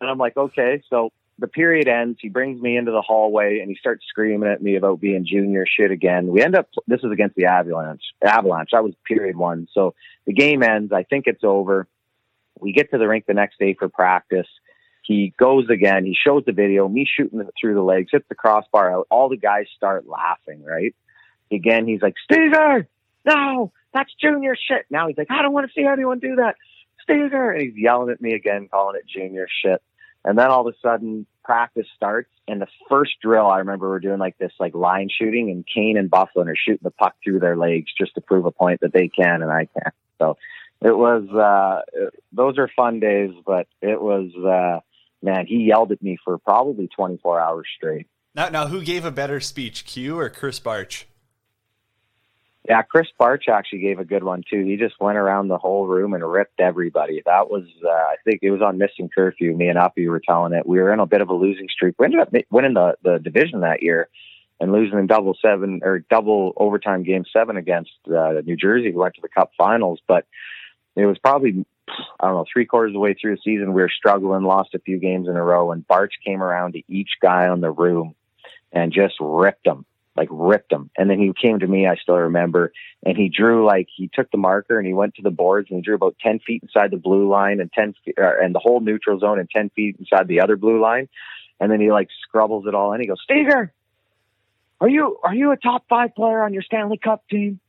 And 0.00 0.10
I'm 0.10 0.18
like, 0.18 0.36
okay. 0.36 0.82
So 0.90 1.10
the 1.38 1.48
period 1.48 1.88
ends. 1.88 2.18
He 2.20 2.28
brings 2.28 2.60
me 2.60 2.76
into 2.76 2.92
the 2.92 3.02
hallway 3.02 3.58
and 3.60 3.68
he 3.68 3.76
starts 3.76 4.04
screaming 4.08 4.48
at 4.48 4.62
me 4.62 4.76
about 4.76 5.00
being 5.00 5.26
junior 5.26 5.64
shit 5.66 5.90
again. 5.90 6.28
We 6.28 6.42
end 6.42 6.54
up, 6.54 6.68
this 6.86 7.00
is 7.02 7.10
against 7.10 7.36
the 7.36 7.46
Avalanche. 7.46 8.02
Avalanche. 8.22 8.70
That 8.72 8.84
was 8.84 8.94
period 9.04 9.36
one. 9.36 9.66
So 9.72 9.94
the 10.26 10.32
game 10.32 10.62
ends. 10.62 10.92
I 10.92 11.02
think 11.02 11.26
it's 11.26 11.42
over. 11.42 11.88
We 12.62 12.72
get 12.72 12.90
to 12.92 12.98
the 12.98 13.08
rink 13.08 13.26
the 13.26 13.34
next 13.34 13.58
day 13.58 13.74
for 13.78 13.88
practice. 13.88 14.46
He 15.02 15.34
goes 15.38 15.68
again. 15.68 16.04
He 16.04 16.14
shows 16.14 16.44
the 16.46 16.52
video, 16.52 16.88
me 16.88 17.06
shooting 17.06 17.42
through 17.60 17.74
the 17.74 17.82
legs, 17.82 18.10
hits 18.12 18.26
the 18.28 18.34
crossbar 18.34 18.92
out. 18.92 19.06
All 19.10 19.28
the 19.28 19.36
guys 19.36 19.66
start 19.76 20.06
laughing, 20.06 20.62
right? 20.64 20.94
Again, 21.50 21.86
he's 21.86 22.00
like, 22.00 22.14
Steger, 22.24 22.88
no, 23.24 23.72
that's 23.92 24.10
junior 24.20 24.56
shit. 24.56 24.86
Now 24.90 25.08
he's 25.08 25.18
like, 25.18 25.30
I 25.30 25.42
don't 25.42 25.52
want 25.52 25.66
to 25.68 25.72
see 25.74 25.84
anyone 25.84 26.20
do 26.20 26.36
that. 26.36 26.54
Steger. 27.02 27.50
And 27.50 27.62
he's 27.62 27.76
yelling 27.76 28.10
at 28.10 28.20
me 28.20 28.34
again, 28.34 28.68
calling 28.70 28.96
it 28.96 29.06
junior 29.06 29.48
shit. 29.62 29.82
And 30.24 30.38
then 30.38 30.48
all 30.48 30.66
of 30.66 30.72
a 30.72 30.78
sudden, 30.80 31.26
practice 31.42 31.86
starts, 31.96 32.30
and 32.46 32.60
the 32.60 32.68
first 32.88 33.12
drill 33.20 33.46
I 33.46 33.58
remember 33.58 33.88
we're 33.88 33.98
doing 33.98 34.20
like 34.20 34.38
this 34.38 34.52
like 34.60 34.74
line 34.74 35.08
shooting, 35.10 35.50
and 35.50 35.66
Kane 35.66 35.96
and 35.96 36.08
Byfuglien 36.10 36.46
are 36.46 36.56
shooting 36.56 36.84
the 36.84 36.92
puck 36.92 37.16
through 37.22 37.40
their 37.40 37.56
legs 37.56 37.90
just 37.98 38.14
to 38.14 38.20
prove 38.20 38.46
a 38.46 38.52
point 38.52 38.80
that 38.82 38.92
they 38.92 39.08
can 39.08 39.42
and 39.42 39.50
I 39.50 39.66
can't. 39.66 39.94
So 40.18 40.38
it 40.84 40.96
was 40.96 41.28
uh, 41.30 42.10
those 42.32 42.58
are 42.58 42.68
fun 42.74 43.00
days, 43.00 43.30
but 43.46 43.66
it 43.80 44.00
was 44.00 44.30
uh, 44.36 44.80
man, 45.22 45.46
he 45.46 45.64
yelled 45.64 45.92
at 45.92 46.02
me 46.02 46.18
for 46.24 46.38
probably 46.38 46.88
24 46.88 47.40
hours 47.40 47.66
straight. 47.76 48.06
Now, 48.34 48.48
now, 48.48 48.66
who 48.66 48.82
gave 48.82 49.04
a 49.04 49.10
better 49.10 49.40
speech, 49.40 49.84
Q 49.84 50.18
or 50.18 50.30
Krys 50.30 50.62
Barch? 50.62 51.06
Yeah, 52.68 52.82
Krys 52.82 53.08
Barch 53.18 53.44
actually 53.48 53.80
gave 53.80 53.98
a 53.98 54.04
good 54.04 54.22
one 54.22 54.42
too. 54.48 54.64
He 54.64 54.76
just 54.76 54.94
went 55.00 55.18
around 55.18 55.48
the 55.48 55.58
whole 55.58 55.86
room 55.86 56.14
and 56.14 56.24
ripped 56.24 56.60
everybody. 56.60 57.20
That 57.26 57.50
was, 57.50 57.64
uh, 57.84 57.88
I 57.88 58.16
think 58.24 58.38
it 58.42 58.50
was 58.50 58.62
on 58.62 58.78
Missing 58.78 59.10
Curfew. 59.14 59.54
Me 59.54 59.68
and 59.68 59.78
Uppy 59.78 60.08
were 60.08 60.20
telling 60.20 60.52
it. 60.52 60.66
We 60.66 60.78
were 60.78 60.92
in 60.92 61.00
a 61.00 61.06
bit 61.06 61.20
of 61.20 61.28
a 61.28 61.34
losing 61.34 61.68
streak. 61.68 61.96
We 61.98 62.06
ended 62.06 62.20
up 62.20 62.32
winning 62.50 62.74
the, 62.74 62.94
the 63.02 63.18
division 63.18 63.60
that 63.60 63.82
year 63.82 64.08
and 64.60 64.70
losing 64.70 64.98
in 64.98 65.08
double 65.08 65.36
seven 65.42 65.80
or 65.82 65.98
double 66.08 66.52
overtime 66.56 67.02
game 67.02 67.24
seven 67.32 67.56
against 67.56 67.90
uh, 68.06 68.40
New 68.44 68.56
Jersey. 68.56 68.92
We 68.92 68.96
went 68.96 69.16
to 69.16 69.20
the 69.20 69.28
Cup 69.28 69.50
Finals, 69.58 70.00
but 70.06 70.24
it 70.96 71.06
was 71.06 71.18
probably 71.18 71.64
I 72.20 72.26
don't 72.26 72.34
know 72.34 72.44
three 72.52 72.66
quarters 72.66 72.90
of 72.90 72.94
the 72.94 73.00
way 73.00 73.14
through 73.14 73.36
the 73.36 73.42
season. 73.42 73.72
We 73.72 73.82
were 73.82 73.90
struggling, 73.90 74.44
lost 74.44 74.74
a 74.74 74.78
few 74.78 74.98
games 74.98 75.28
in 75.28 75.36
a 75.36 75.42
row, 75.42 75.72
and 75.72 75.86
Barch 75.86 76.14
came 76.24 76.42
around 76.42 76.72
to 76.72 76.82
each 76.88 77.10
guy 77.20 77.48
on 77.48 77.60
the 77.60 77.70
room 77.70 78.14
and 78.72 78.92
just 78.92 79.14
ripped 79.20 79.64
them 79.64 79.84
like 80.16 80.28
ripped 80.30 80.70
them. 80.70 80.90
And 80.96 81.08
then 81.08 81.18
he 81.18 81.32
came 81.40 81.60
to 81.60 81.66
me, 81.66 81.86
I 81.86 81.96
still 81.96 82.16
remember, 82.16 82.72
and 83.04 83.16
he 83.16 83.28
drew 83.28 83.64
like 83.64 83.88
he 83.94 84.10
took 84.12 84.30
the 84.30 84.38
marker 84.38 84.78
and 84.78 84.86
he 84.86 84.92
went 84.92 85.14
to 85.16 85.22
the 85.22 85.30
boards 85.30 85.68
and 85.70 85.78
he 85.78 85.82
drew 85.82 85.94
about 85.94 86.16
10 86.20 86.40
feet 86.40 86.62
inside 86.62 86.90
the 86.90 86.98
blue 86.98 87.28
line 87.28 87.60
and 87.60 87.72
10 87.72 87.94
feet, 88.04 88.14
uh, 88.18 88.32
and 88.42 88.54
the 88.54 88.58
whole 88.58 88.80
neutral 88.80 89.18
zone 89.18 89.38
and 89.38 89.48
10 89.50 89.70
feet 89.70 89.96
inside 89.98 90.28
the 90.28 90.40
other 90.40 90.56
blue 90.56 90.80
line. 90.80 91.08
And 91.60 91.70
then 91.70 91.80
he 91.80 91.90
like 91.90 92.08
scrubbles 92.22 92.66
it 92.66 92.74
all 92.74 92.92
and 92.92 93.00
He 93.00 93.08
goes, 93.08 93.20
Steger, 93.22 93.72
are 94.80 94.88
you, 94.88 95.18
are 95.22 95.34
you 95.34 95.52
a 95.52 95.56
top 95.56 95.84
five 95.88 96.14
player 96.14 96.42
on 96.42 96.52
your 96.52 96.62
Stanley 96.62 96.98
Cup 96.98 97.26
team? 97.28 97.60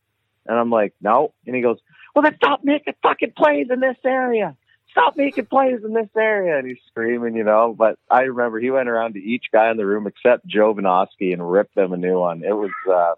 And 0.45 0.57
I'm 0.57 0.69
like, 0.69 0.93
no. 0.99 1.33
And 1.45 1.55
he 1.55 1.61
goes, 1.61 1.77
well, 2.13 2.23
then 2.23 2.35
stop 2.35 2.63
making 2.63 2.93
fucking 3.01 3.33
plays 3.35 3.67
in 3.69 3.79
this 3.79 3.97
area 4.05 4.55
stop 4.93 5.17
making 5.17 5.45
plays 5.47 5.79
in 5.83 5.93
this 5.93 6.09
area. 6.15 6.57
And 6.57 6.67
he's 6.67 6.77
screaming, 6.87 7.35
you 7.35 7.43
know. 7.43 7.75
But 7.77 7.99
I 8.09 8.21
remember 8.21 8.59
he 8.59 8.71
went 8.71 8.87
around 8.87 9.13
to 9.13 9.19
each 9.19 9.45
guy 9.51 9.69
in 9.69 9.77
the 9.77 9.85
room 9.85 10.07
except 10.07 10.47
Jovanovski 10.47 11.33
and 11.33 11.51
ripped 11.51 11.75
them 11.75 11.91
a 11.91 11.97
new 11.97 12.19
one. 12.19 12.43
It 12.43 12.55
was, 12.55 12.71
uh, 12.89 13.15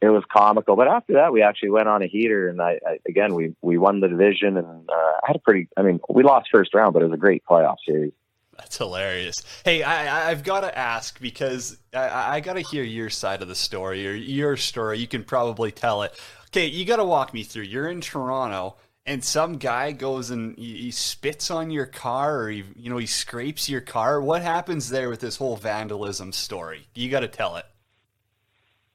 it 0.00 0.10
was 0.10 0.22
comical. 0.30 0.76
But 0.76 0.88
after 0.88 1.14
that, 1.14 1.32
we 1.32 1.42
actually 1.42 1.70
went 1.70 1.88
on 1.88 2.02
a 2.02 2.06
heater, 2.06 2.48
and 2.48 2.62
I, 2.62 2.78
I 2.86 2.98
again 3.08 3.34
we 3.34 3.54
we 3.62 3.78
won 3.78 4.00
the 4.00 4.08
division, 4.08 4.56
and 4.56 4.88
uh, 4.88 4.92
I 4.92 5.20
had 5.26 5.36
a 5.36 5.40
pretty. 5.40 5.68
I 5.76 5.82
mean, 5.82 6.00
we 6.08 6.22
lost 6.22 6.48
first 6.52 6.72
round, 6.74 6.92
but 6.92 7.02
it 7.02 7.06
was 7.06 7.14
a 7.14 7.18
great 7.18 7.42
playoff 7.44 7.76
series. 7.84 8.12
That's 8.56 8.76
hilarious. 8.76 9.36
Hey, 9.64 9.84
I, 9.84 10.30
I've 10.30 10.42
got 10.42 10.60
to 10.60 10.76
ask 10.76 11.20
because 11.20 11.78
I, 11.94 12.36
I 12.36 12.40
got 12.40 12.54
to 12.54 12.60
hear 12.60 12.82
your 12.82 13.08
side 13.08 13.40
of 13.40 13.46
the 13.46 13.54
story 13.54 14.06
or 14.06 14.12
your 14.12 14.56
story. 14.56 14.98
You 14.98 15.06
can 15.06 15.22
probably 15.22 15.70
tell 15.70 16.02
it. 16.02 16.12
Okay, 16.50 16.66
you 16.66 16.84
got 16.84 16.96
to 16.96 17.04
walk 17.04 17.34
me 17.34 17.42
through. 17.42 17.64
You're 17.64 17.88
in 17.88 18.00
Toronto 18.00 18.76
and 19.08 19.24
some 19.24 19.56
guy 19.56 19.92
goes 19.92 20.30
and 20.30 20.56
he, 20.58 20.76
he, 20.76 20.90
spits 20.90 21.50
on 21.50 21.70
your 21.70 21.86
car 21.86 22.42
or 22.42 22.50
he 22.50 22.62
you 22.76 22.90
know 22.90 22.98
he 22.98 23.06
scrapes 23.06 23.68
your 23.68 23.80
car. 23.80 24.20
What 24.20 24.42
happens 24.42 24.90
there 24.90 25.08
with 25.08 25.20
this 25.20 25.36
whole 25.36 25.56
vandalism 25.56 26.32
story? 26.32 26.86
You 26.94 27.10
got 27.10 27.20
to 27.20 27.28
tell 27.28 27.56
it. 27.56 27.64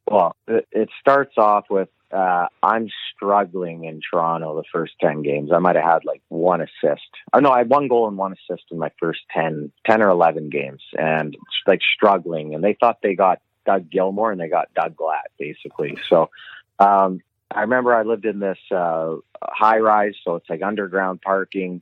Well 0.10 0.36
it, 0.48 0.68
it 0.72 0.89
starts 1.02 1.34
off 1.38 1.66
with 1.70 1.89
uh, 2.12 2.46
i'm 2.62 2.88
struggling 3.16 3.86
in 3.86 4.00
toronto 4.08 4.56
the 4.56 4.63
first 4.72 4.94
10 5.02 5.24
games. 5.24 5.52
I 5.52 5.58
might 5.58 5.76
have 5.76 5.86
had 5.86 6.06
like 6.06 6.22
one 6.30 6.62
assist. 6.62 7.10
Oh 7.34 7.39
no 7.39 7.50
i 7.52 7.60
had 7.60 7.70
one 7.70 7.88
goal 7.88 8.08
and 8.08 8.18
one 8.18 8.34
assist 8.34 8.66
in 8.72 8.78
my 8.78 8.92
first 9.00 9.22
10 9.34 9.72
10 9.88 10.02
or 10.04 10.10
11 10.10 10.50
games 10.50 10.84
and 10.98 11.36
like 11.66 11.82
struggling. 11.96 12.54
And 12.54 12.63
they 12.63 12.78
thought 12.80 13.00
they 13.02 13.16
got 13.16 13.42
doug 13.66 13.89
Gilmour 13.89 14.32
and 14.32 14.39
they 14.39 14.50
got 14.50 14.74
doug 14.76 14.96
glatt 14.96 15.32
basically. 15.39 15.98
So 16.08 16.30
um, 16.78 17.22
I 17.54 17.62
remember 17.62 17.94
I 17.94 18.04
lived 18.04 18.26
in 18.26 18.39
this 18.39 18.58
uh, 18.72 19.16
high 19.42 19.80
rise, 19.80 20.16
so 20.24 20.36
it's 20.36 20.50
like 20.50 20.62
underground 20.62 21.22
parking. 21.22 21.82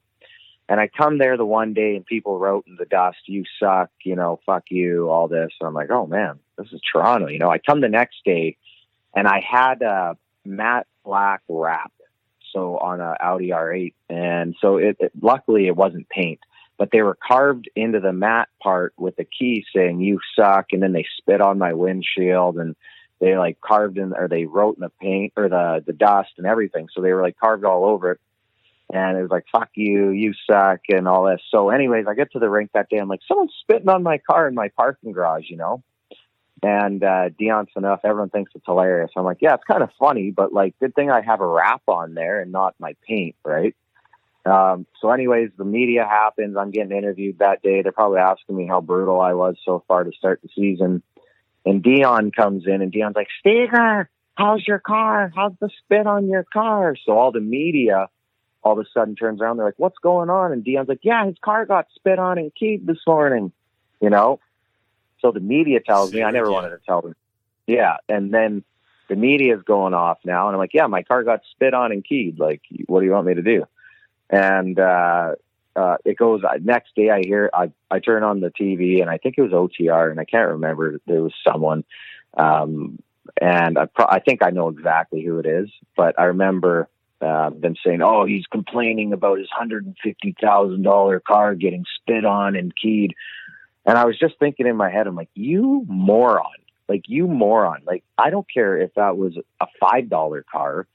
And 0.68 0.80
I 0.80 0.88
come 0.88 1.18
there 1.18 1.38
the 1.38 1.46
one 1.46 1.74
day 1.74 1.96
and 1.96 2.06
people 2.06 2.40
wrote 2.40 2.66
in 2.68 2.76
the 2.78 2.86
dust, 2.86 3.18
you 3.26 3.44
suck, 3.60 3.90
you 4.04 4.16
know, 4.16 4.40
fuck 4.46 4.66
you, 4.70 5.10
all 5.10 5.28
this. 5.28 5.52
And 5.60 5.68
I'm 5.68 5.74
like, 5.74 5.92
oh 5.92 6.08
man, 6.08 6.40
this 6.58 6.68
is 6.72 6.80
Toronto. 6.92 7.28
You 7.28 7.40
know, 7.40 7.50
I 7.50 7.58
come 7.58 7.82
the 7.82 7.90
next 7.90 8.24
day 8.24 8.58
and 9.14 9.28
I 9.28 9.42
had 9.42 9.82
a 9.82 10.18
matte 10.46 10.88
black 11.04 11.42
wrap. 11.50 11.92
So 12.54 12.78
on 12.78 13.02
a 13.02 13.16
Audi 13.20 13.50
R8. 13.50 13.94
And 14.10 14.56
so 14.62 14.78
it, 14.78 14.98
it 15.00 15.12
luckily 15.22 15.68
it 15.68 15.76
wasn't 15.76 16.10
paint, 16.10 16.40
but 16.78 16.90
they 16.92 17.02
were 17.02 17.18
carved 17.28 17.70
into 17.76 18.00
the 18.00 18.14
matte 18.14 18.50
part 18.62 18.94
with 18.98 19.16
the 19.16 19.26
key 19.26 19.66
saying 19.76 20.02
you 20.02 20.20
suck. 20.38 20.68
And 20.72 20.82
then 20.82 20.94
they 20.94 21.06
spit 21.18 21.42
on 21.42 21.60
my 21.60 21.74
windshield 21.74 22.58
and 22.58 22.76
they 23.22 23.38
like 23.38 23.62
carved 23.62 23.98
in 23.98 24.14
or 24.14 24.28
they 24.28 24.46
wrote 24.46 24.76
in 24.76 24.82
the 24.82 24.90
paint 24.90 25.34
or 25.38 25.48
the 25.48 25.84
the 25.86 25.94
dust 25.94 26.32
and 26.38 26.48
everything. 26.48 26.90
So 26.94 27.02
they 27.02 27.14
were 27.14 27.22
like 27.22 27.38
carved 27.38 27.64
all 27.64 27.86
over 27.86 28.12
it. 28.14 28.20
And 28.94 29.18
it 29.18 29.22
was 29.22 29.32
like, 29.32 29.46
fuck 29.50 29.70
you, 29.74 30.10
you 30.10 30.34
suck, 30.46 30.82
and 30.90 31.08
all 31.08 31.24
this. 31.24 31.40
So, 31.50 31.70
anyways, 31.70 32.08
I 32.10 32.14
get 32.14 32.34
to 32.34 32.40
the 32.40 32.50
rink 32.50 32.72
that 32.74 32.90
day. 32.90 32.98
I'm 32.98 33.08
like, 33.08 33.22
someone's 33.26 33.54
spitting 33.62 33.88
on 33.88 34.04
my 34.04 34.18
car 34.18 34.50
in 34.50 34.54
my 34.54 34.68
parking 34.68 35.14
garage, 35.14 35.46
you 35.48 35.56
know? 35.56 35.82
And 36.62 37.02
uh, 37.02 37.30
Dion 37.30 37.68
Phaneuf, 37.74 38.00
everyone 38.04 38.32
thinks 38.32 38.52
it's 38.54 38.66
hilarious. 38.66 39.10
I'm 39.16 39.24
like, 39.24 39.38
yeah, 39.40 39.54
it's 39.54 39.64
kind 39.64 39.82
of 39.82 39.92
funny, 39.98 40.32
but 40.32 40.52
like, 40.52 40.78
good 40.80 40.94
thing 40.94 41.10
I 41.10 41.22
have 41.22 41.40
a 41.40 41.48
wrap 41.48 41.84
on 41.88 42.16
there 42.16 42.42
and 42.42 42.52
not 42.52 42.76
my 42.80 42.98
paint, 43.08 43.38
right? 43.46 43.76
Um, 44.46 44.86
so, 45.00 45.10
anyways, 45.12 45.52
the 45.58 45.64
media 45.64 46.04
happens. 46.04 46.58
I'm 46.58 46.72
getting 46.72 46.92
interviewed 46.92 47.40
that 47.40 47.62
day. 47.62 47.82
They're 47.84 47.94
probably 47.94 48.20
asking 48.20 48.58
me 48.58 48.68
how 48.68 48.82
brutal 48.82 49.22
I 49.22 49.34
was 49.34 49.56
so 49.64 49.86
far 49.88 50.04
to 50.04 50.12
start 50.12 50.42
the 50.42 50.50
season. 50.54 51.02
And 51.66 51.84
Dion 51.84 52.32
comes 52.32 52.66
in 52.66 52.82
and 52.82 52.92
Dion's 52.92 53.16
like, 53.16 53.28
Steger, 53.40 54.10
how's 54.36 54.66
your 54.68 54.80
car? 54.80 55.32
How's 55.36 55.54
the 55.60 55.70
spit 55.84 56.08
on 56.08 56.28
your 56.28 56.44
car? 56.44 56.96
So 57.06 57.18
all 57.18 57.32
the 57.32 57.40
media 57.40 58.10
all 58.64 58.80
of 58.80 58.86
a 58.86 58.90
sudden 58.94 59.16
turns 59.16 59.42
around. 59.42 59.58
They're 59.58 59.66
like, 59.66 59.80
what's 59.80 59.98
going 59.98 60.30
on? 60.30 60.52
And 60.52 60.64
Dion's 60.64 60.88
like, 60.88 61.00
yeah, 61.04 61.26
his 61.26 61.36
car 61.42 61.66
got 61.66 61.88
spit 61.96 62.20
on 62.20 62.38
and 62.38 62.54
keyed 62.54 62.86
this 62.86 63.00
morning, 63.08 63.52
you 64.00 64.10
know? 64.10 64.40
So 65.20 65.32
the 65.32 65.40
media 65.40 65.80
tells 65.80 66.14
me, 66.14 66.24
I 66.24 66.32
never 66.32 66.52
wanted 66.52 66.70
to 66.70 66.80
tell 66.86 67.02
them. 67.02 67.16
Yeah. 67.68 67.98
And 68.10 68.34
then 68.34 68.64
the 69.10 69.16
media 69.16 69.56
is 69.56 69.64
going 69.64 69.94
off 69.94 70.20
now. 70.26 70.48
And 70.48 70.56
I'm 70.56 70.60
like, 70.60 70.74
yeah, 70.74 70.88
my 70.88 71.04
car 71.04 71.24
got 71.24 71.42
spit 71.52 71.74
on 71.74 71.92
and 71.92 72.04
keyed. 72.04 72.40
Like, 72.40 72.62
what 72.88 73.00
do 73.02 73.06
you 73.06 73.12
want 73.12 73.28
me 73.28 73.36
to 73.36 73.42
do? 73.42 73.66
And, 74.30 74.80
uh, 74.80 75.36
uh, 75.76 75.98
it 76.04 76.18
goes 76.18 76.42
uh, 76.44 76.58
next 76.62 76.96
day. 76.96 77.10
I 77.10 77.22
hear 77.26 77.50
I 77.54 77.72
I 77.90 78.00
turn 78.00 78.24
on 78.24 78.40
the 78.40 78.50
TV 78.50 79.02
and 79.02 79.10
I 79.10 79.18
think 79.18 79.36
it 79.38 79.42
was 79.42 79.52
OTR 79.52 80.12
and 80.12 80.20
I 80.20 80.26
can't 80.26 80.52
remember. 80.52 81.00
There 81.08 81.24
was 81.24 81.34
someone, 81.48 81.84
um, 82.36 83.00
and 83.40 83.78
I 83.78 83.86
pro- 83.86 84.08
I 84.08 84.20
think 84.20 84.44
I 84.44 84.50
know 84.50 84.70
exactly 84.70 85.24
who 85.24 85.40
it 85.40 85.46
is. 85.46 85.70
But 85.96 86.20
I 86.20 86.26
remember 86.26 86.90
uh, 87.22 87.52
them 87.52 87.76
saying, 87.86 88.02
"Oh, 88.02 88.26
he's 88.26 88.46
complaining 88.48 89.14
about 89.14 89.40
his 89.40 89.50
hundred 89.52 89.86
and 89.86 89.96
fifty 90.04 90.36
thousand 90.42 90.84
dollar 90.84 91.20
car 91.20 91.56
getting 91.56 91.86
spit 92.02 92.26
on 92.26 92.56
and 92.56 92.76
keyed." 92.76 93.14
And 93.86 93.98
I 93.98 94.06
was 94.06 94.20
just 94.20 94.38
thinking 94.40 94.68
in 94.68 94.76
my 94.76 94.92
head, 94.92 95.08
I'm 95.08 95.16
like, 95.16 95.30
"You 95.36 95.86
moron! 95.88 96.52
Like 96.90 97.04
you 97.08 97.28
moron! 97.28 97.82
Like 97.86 98.04
I 98.18 98.30
don't 98.30 98.48
care 98.52 98.78
if 98.78 98.94
that 98.96 99.18
was 99.18 99.38
a 99.62 99.68
five 99.80 100.10
dollar 100.10 100.44
car." 100.52 100.88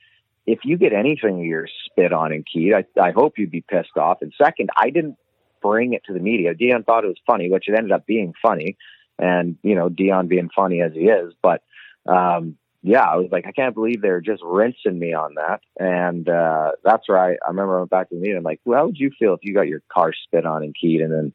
If 0.46 0.60
you 0.64 0.76
get 0.78 0.92
anything 0.92 1.40
you're 1.40 1.68
spit 1.86 2.12
on 2.12 2.32
and 2.32 2.46
keyed, 2.46 2.72
I, 2.72 2.84
I 3.00 3.10
hope 3.10 3.38
you'd 3.38 3.50
be 3.50 3.62
pissed 3.62 3.96
off. 3.96 4.22
And 4.22 4.32
second, 4.40 4.70
I 4.76 4.90
didn't 4.90 5.16
bring 5.62 5.92
it 5.94 6.04
to 6.06 6.12
the 6.12 6.20
media. 6.20 6.54
Dion 6.54 6.84
thought 6.84 7.04
it 7.04 7.08
was 7.08 7.20
funny, 7.26 7.50
which 7.50 7.68
it 7.68 7.74
ended 7.76 7.92
up 7.92 8.06
being 8.06 8.32
funny. 8.40 8.76
And, 9.18 9.56
you 9.62 9.74
know, 9.74 9.88
Dion 9.88 10.28
being 10.28 10.50
funny 10.54 10.82
as 10.82 10.92
he 10.92 11.08
is. 11.08 11.32
But, 11.42 11.62
um, 12.06 12.56
yeah, 12.82 13.02
I 13.02 13.16
was 13.16 13.28
like, 13.32 13.46
I 13.46 13.52
can't 13.52 13.74
believe 13.74 14.00
they're 14.00 14.20
just 14.20 14.42
rinsing 14.44 14.98
me 14.98 15.14
on 15.14 15.34
that. 15.34 15.62
And 15.80 16.28
uh, 16.28 16.72
that's 16.84 17.08
where 17.08 17.18
I, 17.18 17.32
I 17.32 17.48
remember 17.48 17.76
I 17.76 17.78
went 17.80 17.90
back 17.90 18.08
to 18.10 18.14
the 18.14 18.20
meeting. 18.20 18.36
I'm 18.36 18.44
like, 18.44 18.60
well, 18.64 18.78
how 18.78 18.86
would 18.86 18.98
you 18.98 19.10
feel 19.18 19.34
if 19.34 19.40
you 19.42 19.54
got 19.54 19.66
your 19.66 19.82
car 19.88 20.12
spit 20.12 20.46
on 20.46 20.62
and 20.62 20.74
keyed 20.74 21.00
and 21.00 21.12
then 21.12 21.32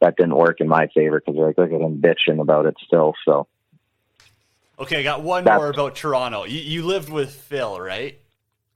that 0.00 0.16
didn't 0.16 0.36
work 0.36 0.60
in 0.60 0.68
my 0.68 0.88
favor 0.88 1.20
because 1.20 1.36
they're 1.36 1.46
like, 1.46 1.58
look 1.58 1.72
at 1.72 1.80
him 1.80 2.02
bitching 2.02 2.40
about 2.40 2.66
it 2.66 2.74
still. 2.86 3.14
So, 3.24 3.46
okay, 4.78 5.00
I 5.00 5.02
got 5.02 5.22
one 5.22 5.44
more 5.44 5.70
about 5.70 5.94
Toronto. 5.94 6.44
You, 6.44 6.60
you 6.60 6.84
lived 6.84 7.08
with 7.08 7.32
Phil, 7.32 7.80
right? 7.80 8.19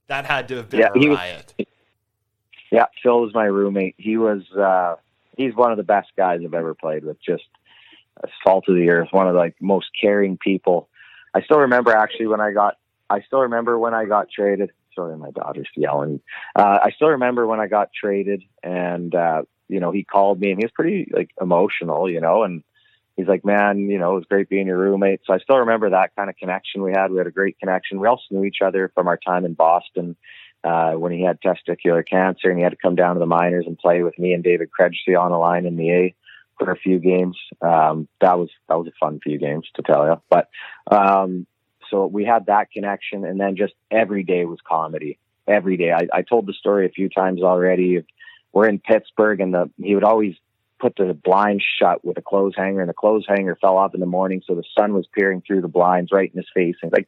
That 0.07 0.25
had 0.25 0.47
to 0.49 0.57
have 0.57 0.69
been 0.69 0.81
yeah, 0.81 0.89
a 0.95 1.15
riot. 1.15 1.53
Was, 1.57 1.67
yeah, 2.71 2.85
Phil 3.01 3.21
was 3.21 3.33
my 3.33 3.45
roommate. 3.45 3.95
He 3.97 4.17
was 4.17 4.43
uh, 4.51 4.95
he's 5.37 5.55
one 5.55 5.71
of 5.71 5.77
the 5.77 5.83
best 5.83 6.09
guys 6.15 6.41
I've 6.43 6.53
ever 6.53 6.73
played 6.73 7.03
with. 7.03 7.17
Just 7.21 7.43
salt 8.45 8.65
of 8.67 8.75
the 8.75 8.89
earth, 8.89 9.09
one 9.11 9.27
of 9.27 9.33
the 9.33 9.39
like 9.39 9.55
most 9.61 9.87
caring 9.99 10.37
people. 10.37 10.89
I 11.33 11.41
still 11.41 11.59
remember 11.59 11.91
actually 11.91 12.27
when 12.27 12.41
I 12.41 12.51
got 12.51 12.75
I 13.09 13.21
still 13.21 13.41
remember 13.41 13.77
when 13.77 13.93
I 13.93 14.05
got 14.05 14.29
traded. 14.29 14.71
Sorry, 14.93 15.17
my 15.17 15.31
daughter's 15.31 15.67
yelling. 15.75 16.21
Uh, 16.55 16.79
I 16.83 16.91
still 16.91 17.09
remember 17.09 17.45
when 17.45 17.59
I 17.59 17.67
got 17.67 17.89
traded, 17.93 18.43
and 18.63 19.13
uh, 19.13 19.43
you 19.67 19.79
know 19.79 19.91
he 19.91 20.03
called 20.03 20.39
me 20.39 20.51
and 20.51 20.59
he 20.59 20.65
was 20.65 20.71
pretty 20.71 21.09
like 21.11 21.31
emotional, 21.41 22.09
you 22.09 22.21
know, 22.21 22.43
and 22.43 22.63
he's 23.15 23.27
like, 23.27 23.45
"Man, 23.45 23.89
you 23.89 23.97
know, 23.97 24.11
it 24.11 24.15
was 24.15 24.25
great 24.29 24.49
being 24.49 24.67
your 24.67 24.77
roommate." 24.77 25.21
So 25.25 25.33
I 25.33 25.39
still 25.39 25.57
remember 25.57 25.89
that 25.89 26.15
kind 26.15 26.29
of 26.29 26.35
connection 26.37 26.81
we 26.81 26.91
had. 26.91 27.11
We 27.11 27.17
had 27.17 27.27
a 27.27 27.31
great 27.31 27.59
connection. 27.59 27.99
We 27.99 28.07
also 28.07 28.23
knew 28.31 28.45
each 28.45 28.61
other 28.63 28.91
from 28.93 29.07
our 29.07 29.17
time 29.17 29.45
in 29.45 29.53
Boston 29.53 30.15
uh, 30.65 30.93
when 30.93 31.11
he 31.11 31.23
had 31.23 31.39
testicular 31.41 32.03
cancer 32.07 32.49
and 32.49 32.57
he 32.57 32.63
had 32.63 32.71
to 32.71 32.77
come 32.81 32.95
down 32.95 33.15
to 33.15 33.19
the 33.19 33.25
minors 33.25 33.65
and 33.67 33.77
play 33.77 34.01
with 34.01 34.17
me 34.17 34.33
and 34.33 34.43
David 34.43 34.69
Krejci 34.77 35.17
on 35.17 35.31
the 35.31 35.37
line 35.37 35.65
in 35.65 35.77
the 35.77 35.91
A 35.91 36.15
for 36.57 36.71
a 36.71 36.77
few 36.77 36.99
games. 36.99 37.37
Um, 37.61 38.07
that 38.21 38.37
was 38.37 38.49
that 38.67 38.75
was 38.75 38.87
a 38.87 38.91
fun 38.99 39.19
few 39.21 39.37
games 39.37 39.67
to 39.75 39.83
tell 39.83 40.05
you. 40.05 40.21
But 40.29 40.49
um, 40.89 41.45
so 41.91 42.07
we 42.07 42.25
had 42.25 42.47
that 42.47 42.71
connection, 42.71 43.25
and 43.25 43.39
then 43.39 43.55
just 43.55 43.73
every 43.91 44.23
day 44.23 44.45
was 44.45 44.59
comedy. 44.67 45.19
Every 45.47 45.77
day, 45.77 45.91
I, 45.91 46.07
I 46.11 46.21
told 46.23 46.47
the 46.47 46.53
story 46.53 46.87
a 46.87 46.89
few 46.89 47.09
times 47.09 47.43
already. 47.43 48.03
We're 48.51 48.67
in 48.67 48.79
Pittsburgh, 48.79 49.41
and 49.41 49.53
the 49.53 49.69
he 49.77 49.93
would 49.93 50.03
always 50.03 50.35
put 50.79 50.95
the 50.97 51.13
blinds 51.13 51.63
shut 51.79 52.03
with 52.03 52.17
a 52.17 52.21
clothes 52.21 52.53
hanger, 52.55 52.81
and 52.81 52.89
the 52.89 52.93
clothes 52.93 53.25
hanger 53.27 53.57
fell 53.59 53.77
off 53.77 53.93
in 53.93 53.99
the 53.99 54.05
morning, 54.05 54.41
so 54.45 54.55
the 54.55 54.63
sun 54.77 54.93
was 54.93 55.07
peering 55.13 55.41
through 55.45 55.61
the 55.61 55.67
blinds 55.67 56.11
right 56.11 56.31
in 56.31 56.37
his 56.37 56.49
face. 56.53 56.75
And 56.81 56.91
he's 56.91 56.93
like, 56.93 57.07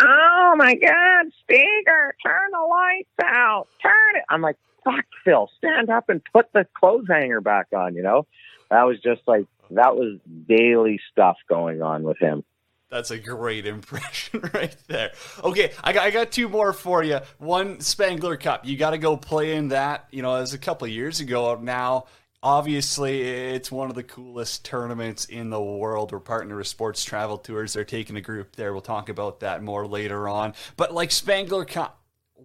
"Oh 0.00 0.54
my 0.56 0.74
God, 0.74 1.26
Steger, 1.44 2.14
turn 2.24 2.50
the 2.52 2.66
lights 2.68 3.08
out, 3.22 3.68
turn 3.82 4.16
it!" 4.16 4.24
I'm 4.28 4.42
like, 4.42 4.56
"Fuck, 4.84 5.04
Phil, 5.24 5.50
stand 5.58 5.90
up 5.90 6.08
and 6.08 6.22
put 6.32 6.52
the 6.52 6.66
clothes 6.78 7.06
hanger 7.08 7.40
back 7.40 7.66
on." 7.76 7.94
You 7.94 8.02
know, 8.02 8.26
that 8.70 8.84
was 8.84 9.00
just 9.00 9.22
like 9.26 9.46
that 9.70 9.96
was 9.96 10.18
daily 10.46 11.00
stuff 11.10 11.36
going 11.48 11.82
on 11.82 12.04
with 12.04 12.18
him. 12.18 12.44
That's 12.90 13.10
a 13.10 13.18
great 13.18 13.66
impression 13.66 14.40
right 14.54 14.74
there. 14.86 15.12
Okay, 15.44 15.72
I 15.84 15.92
got, 15.92 16.06
I 16.06 16.10
got 16.10 16.32
two 16.32 16.48
more 16.48 16.72
for 16.72 17.02
you. 17.02 17.20
One 17.38 17.80
Spengler 17.80 18.36
Cup. 18.36 18.64
You 18.64 18.76
got 18.76 18.90
to 18.90 18.98
go 18.98 19.16
play 19.16 19.56
in 19.56 19.68
that. 19.68 20.06
You 20.10 20.22
know, 20.22 20.36
as 20.36 20.54
a 20.54 20.58
couple 20.58 20.86
years 20.88 21.20
ago 21.20 21.58
now. 21.60 22.06
Obviously, 22.40 23.22
it's 23.22 23.72
one 23.72 23.88
of 23.88 23.96
the 23.96 24.04
coolest 24.04 24.64
tournaments 24.64 25.24
in 25.24 25.50
the 25.50 25.60
world. 25.60 26.12
We're 26.12 26.20
partner 26.20 26.56
with 26.56 26.68
Sports 26.68 27.04
Travel 27.04 27.38
Tours. 27.38 27.72
They're 27.72 27.84
taking 27.84 28.16
a 28.16 28.20
group 28.20 28.54
there. 28.54 28.72
We'll 28.72 28.80
talk 28.80 29.08
about 29.08 29.40
that 29.40 29.62
more 29.62 29.86
later 29.86 30.28
on. 30.28 30.54
But 30.76 30.94
like 30.94 31.10
Spengler 31.10 31.64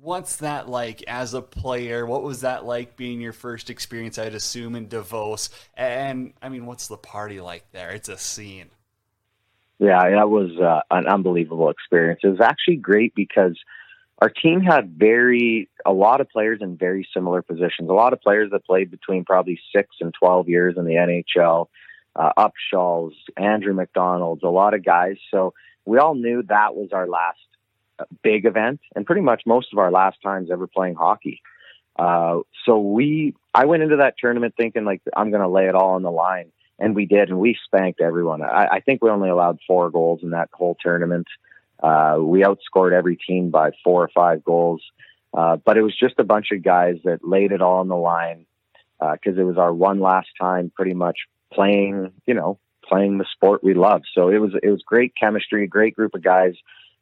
what's 0.02 0.38
that 0.38 0.68
like 0.68 1.04
as 1.08 1.34
a 1.34 1.42
player? 1.42 2.06
What 2.06 2.24
was 2.24 2.42
that 2.42 2.66
like 2.66 2.96
being 2.96 3.22
your 3.22 3.34
first 3.34 3.70
experience? 3.70 4.18
I'd 4.18 4.36
assume 4.36 4.76
in 4.76 4.88
Davos. 4.88 5.50
And 5.76 6.34
I 6.42 6.50
mean, 6.50 6.66
what's 6.66 6.88
the 6.88 6.98
party 6.98 7.40
like 7.40 7.66
there? 7.72 7.92
It's 7.92 8.10
a 8.10 8.18
scene. 8.18 8.70
Yeah, 9.80 10.10
that 10.10 10.30
was 10.30 10.52
uh, 10.60 10.82
an 10.92 11.08
unbelievable 11.08 11.70
experience. 11.70 12.22
It 12.24 12.30
was 12.30 12.42
actually 12.42 12.78
great 12.78 13.14
because 13.16 13.58
our 14.24 14.30
team 14.30 14.62
had 14.62 14.98
very 14.98 15.70
a 15.86 15.92
lot 15.92 16.22
of 16.22 16.30
players 16.30 16.60
in 16.62 16.78
very 16.78 17.06
similar 17.14 17.42
positions. 17.42 17.90
A 17.90 17.94
lot 17.94 18.14
of 18.14 18.22
players 18.22 18.52
that 18.52 18.64
played 18.64 18.90
between 18.90 19.26
probably 19.26 19.60
six 19.76 19.98
and 20.00 20.14
twelve 20.18 20.48
years 20.48 20.76
in 20.78 20.86
the 20.86 20.94
NHL. 20.94 21.68
Uh, 22.16 22.32
Upshall's, 22.38 23.16
Andrew 23.36 23.74
McDonald's, 23.74 24.44
a 24.44 24.48
lot 24.48 24.74
of 24.74 24.86
guys. 24.86 25.18
So 25.30 25.54
we 25.84 25.98
all 25.98 26.16
knew 26.16 26.42
that 26.44 26.74
was 26.74 26.94
our 26.94 27.06
last 27.06 27.40
uh, 28.00 28.06
big 28.22 28.46
event, 28.46 28.80
and 28.96 29.06
pretty 29.06 29.24
much 29.24 29.42
most 29.46 29.74
of 29.74 29.80
our 29.80 29.92
last 29.92 30.22
times 30.24 30.50
ever 30.50 30.68
playing 30.68 30.96
hockey. 30.96 31.42
Uh, 32.00 32.40
so 32.66 32.80
we, 32.80 33.36
I 33.54 33.66
went 33.66 33.84
into 33.84 33.98
that 33.98 34.16
tournament 34.18 34.54
thinking 34.56 34.86
like 34.86 35.02
I'm 35.18 35.32
going 35.32 35.42
to 35.42 35.50
lay 35.50 35.68
it 35.68 35.76
all 35.76 35.96
on 35.96 36.02
the 36.02 36.12
line 36.12 36.54
and 36.80 36.96
we 36.96 37.06
did, 37.06 37.30
and 37.30 37.40
we 37.40 37.58
spanked 37.66 38.00
everyone. 38.00 38.42
I, 38.42 38.68
I 38.72 38.80
think 38.80 39.04
we 39.04 39.10
only 39.10 39.30
allowed 39.30 39.60
four 39.68 39.90
goals 39.90 40.22
in 40.24 40.32
that 40.32 40.50
whole 40.54 40.78
tournament. 40.80 41.28
Uh, 41.84 42.18
we 42.20 42.44
outscored 42.44 42.94
every 42.94 43.18
team 43.18 43.50
by 43.52 43.72
four 43.84 44.04
or 44.04 44.10
five 44.16 44.44
goals, 44.44 44.82
uh, 45.38 45.58
but 45.58 45.78
it 45.78 45.82
was 45.82 45.96
just 45.98 46.18
a 46.18 46.24
bunch 46.24 46.48
of 46.54 46.64
guys 46.64 46.96
that 47.04 47.20
laid 47.28 47.52
it 47.52 47.62
all 47.62 47.80
on 47.80 47.90
the 47.90 47.96
line 47.96 48.46
because 49.00 49.38
uh, 49.38 49.42
it 49.42 49.44
was 49.44 49.58
our 49.58 49.74
one 49.74 50.00
last 50.00 50.30
time, 50.40 50.72
pretty 50.74 50.94
much 50.94 51.18
playing, 51.52 52.14
you 52.26 52.34
know, 52.34 52.58
playing 52.88 53.18
the 53.18 53.26
sport 53.34 53.64
we 53.64 53.74
love. 53.74 54.04
So 54.16 54.30
it 54.30 54.38
was 54.38 54.52
it 54.62 54.70
was 54.70 54.82
great 54.86 55.14
chemistry, 55.20 55.66
a 55.66 55.68
great 55.68 55.96
group 55.96 56.16
of 56.16 56.24
guys. 56.24 56.54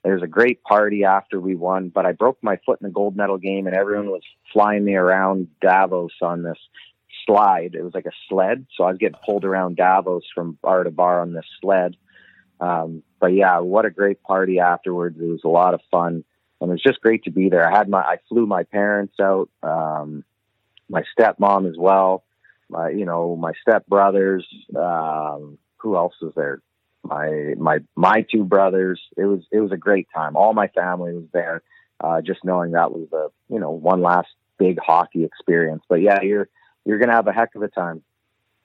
There 0.03 0.13
was 0.15 0.23
a 0.23 0.27
great 0.27 0.63
party 0.63 1.03
after 1.03 1.39
we 1.39 1.53
won, 1.53 1.89
but 1.89 2.07
I 2.07 2.13
broke 2.13 2.39
my 2.41 2.57
foot 2.65 2.79
in 2.81 2.87
the 2.87 2.93
gold 2.93 3.15
medal 3.15 3.37
game, 3.37 3.67
and 3.67 3.75
everyone 3.75 4.09
was 4.09 4.23
flying 4.51 4.83
me 4.83 4.95
around 4.95 5.47
Davos 5.61 6.13
on 6.23 6.41
this 6.41 6.57
slide. 7.27 7.75
It 7.75 7.83
was 7.83 7.93
like 7.93 8.07
a 8.07 8.11
sled, 8.27 8.65
so 8.75 8.83
I 8.83 8.89
was 8.89 8.97
getting 8.97 9.19
pulled 9.23 9.45
around 9.45 9.75
Davos 9.75 10.23
from 10.33 10.57
bar 10.63 10.83
to 10.83 10.91
bar 10.91 11.21
on 11.21 11.33
this 11.33 11.45
sled. 11.61 11.97
Um, 12.61 13.03
but 13.19 13.33
yeah, 13.33 13.59
what 13.59 13.85
a 13.85 13.89
great 13.89 14.21
party 14.23 14.59
afterwards. 14.59 15.17
It 15.19 15.25
was 15.25 15.41
a 15.43 15.49
lot 15.49 15.73
of 15.73 15.81
fun, 15.89 16.23
and 16.61 16.69
it 16.69 16.73
was 16.73 16.81
just 16.81 17.01
great 17.01 17.23
to 17.23 17.31
be 17.31 17.49
there. 17.49 17.67
I 17.67 17.75
had 17.75 17.89
my 17.89 18.01
I 18.01 18.17
flew 18.29 18.45
my 18.45 18.63
parents 18.63 19.15
out, 19.19 19.49
um, 19.63 20.23
my 20.87 21.03
stepmom 21.17 21.69
as 21.69 21.75
well, 21.77 22.23
my 22.69 22.89
you 22.89 23.05
know 23.05 23.35
my 23.35 23.53
stepbrothers. 23.67 24.43
Um, 24.75 25.57
who 25.77 25.97
else 25.97 26.13
was 26.21 26.33
there? 26.35 26.61
My 27.03 27.55
my 27.57 27.79
my 27.95 28.25
two 28.31 28.43
brothers. 28.43 29.01
It 29.17 29.25
was 29.25 29.41
it 29.51 29.59
was 29.59 29.71
a 29.71 29.77
great 29.77 30.07
time. 30.13 30.35
All 30.35 30.53
my 30.53 30.67
family 30.67 31.13
was 31.13 31.27
there. 31.33 31.63
Uh, 31.99 32.21
just 32.21 32.43
knowing 32.43 32.71
that 32.71 32.91
was 32.91 33.07
the 33.09 33.29
you 33.49 33.59
know 33.59 33.71
one 33.71 34.01
last 34.01 34.29
big 34.59 34.77
hockey 34.79 35.23
experience. 35.23 35.83
But 35.89 36.01
yeah, 36.01 36.21
you're 36.21 36.47
you're 36.85 36.99
going 36.99 37.09
to 37.09 37.15
have 37.15 37.27
a 37.27 37.33
heck 37.33 37.55
of 37.55 37.63
a 37.63 37.67
time. 37.67 38.03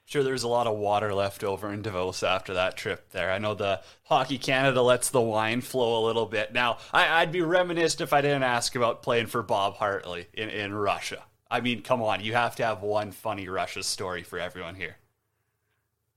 Sure, 0.07 0.23
there's 0.23 0.43
a 0.43 0.47
lot 0.47 0.67
of 0.67 0.77
water 0.77 1.13
left 1.13 1.43
over 1.43 1.69
in 1.69 1.81
Davos 1.81 2.23
after 2.23 2.53
that 2.53 2.77
trip 2.77 3.11
there. 3.11 3.29
I 3.29 3.39
know 3.39 3.53
the 3.53 3.81
Hockey 4.03 4.37
Canada 4.37 4.81
lets 4.81 5.09
the 5.09 5.19
wine 5.19 5.59
flow 5.59 6.01
a 6.01 6.07
little 6.07 6.25
bit. 6.25 6.53
Now, 6.53 6.77
I, 6.93 7.25
would 7.25 7.33
be 7.33 7.41
reminisced 7.41 7.99
if 7.99 8.13
I 8.13 8.21
didn't 8.21 8.43
ask 8.43 8.73
about 8.73 9.03
playing 9.03 9.27
for 9.27 9.43
Bob 9.43 9.75
Hartley 9.75 10.27
in, 10.33 10.47
in 10.47 10.73
Russia. 10.73 11.25
I 11.51 11.59
mean, 11.59 11.81
come 11.81 12.01
on, 12.01 12.23
you 12.23 12.31
have 12.31 12.55
to 12.55 12.65
have 12.65 12.81
one 12.81 13.11
funny 13.11 13.49
Russia 13.49 13.83
story 13.83 14.23
for 14.23 14.39
everyone 14.39 14.75
here. 14.75 14.95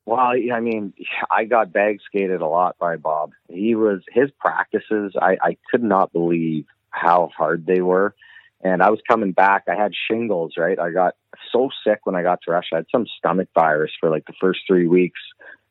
Well, 0.07 0.21
I 0.21 0.61
mean, 0.61 0.93
I 1.29 1.45
got 1.45 1.73
bag 1.73 1.99
skated 2.07 2.43
a 2.43 2.47
lot 2.47 2.79
by 2.79 2.95
Bob. 2.95 3.33
He 3.49 3.75
was 3.75 4.03
his 4.13 4.31
practices. 4.39 5.17
I, 5.21 5.37
I 5.43 5.57
could 5.69 5.83
not 5.83 6.13
believe 6.13 6.67
how 6.91 7.31
hard 7.37 7.67
they 7.67 7.81
were. 7.81 8.15
And 8.63 8.83
I 8.83 8.91
was 8.91 9.01
coming 9.09 9.33
back. 9.33 9.65
I 9.69 9.75
had 9.75 9.93
shingles, 10.11 10.55
right? 10.59 10.79
I 10.79 10.91
got 10.91 11.15
so 11.53 11.71
sick 11.85 12.01
when 12.05 12.15
I 12.15 12.23
got 12.23 12.41
to 12.43 12.53
Russia. 12.53 12.75
I 12.75 12.77
had 12.77 12.87
some 12.93 13.07
stomach 13.19 13.49
virus 13.55 13.91
for 13.99 14.11
like 14.11 14.27
the 14.27 14.35
first 14.41 14.61
three 14.67 14.87
weeks, 14.87 15.21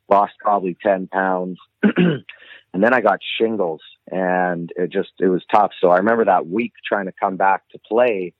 lost 0.09 0.33
probably 0.39 0.75
10 0.81 1.07
pounds. 1.07 1.59
and 1.83 2.23
then 2.73 2.93
I 2.93 3.01
got 3.01 3.19
shingles 3.39 3.81
and 4.11 4.71
it 4.75 4.91
just, 4.91 5.11
it 5.19 5.27
was 5.27 5.43
tough. 5.51 5.71
So 5.79 5.89
I 5.89 5.97
remember 5.97 6.25
that 6.25 6.47
week 6.47 6.73
trying 6.87 7.05
to 7.05 7.13
come 7.19 7.37
back 7.37 7.67
to 7.69 7.79
play. 7.79 8.33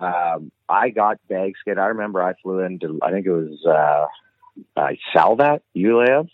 Um, 0.00 0.50
I 0.68 0.88
got 0.88 1.18
bag 1.28 1.52
skid. 1.60 1.78
I 1.78 1.86
remember 1.86 2.22
I 2.22 2.32
flew 2.42 2.60
into, 2.60 2.98
I 3.02 3.10
think 3.10 3.26
it 3.26 3.32
was, 3.32 3.64
uh, 3.66 4.06
uh, 4.76 4.88
Salavat, 5.14 5.60
Yulaev. 5.76 6.28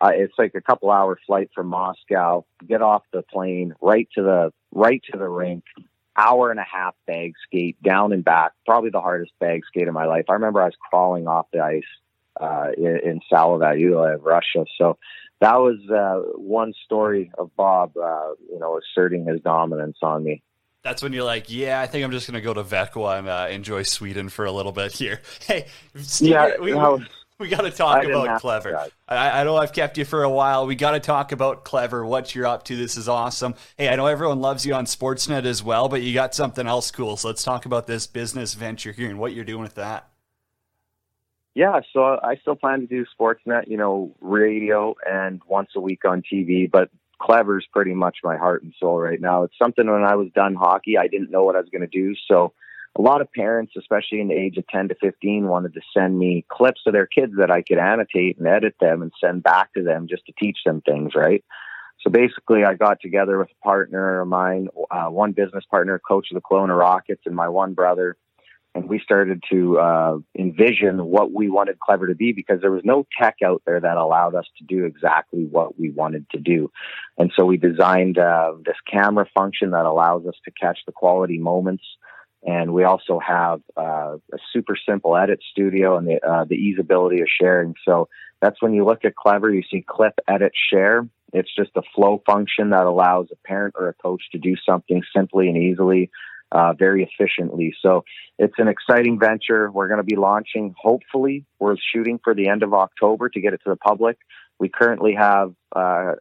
Uh, 0.00 0.10
it's 0.14 0.34
like 0.38 0.54
a 0.54 0.60
couple 0.60 0.90
hour 0.90 1.18
flight 1.26 1.50
from 1.54 1.68
Moscow. 1.68 2.44
Get 2.66 2.82
off 2.82 3.02
the 3.12 3.22
plane, 3.22 3.74
right 3.80 4.08
to 4.14 4.22
the 4.22 4.52
right 4.72 5.02
to 5.10 5.18
the 5.18 5.28
rink, 5.28 5.64
hour 6.16 6.50
and 6.50 6.60
a 6.60 6.64
half 6.64 6.94
bag 7.06 7.34
skate 7.46 7.80
down 7.82 8.12
and 8.12 8.24
back, 8.24 8.52
probably 8.64 8.90
the 8.90 9.00
hardest 9.00 9.32
bag 9.38 9.62
skate 9.66 9.88
of 9.88 9.94
my 9.94 10.06
life. 10.06 10.24
I 10.28 10.34
remember 10.34 10.62
I 10.62 10.66
was 10.66 10.76
crawling 10.90 11.26
off 11.26 11.46
the 11.52 11.60
ice 11.60 11.82
uh, 12.40 12.70
in, 12.76 13.00
in 13.04 13.20
Salavat, 13.30 14.18
Russia. 14.22 14.64
So 14.78 14.98
that 15.40 15.56
was 15.56 15.78
uh, 15.90 16.38
one 16.38 16.72
story 16.84 17.30
of 17.38 17.54
Bob, 17.56 17.96
uh, 17.96 18.32
you 18.50 18.58
know, 18.58 18.78
asserting 18.78 19.26
his 19.26 19.40
dominance 19.40 19.98
on 20.02 20.24
me. 20.24 20.42
That's 20.82 21.02
when 21.02 21.12
you're 21.12 21.24
like, 21.24 21.46
yeah, 21.48 21.80
I 21.80 21.86
think 21.86 22.04
I'm 22.04 22.12
just 22.12 22.28
going 22.28 22.40
to 22.40 22.40
go 22.40 22.54
to 22.54 22.62
Vecqua 22.62 23.18
and 23.18 23.28
uh, 23.28 23.48
enjoy 23.50 23.82
Sweden 23.82 24.28
for 24.28 24.44
a 24.44 24.52
little 24.52 24.72
bit 24.72 24.92
here. 24.92 25.20
Hey, 25.40 25.66
Steve, 25.96 26.30
yeah, 26.30 26.58
we, 26.60 26.72
no, 26.72 27.00
we 27.40 27.48
got 27.48 27.62
to 27.62 27.70
talk 27.70 28.02
about 28.02 28.40
Klevr. 28.40 28.88
I, 29.06 29.40
I, 29.40 29.44
know 29.44 29.56
I've 29.56 29.72
kept 29.72 29.98
you 29.98 30.06
for 30.06 30.22
a 30.22 30.30
while. 30.30 30.66
We 30.66 30.74
got 30.74 30.92
to 30.92 31.00
talk 31.00 31.32
about 31.32 31.66
Klevr. 31.66 32.06
What 32.06 32.34
you're 32.34 32.46
up 32.46 32.64
to. 32.64 32.76
This 32.76 32.96
is 32.96 33.08
awesome. 33.10 33.54
Hey, 33.76 33.90
I 33.90 33.96
know 33.96 34.06
everyone 34.06 34.40
loves 34.40 34.64
you 34.64 34.72
on 34.72 34.86
Sportsnet 34.86 35.44
as 35.44 35.62
well, 35.62 35.90
but 35.90 36.00
you 36.00 36.14
got 36.14 36.34
something 36.34 36.66
else 36.66 36.90
cool. 36.90 37.18
So 37.18 37.28
let's 37.28 37.44
talk 37.44 37.66
about 37.66 37.86
this 37.86 38.06
business 38.06 38.54
venture 38.54 38.92
here 38.92 39.10
and 39.10 39.18
what 39.18 39.34
you're 39.34 39.44
doing 39.44 39.62
with 39.62 39.74
that. 39.74 40.08
Yeah, 41.54 41.80
so 41.92 42.18
I 42.22 42.36
still 42.36 42.54
plan 42.54 42.80
to 42.80 42.86
do 42.86 43.04
Sportsnet, 43.18 43.68
you 43.68 43.76
know, 43.76 44.14
radio 44.20 44.94
and 45.06 45.40
once 45.46 45.70
a 45.76 45.80
week 45.80 46.04
on 46.06 46.22
TV, 46.22 46.70
but 46.70 46.90
Klevr's 47.20 47.66
pretty 47.70 47.94
much 47.94 48.18
my 48.22 48.36
heart 48.36 48.62
and 48.62 48.74
soul 48.78 48.98
right 48.98 49.20
now. 49.20 49.42
It's 49.42 49.56
something 49.60 49.90
when 49.90 50.04
I 50.04 50.16
was 50.16 50.28
done 50.34 50.54
hockey, 50.54 50.98
I 50.98 51.06
didn't 51.06 51.30
know 51.30 51.44
what 51.44 51.56
I 51.56 51.60
was 51.60 51.68
going 51.70 51.80
to 51.80 51.86
do. 51.86 52.14
So 52.28 52.52
a 52.98 53.02
lot 53.02 53.20
of 53.20 53.30
parents, 53.32 53.74
especially 53.76 54.20
in 54.20 54.28
the 54.28 54.34
age 54.34 54.56
of 54.56 54.66
10 54.68 54.88
to 54.88 54.94
15, 54.94 55.48
wanted 55.48 55.74
to 55.74 55.80
send 55.94 56.18
me 56.18 56.46
clips 56.48 56.80
of 56.86 56.94
their 56.94 57.06
kids 57.06 57.34
that 57.38 57.50
I 57.50 57.62
could 57.62 57.78
annotate 57.78 58.38
and 58.38 58.46
edit 58.46 58.74
them 58.80 59.02
and 59.02 59.12
send 59.22 59.42
back 59.42 59.74
to 59.74 59.82
them 59.82 60.06
just 60.08 60.24
to 60.26 60.32
teach 60.38 60.58
them 60.64 60.80
things, 60.80 61.14
right? 61.14 61.44
So 62.02 62.10
basically, 62.10 62.64
I 62.64 62.74
got 62.74 63.00
together 63.00 63.38
with 63.38 63.48
a 63.50 63.64
partner 63.64 64.20
of 64.20 64.28
mine, 64.28 64.68
uh, 64.90 65.06
one 65.06 65.32
business 65.32 65.64
partner, 65.70 65.98
coach 65.98 66.28
of 66.30 66.36
the 66.36 66.40
Kelowna 66.40 66.78
Rockets, 66.78 67.22
and 67.26 67.34
my 67.34 67.48
one 67.48 67.74
brother, 67.74 68.16
and 68.76 68.88
we 68.88 69.00
started 69.00 69.42
to 69.50 69.78
uh, 69.78 70.18
envision 70.38 71.06
what 71.06 71.32
we 71.32 71.48
wanted 71.48 71.78
Klevr 71.78 72.08
to 72.08 72.14
be 72.14 72.32
because 72.32 72.60
there 72.60 72.70
was 72.70 72.82
no 72.84 73.06
tech 73.18 73.36
out 73.42 73.62
there 73.64 73.80
that 73.80 73.96
allowed 73.96 74.34
us 74.34 74.44
to 74.58 74.64
do 74.64 74.84
exactly 74.84 75.46
what 75.46 75.78
we 75.78 75.90
wanted 75.90 76.28
to 76.30 76.38
do. 76.38 76.70
And 77.16 77.32
so 77.36 77.46
we 77.46 77.56
designed 77.56 78.18
uh, 78.18 78.52
this 78.64 78.76
camera 78.90 79.26
function 79.34 79.70
that 79.70 79.86
allows 79.86 80.26
us 80.26 80.34
to 80.44 80.50
catch 80.50 80.78
the 80.86 80.92
quality 80.92 81.38
moments. 81.38 81.84
And 82.46 82.72
we 82.72 82.84
also 82.84 83.18
have 83.18 83.60
uh, 83.76 84.16
a 84.32 84.38
super 84.52 84.76
simple 84.88 85.16
edit 85.16 85.40
studio 85.50 85.98
and 85.98 86.06
the, 86.06 86.24
uh, 86.24 86.44
the 86.44 86.54
easeability 86.54 87.20
of 87.20 87.28
sharing. 87.28 87.74
So 87.84 88.08
that's 88.40 88.62
when 88.62 88.72
you 88.72 88.84
look 88.84 89.04
at 89.04 89.14
Klevr, 89.16 89.52
you 89.52 89.64
see 89.68 89.84
clip, 89.86 90.14
edit, 90.28 90.52
share. 90.70 91.08
It's 91.32 91.52
just 91.54 91.72
a 91.74 91.82
flow 91.94 92.22
function 92.24 92.70
that 92.70 92.86
allows 92.86 93.26
a 93.32 93.48
parent 93.48 93.74
or 93.76 93.88
a 93.88 93.94
coach 93.94 94.22
to 94.30 94.38
do 94.38 94.54
something 94.64 95.02
simply 95.14 95.48
and 95.48 95.56
easily 95.56 96.08
uh, 96.52 96.72
very 96.74 97.02
efficiently. 97.02 97.74
So 97.82 98.04
it's 98.38 98.54
an 98.58 98.68
exciting 98.68 99.18
venture. 99.18 99.68
We're 99.68 99.88
going 99.88 99.98
to 99.98 100.04
be 100.04 100.14
launching, 100.14 100.72
hopefully, 100.80 101.44
we're 101.58 101.76
shooting 101.92 102.20
for 102.22 102.32
the 102.32 102.46
end 102.48 102.62
of 102.62 102.72
October 102.72 103.28
to 103.28 103.40
get 103.40 103.54
it 103.54 103.60
to 103.64 103.70
the 103.70 103.76
public. 103.76 104.18
We 104.60 104.68
currently 104.68 105.14
have 105.14 105.52
uh, 105.74 106.12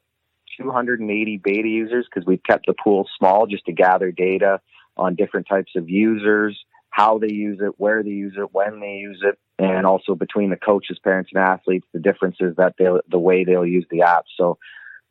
280 0.59 1.38
beta 1.43 1.67
users 1.67 2.07
because 2.09 2.26
we've 2.26 2.43
kept 2.43 2.65
the 2.65 2.73
pool 2.73 3.07
small 3.19 3.45
just 3.45 3.65
to 3.65 3.73
gather 3.73 4.11
data 4.11 4.59
on 4.98 5.16
different 5.16 5.48
types 5.48 5.74
of 5.76 5.89
users, 5.89 6.58
how 6.89 7.18
they 7.18 7.32
use 7.32 7.60
it, 7.62 7.80
where 7.80 8.04
they 8.04 8.10
use 8.10 8.36
it, 8.38 8.54
when 8.54 8.80
they 8.80 8.96
use 8.96 9.22
it, 9.24 9.38
and 9.60 9.86
also 9.86 10.16
between 10.16 10.50
the 10.50 10.56
coaches, 10.56 11.00
parents, 11.04 11.32
and 11.34 11.43
athletes, 11.43 11.88
the 11.93 12.00
differences 12.00 12.56
that 12.58 12.76
they 12.78 12.88
the 13.10 13.20
way 13.20 13.43
they'll 13.43 13.66
use 13.66 13.86
the 13.89 14.02
app. 14.02 14.26
So 14.38 14.58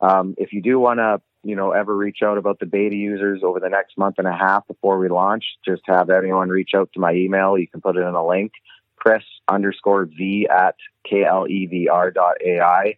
um, 0.00 0.34
if 0.38 0.52
you 0.52 0.62
do 0.62 0.78
want 0.78 0.98
to 0.98 1.20
you 1.44 1.54
know, 1.54 1.72
ever 1.72 1.94
reach 1.94 2.18
out 2.24 2.38
about 2.38 2.58
the 2.58 2.66
beta 2.66 2.96
users 2.96 3.42
over 3.44 3.60
the 3.60 3.68
next 3.68 3.96
month 3.98 4.16
and 4.18 4.26
a 4.26 4.32
half 4.32 4.66
before 4.66 4.98
we 4.98 5.08
launch, 5.08 5.44
just 5.64 5.82
have 5.86 6.10
anyone 6.10 6.48
reach 6.48 6.70
out 6.74 6.90
to 6.94 7.00
my 7.00 7.12
email. 7.12 7.58
You 7.58 7.68
can 7.68 7.80
put 7.80 7.96
it 7.96 8.00
in 8.00 8.14
a 8.14 8.26
link, 8.26 8.52
Chris 8.96 9.22
underscore 9.46 10.06
V 10.06 10.48
at 10.50 10.74
KLEVR 11.10 12.14
dot 12.14 12.36
AI. 12.44 12.96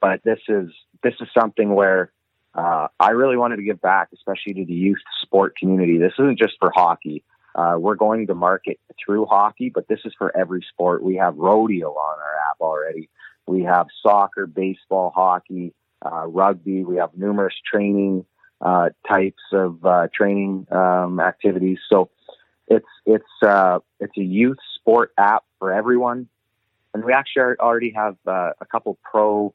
But 0.00 0.22
this 0.22 0.38
is, 0.48 0.70
this 1.02 1.14
is 1.20 1.28
something 1.36 1.74
where, 1.74 2.12
uh, 2.54 2.88
I 2.98 3.10
really 3.10 3.36
wanted 3.36 3.56
to 3.56 3.62
give 3.62 3.80
back, 3.80 4.08
especially 4.12 4.54
to 4.54 4.64
the 4.64 4.74
youth 4.74 4.98
sport 5.22 5.56
community. 5.56 5.98
This 5.98 6.12
isn't 6.18 6.38
just 6.38 6.54
for 6.58 6.72
hockey. 6.74 7.24
Uh, 7.54 7.76
we're 7.78 7.96
going 7.96 8.26
to 8.26 8.34
market 8.34 8.78
through 9.04 9.26
hockey, 9.26 9.68
but 9.68 9.88
this 9.88 10.00
is 10.04 10.14
for 10.16 10.36
every 10.36 10.64
sport. 10.72 11.02
We 11.02 11.16
have 11.16 11.36
rodeo 11.36 11.90
on 11.90 12.18
our 12.18 12.50
app 12.50 12.60
already. 12.60 13.08
We 13.46 13.62
have 13.62 13.86
soccer, 14.02 14.46
baseball, 14.46 15.10
hockey, 15.14 15.74
uh, 16.04 16.26
rugby. 16.26 16.84
We 16.84 16.96
have 16.96 17.10
numerous 17.16 17.54
training 17.70 18.26
uh, 18.60 18.90
types 19.08 19.42
of 19.52 19.84
uh, 19.84 20.08
training 20.14 20.66
um, 20.70 21.20
activities. 21.20 21.78
So 21.88 22.10
it's 22.68 22.86
it's 23.06 23.24
uh, 23.42 23.78
it's 24.00 24.16
a 24.16 24.22
youth 24.22 24.58
sport 24.76 25.12
app 25.16 25.44
for 25.58 25.72
everyone, 25.72 26.28
and 26.92 27.04
we 27.04 27.12
actually 27.12 27.56
already 27.58 27.92
have 27.96 28.16
uh, 28.26 28.52
a 28.60 28.66
couple 28.66 28.98
pro. 29.02 29.54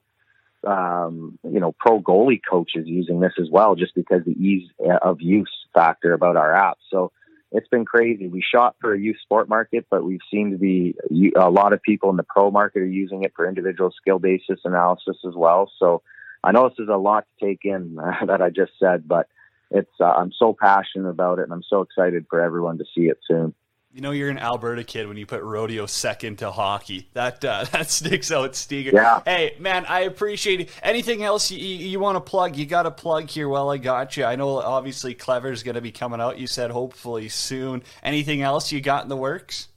Um, 0.65 1.37
you 1.43 1.59
know, 1.59 1.75
pro 1.77 1.99
goalie 2.01 2.39
coaches 2.49 2.87
using 2.87 3.19
this 3.19 3.33
as 3.39 3.49
well, 3.51 3.75
just 3.75 3.93
because 3.95 4.23
the 4.25 4.31
ease 4.31 4.69
of 5.01 5.19
use 5.19 5.51
factor 5.73 6.13
about 6.13 6.37
our 6.37 6.53
app. 6.53 6.77
So 6.89 7.11
it's 7.51 7.67
been 7.67 7.85
crazy. 7.85 8.27
We 8.27 8.41
shot 8.41 8.75
for 8.81 8.93
a 8.93 8.99
youth 8.99 9.17
sport 9.21 9.47
market, 9.47 9.85
but 9.89 10.03
we've 10.03 10.21
seen 10.31 10.51
to 10.51 10.57
be 10.57 10.95
a 11.35 11.49
lot 11.49 11.73
of 11.73 11.81
people 11.81 12.09
in 12.09 12.17
the 12.17 12.23
pro 12.23 12.49
market 12.49 12.81
are 12.81 12.85
using 12.85 13.23
it 13.23 13.33
for 13.35 13.47
individual 13.47 13.91
skill 13.91 14.19
basis 14.19 14.59
analysis 14.65 15.17
as 15.27 15.35
well. 15.35 15.71
So 15.79 16.01
I 16.43 16.51
know 16.51 16.67
this 16.67 16.79
is 16.79 16.89
a 16.89 16.97
lot 16.97 17.25
to 17.39 17.45
take 17.45 17.59
in 17.63 17.95
that 18.27 18.41
I 18.41 18.49
just 18.49 18.71
said, 18.79 19.07
but 19.07 19.27
it's 19.69 19.91
uh, 19.99 20.05
I'm 20.05 20.31
so 20.37 20.55
passionate 20.59 21.09
about 21.09 21.39
it, 21.39 21.43
and 21.43 21.53
I'm 21.53 21.63
so 21.67 21.81
excited 21.81 22.25
for 22.29 22.41
everyone 22.41 22.79
to 22.79 22.85
see 22.95 23.03
it 23.03 23.19
soon. 23.27 23.53
You 23.93 24.01
know, 24.01 24.09
you're 24.09 24.31
an 24.31 24.39
Alberta 24.39 24.83
kid 24.83 25.07
when 25.07 25.17
you 25.17 25.27
put 25.27 25.43
rodeo 25.43 25.85
second 25.85 26.39
to 26.39 26.49
hockey. 26.49 27.09
That 27.13 27.45
uh, 27.45 27.65
that 27.71 27.91
sticks 27.91 28.31
out, 28.31 28.55
Steger. 28.55 28.89
Yeah. 28.91 29.21
Hey, 29.23 29.55
man, 29.59 29.85
I 29.85 30.01
appreciate 30.01 30.61
it. 30.61 30.69
Anything 30.81 31.21
else 31.21 31.51
you, 31.51 31.59
you 31.59 31.99
want 31.99 32.15
to 32.15 32.19
plug? 32.19 32.55
You 32.55 32.65
got 32.65 32.83
to 32.83 32.91
plug 32.91 33.29
here 33.29 33.47
while 33.47 33.69
I 33.69 33.77
got 33.77 34.17
you. 34.17 34.25
I 34.25 34.35
know, 34.35 34.57
obviously, 34.57 35.13
Klevr's 35.13 35.61
going 35.61 35.75
to 35.75 35.81
be 35.81 35.91
coming 35.91 36.19
out. 36.19 36.39
You 36.39 36.47
said 36.47 36.71
hopefully 36.71 37.29
soon. 37.29 37.83
Anything 38.01 38.41
else 38.41 38.71
you 38.71 38.81
got 38.81 39.03
in 39.03 39.09
the 39.09 39.15
works? 39.15 39.67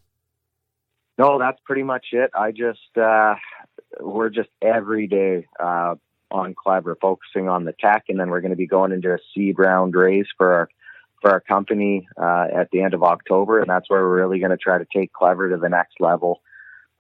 No, 1.19 1.39
that's 1.39 1.59
pretty 1.67 1.83
much 1.83 2.07
it. 2.13 2.31
I 2.35 2.53
just 2.53 2.97
uh, 2.97 3.35
we're 4.01 4.31
just 4.31 4.49
every 4.63 5.09
day 5.09 5.47
uh, 5.61 5.97
on 6.31 6.55
Klevr, 6.55 6.95
focusing 7.03 7.51
on 7.51 7.67
the 7.67 7.75
tech, 7.79 8.05
and 8.09 8.19
then 8.19 8.31
we're 8.31 8.41
going 8.41 8.51
to 8.51 8.57
be 8.57 8.67
going 8.67 8.93
into 8.93 9.13
a 9.13 9.19
seed 9.35 9.59
round 9.59 9.95
raise 9.95 10.27
for 10.39 10.55
our 10.55 10.69
for 11.27 11.33
our 11.33 11.41
company 11.41 12.09
uh, 12.17 12.47
at 12.55 12.71
the 12.71 12.83
end 12.83 12.95
of 12.95 13.03
October, 13.03 13.59
and 13.59 13.69
that's 13.69 13.91
where 13.91 14.01
we're 14.03 14.17
really 14.17 14.39
going 14.39 14.53
to 14.53 14.57
try 14.57 14.79
to 14.79 14.87
take 14.95 15.11
Klevr 15.13 15.51
to 15.51 15.57
the 15.57 15.69
next 15.69 15.95
level. 15.99 16.41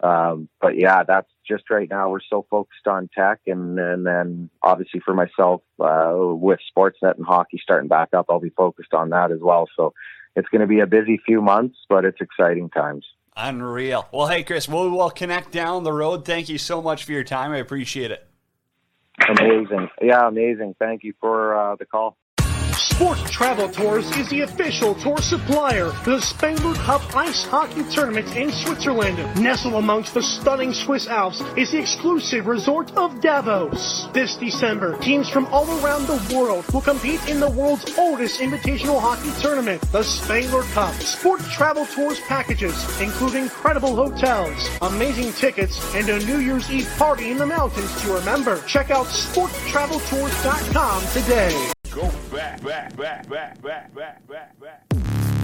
Um, 0.01 0.49
but 0.61 0.77
yeah, 0.77 1.05
that's 1.05 1.31
just 1.47 1.71
right 1.71 1.89
now. 1.89 2.11
We're 2.11 2.19
so 2.29 2.45
focused 2.51 2.89
on 2.89 3.09
tech, 3.17 3.41
and, 3.47 3.79
and 3.79 4.05
then 4.05 4.51
obviously 4.63 5.01
for 5.01 5.15
myself 5.15 5.63
uh, 5.79 6.13
with 6.17 6.59
Sportsnet 6.77 7.17
and 7.17 7.25
hockey 7.25 7.61
starting 7.63 7.89
back 7.89 8.09
up, 8.15 8.27
I'll 8.29 8.41
be 8.41 8.51
focused 8.51 8.95
on 8.95 9.11
that 9.11 9.31
as 9.31 9.39
well. 9.41 9.69
So 9.77 9.95
it's 10.35 10.49
going 10.49 10.61
to 10.61 10.67
be 10.67 10.81
a 10.81 10.87
busy 10.87 11.21
few 11.25 11.41
months, 11.41 11.79
but 11.89 12.05
it's 12.05 12.21
exciting 12.21 12.69
times. 12.71 13.07
Unreal. 13.37 14.09
Well, 14.13 14.27
hey 14.27 14.43
Kris, 14.43 14.69
we'll, 14.69 14.91
we'll 14.91 15.11
connect 15.11 15.53
down 15.53 15.85
the 15.85 15.93
road. 15.93 16.25
Thank 16.25 16.49
you 16.49 16.59
so 16.59 16.83
much 16.83 17.05
for 17.05 17.13
your 17.13 17.25
time. 17.25 17.53
I 17.53 17.59
appreciate 17.59 18.11
it. 18.11 18.27
Amazing. 19.29 19.89
Yeah, 20.03 20.27
amazing. 20.27 20.75
Thank 20.81 21.05
you 21.05 21.15
for 21.21 21.57
uh, 21.57 21.77
the 21.77 21.87
call. 21.87 22.17
Sports 22.77 23.31
Travel 23.31 23.71
Tours 23.71 24.05
is 24.19 24.29
the 24.29 24.43
official 24.43 24.95
tour 24.95 25.17
supplier 25.19 25.91
for 25.91 26.11
the 26.11 26.21
Spengler 26.21 26.75
Cup 26.75 27.17
Ice 27.17 27.43
Hockey 27.45 27.83
Tournament 27.85 28.37
in 28.37 28.53
Switzerland. 28.53 29.17
Nestled 29.41 29.75
amongst 29.75 30.13
the 30.13 30.23
stunning 30.23 30.75
Swiss 30.75 31.07
Alps 31.07 31.43
is 31.57 31.71
the 31.73 31.79
exclusive 31.79 32.47
resort 32.47 32.95
of 32.97 33.23
Davos. 33.23 34.09
This 34.13 34.37
December, 34.37 34.99
teams 34.99 35.31
from 35.31 35.47
all 35.47 35.67
around 35.83 36.07
the 36.07 36.37
world 36.37 36.71
will 36.73 36.83
compete 36.83 37.27
in 37.29 37.41
the 37.41 37.49
world's 37.49 37.97
oldest 37.97 38.41
invitational 38.41 39.01
hockey 39.01 39.31
tournament, 39.41 39.81
the 39.93 40.03
Spengler 40.03 40.65
Cup. 40.75 40.93
Sport 40.97 41.41
Travel 41.45 41.87
Tours 41.87 42.21
packages 42.21 42.75
include 43.01 43.37
incredible 43.37 43.97
hotels, 43.97 44.69
amazing 44.83 45.33
tickets, 45.33 45.95
and 45.95 46.11
a 46.11 46.19
New 46.27 46.41
Year's 46.41 46.71
Eve 46.71 46.93
party 46.99 47.31
in 47.31 47.39
the 47.39 47.47
mountains 47.47 48.03
to 48.03 48.13
remember. 48.13 48.61
Check 48.67 48.91
out 48.91 49.07
sportstraveltours.com 49.07 51.03
today 51.13 51.73
go 51.97 52.11
back, 52.31 52.63
back, 52.63 52.95
back, 52.95 53.27
back, 53.27 53.63
back, 53.63 53.95
back, 53.95 54.29
back, 54.29 54.61
back. 54.61 55.36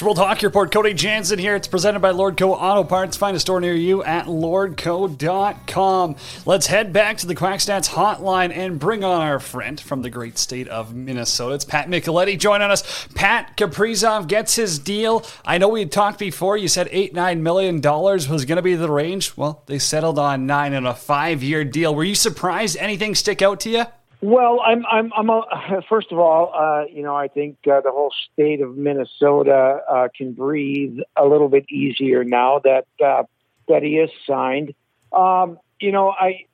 It's 0.00 0.04
World 0.06 0.16
Hockey 0.16 0.46
Report. 0.46 0.72
Cody 0.72 0.94
Jansen 0.94 1.38
here. 1.38 1.54
It's 1.54 1.68
presented 1.68 2.00
by 2.00 2.10
Lordco 2.10 2.52
Auto 2.52 2.84
Parts. 2.84 3.18
Find 3.18 3.36
a 3.36 3.38
store 3.38 3.60
near 3.60 3.74
you 3.74 4.02
at 4.02 4.24
lordco.com. 4.24 6.16
Let's 6.46 6.66
head 6.68 6.94
back 6.94 7.18
to 7.18 7.26
the 7.26 7.34
Quackstats 7.34 7.86
hotline 7.86 8.50
and 8.50 8.80
bring 8.80 9.04
on 9.04 9.20
our 9.20 9.38
friend 9.38 9.78
from 9.78 10.00
the 10.00 10.08
great 10.08 10.38
state 10.38 10.68
of 10.68 10.94
Minnesota. 10.94 11.54
It's 11.54 11.66
Pat 11.66 11.88
Micheletti 11.88 12.38
joining 12.38 12.70
us. 12.70 13.08
Pat 13.14 13.58
Kaprizov 13.58 14.26
gets 14.26 14.56
his 14.56 14.78
deal. 14.78 15.22
I 15.44 15.58
know 15.58 15.68
we 15.68 15.84
talked 15.84 16.18
before. 16.18 16.56
You 16.56 16.68
said 16.68 16.88
eight, 16.92 17.12
nine 17.12 17.42
million 17.42 17.82
dollars 17.82 18.26
was 18.26 18.46
going 18.46 18.56
to 18.56 18.62
be 18.62 18.76
the 18.76 18.90
range. 18.90 19.36
Well, 19.36 19.62
they 19.66 19.78
settled 19.78 20.18
on 20.18 20.46
nine 20.46 20.72
in 20.72 20.86
a 20.86 20.94
five 20.94 21.42
year 21.42 21.62
deal. 21.62 21.94
Were 21.94 22.04
you 22.04 22.14
surprised 22.14 22.78
anything 22.78 23.14
stick 23.14 23.42
out 23.42 23.60
to 23.60 23.68
you? 23.68 23.84
Well, 24.22 24.60
I'm, 24.64 24.84
I'm, 24.90 25.12
I'm. 25.16 25.30
A, 25.30 25.82
first 25.88 26.12
of 26.12 26.18
all, 26.18 26.52
uh, 26.54 26.84
you 26.92 27.02
know, 27.02 27.16
I 27.16 27.28
think 27.28 27.56
uh, 27.66 27.80
the 27.80 27.90
whole 27.90 28.12
state 28.32 28.60
of 28.60 28.76
Minnesota 28.76 29.80
uh, 29.90 30.08
can 30.14 30.32
breathe 30.32 30.98
a 31.16 31.24
little 31.24 31.48
bit 31.48 31.64
easier 31.70 32.22
now 32.24 32.60
that 32.64 32.86
uh, 33.04 33.22
that 33.68 33.82
he 33.82 33.96
is 33.96 34.10
signed. 34.26 34.74
Um, 35.12 35.58
you 35.80 35.92
know, 35.92 36.10
I, 36.10 36.44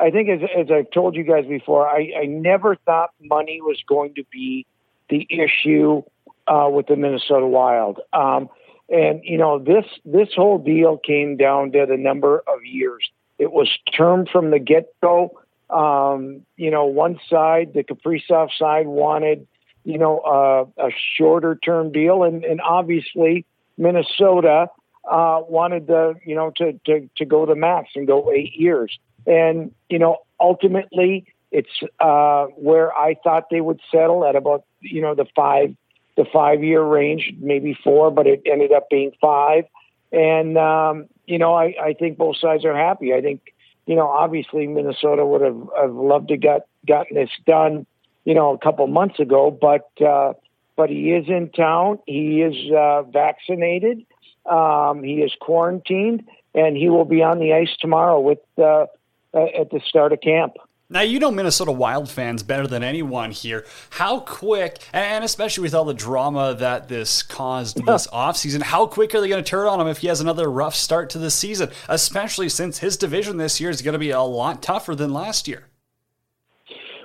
I 0.00 0.10
think 0.10 0.30
as, 0.30 0.48
as 0.56 0.70
I've 0.70 0.90
told 0.90 1.14
you 1.14 1.24
guys 1.24 1.46
before, 1.46 1.86
I, 1.86 2.12
I 2.22 2.24
never 2.24 2.76
thought 2.76 3.10
money 3.20 3.60
was 3.60 3.78
going 3.86 4.14
to 4.14 4.24
be 4.32 4.66
the 5.10 5.26
issue 5.30 6.02
uh, 6.46 6.68
with 6.70 6.86
the 6.86 6.96
Minnesota 6.96 7.46
Wild. 7.46 8.00
Um, 8.12 8.48
and 8.88 9.20
you 9.22 9.36
know, 9.36 9.58
this 9.58 9.84
this 10.06 10.28
whole 10.34 10.58
deal 10.58 10.96
came 10.96 11.36
down 11.36 11.72
to 11.72 11.84
the 11.86 11.98
number 11.98 12.38
of 12.38 12.64
years. 12.64 13.10
It 13.38 13.52
was 13.52 13.68
termed 13.94 14.30
from 14.32 14.50
the 14.50 14.58
get 14.58 14.92
go 15.02 15.38
um, 15.70 16.42
you 16.56 16.70
know, 16.70 16.86
one 16.86 17.18
side, 17.28 17.72
the 17.74 17.84
Kaprizov 17.84 18.48
side, 18.58 18.86
wanted, 18.86 19.46
you 19.84 19.98
know, 19.98 20.18
uh, 20.20 20.86
a 20.86 20.90
shorter 21.16 21.56
term 21.56 21.92
deal, 21.92 22.22
and, 22.22 22.44
and 22.44 22.60
obviously 22.60 23.44
Minnesota 23.76 24.68
uh, 25.08 25.40
wanted 25.48 25.86
the, 25.86 26.14
you 26.24 26.34
know, 26.34 26.52
to, 26.56 26.72
to 26.86 27.08
to 27.16 27.24
go 27.24 27.46
the 27.46 27.54
max 27.54 27.90
and 27.94 28.06
go 28.06 28.30
eight 28.32 28.54
years. 28.54 28.98
And 29.26 29.72
you 29.88 29.98
know, 29.98 30.18
ultimately, 30.40 31.26
it's 31.50 31.68
uh, 32.00 32.46
where 32.56 32.96
I 32.96 33.14
thought 33.22 33.44
they 33.50 33.60
would 33.60 33.80
settle 33.90 34.24
at 34.24 34.36
about, 34.36 34.64
you 34.80 35.00
know, 35.00 35.14
the 35.14 35.26
five 35.34 35.74
the 36.16 36.26
five 36.32 36.64
year 36.64 36.82
range, 36.82 37.32
maybe 37.38 37.78
four, 37.84 38.10
but 38.10 38.26
it 38.26 38.42
ended 38.44 38.72
up 38.72 38.90
being 38.90 39.12
five. 39.20 39.64
And 40.12 40.58
um, 40.58 41.06
you 41.26 41.38
know, 41.38 41.54
I, 41.54 41.74
I 41.80 41.92
think 41.92 42.18
both 42.18 42.36
sides 42.38 42.64
are 42.64 42.76
happy. 42.76 43.14
I 43.14 43.20
think 43.20 43.40
you 43.88 43.96
know, 43.96 44.06
obviously 44.06 44.68
Minnesota 44.68 45.26
would 45.26 45.40
have, 45.40 45.60
have 45.80 45.94
loved 45.94 46.28
to 46.28 46.36
get 46.36 46.68
gotten 46.86 47.16
this 47.16 47.30
done 47.46 47.86
you 48.28 48.34
know, 48.34 48.52
a 48.52 48.58
couple 48.58 48.86
months 48.88 49.18
ago. 49.18 49.50
But 49.50 49.88
uh, 50.06 50.34
but 50.76 50.90
he 50.90 51.12
is 51.12 51.28
in 51.28 51.48
town. 51.48 51.98
He 52.06 52.42
is 52.42 52.70
uh, 52.70 53.04
vaccinated. 53.04 54.04
Um, 54.44 55.02
he 55.02 55.22
is 55.22 55.32
quarantined, 55.40 56.28
and 56.54 56.76
he 56.76 56.90
will 56.90 57.06
be 57.06 57.22
on 57.22 57.38
the 57.38 57.54
ice 57.54 57.74
tomorrow 57.80 58.20
with 58.20 58.38
uh, 58.58 58.84
at 59.32 59.70
the 59.70 59.80
start 59.88 60.12
of 60.12 60.20
camp. 60.20 60.56
Now, 60.90 61.02
you 61.02 61.18
know 61.18 61.30
Minnesota 61.30 61.70
Wild 61.70 62.08
fans 62.08 62.42
better 62.42 62.66
than 62.66 62.82
anyone 62.82 63.30
here. 63.30 63.66
How 63.90 64.20
quick, 64.20 64.78
and 64.94 65.22
especially 65.22 65.60
with 65.60 65.74
all 65.74 65.84
the 65.84 65.92
drama 65.92 66.54
that 66.54 66.88
this 66.88 67.22
caused 67.22 67.84
this 67.84 68.06
offseason, 68.12 68.62
how 68.62 68.86
quick 68.86 69.14
are 69.14 69.20
they 69.20 69.28
going 69.28 69.44
to 69.44 69.48
turn 69.48 69.66
on 69.66 69.82
him 69.82 69.86
if 69.86 69.98
he 69.98 70.06
has 70.06 70.22
another 70.22 70.50
rough 70.50 70.74
start 70.74 71.10
to 71.10 71.18
the 71.18 71.30
season, 71.30 71.68
especially 71.90 72.48
since 72.48 72.78
his 72.78 72.96
division 72.96 73.36
this 73.36 73.60
year 73.60 73.68
is 73.68 73.82
going 73.82 73.92
to 73.92 73.98
be 73.98 74.10
a 74.10 74.22
lot 74.22 74.62
tougher 74.62 74.94
than 74.94 75.12
last 75.12 75.46
year? 75.46 75.66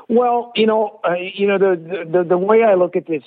Well, 0.08 0.54
you 0.56 0.66
know, 0.66 1.02
uh, 1.04 1.16
you 1.16 1.46
know 1.46 1.58
the, 1.58 2.08
the 2.10 2.24
the 2.24 2.38
way 2.38 2.64
I 2.64 2.76
look 2.76 2.96
at 2.96 3.06
this 3.06 3.24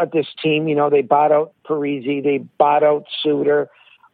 at 0.00 0.12
this 0.12 0.26
team, 0.40 0.68
you 0.68 0.76
know, 0.76 0.90
they 0.90 1.02
bought 1.02 1.32
out 1.32 1.54
Parise, 1.64 2.22
they 2.22 2.38
bought 2.38 2.84
out 2.84 3.06
Suter. 3.20 3.68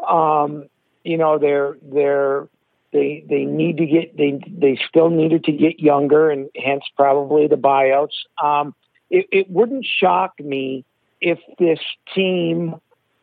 Um, 0.07 0.71
you 1.05 1.19
know, 1.19 1.39
they're 1.39 1.77
they're 1.83 2.49
they 2.93 3.24
they 3.28 3.45
need 3.45 3.76
to 3.78 3.86
get 3.86 4.16
they 4.16 4.41
they 4.49 4.78
still 4.89 5.11
needed 5.11 5.45
to 5.45 5.53
get 5.53 5.80
younger, 5.80 6.30
and 6.30 6.49
hence 6.57 6.84
probably 6.97 7.47
the 7.47 7.57
buyouts. 7.57 8.14
Um, 8.43 8.74
it, 9.11 9.26
it 9.30 9.51
wouldn't 9.51 9.84
shock 9.84 10.39
me 10.39 10.84
if 11.20 11.39
this 11.59 11.80
team 12.14 12.76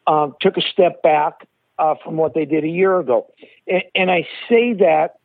uh, 0.05 0.29
took 0.39 0.57
a 0.57 0.61
step 0.61 1.01
back 1.01 1.47
uh, 1.79 1.95
from 2.03 2.17
what 2.17 2.33
they 2.33 2.45
did 2.45 2.63
a 2.63 2.67
year 2.67 2.99
ago, 2.99 3.27
and, 3.67 3.83
and 3.95 4.11
I 4.11 4.27
say 4.49 4.73
that 4.73 5.15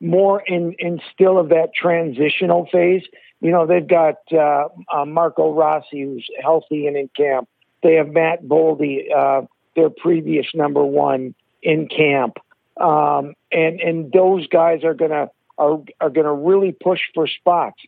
more 0.00 0.40
in 0.40 0.72
in 0.78 1.00
still 1.12 1.38
of 1.38 1.50
that 1.50 1.74
transitional 1.74 2.68
phase. 2.72 3.02
You 3.40 3.50
know, 3.50 3.66
they've 3.66 3.86
got 3.86 4.16
uh, 4.32 4.68
uh, 4.92 5.04
Marco 5.04 5.52
Rossi, 5.52 6.00
who's 6.02 6.26
healthy 6.40 6.86
and 6.86 6.96
in 6.96 7.08
camp. 7.08 7.48
They 7.82 7.94
have 7.94 8.08
Matt 8.08 8.44
Boldy, 8.44 9.12
uh, 9.14 9.42
their 9.74 9.90
previous 9.90 10.46
number 10.54 10.84
one 10.84 11.34
in 11.60 11.88
camp 11.88 12.38
um, 12.78 13.34
and 13.50 13.80
and 13.80 14.12
those 14.12 14.46
guys 14.48 14.84
are 14.84 14.94
gonna 14.94 15.30
are 15.58 15.82
are 16.00 16.10
gonna 16.10 16.34
really 16.34 16.72
push 16.72 17.00
for 17.14 17.26
spots, 17.26 17.80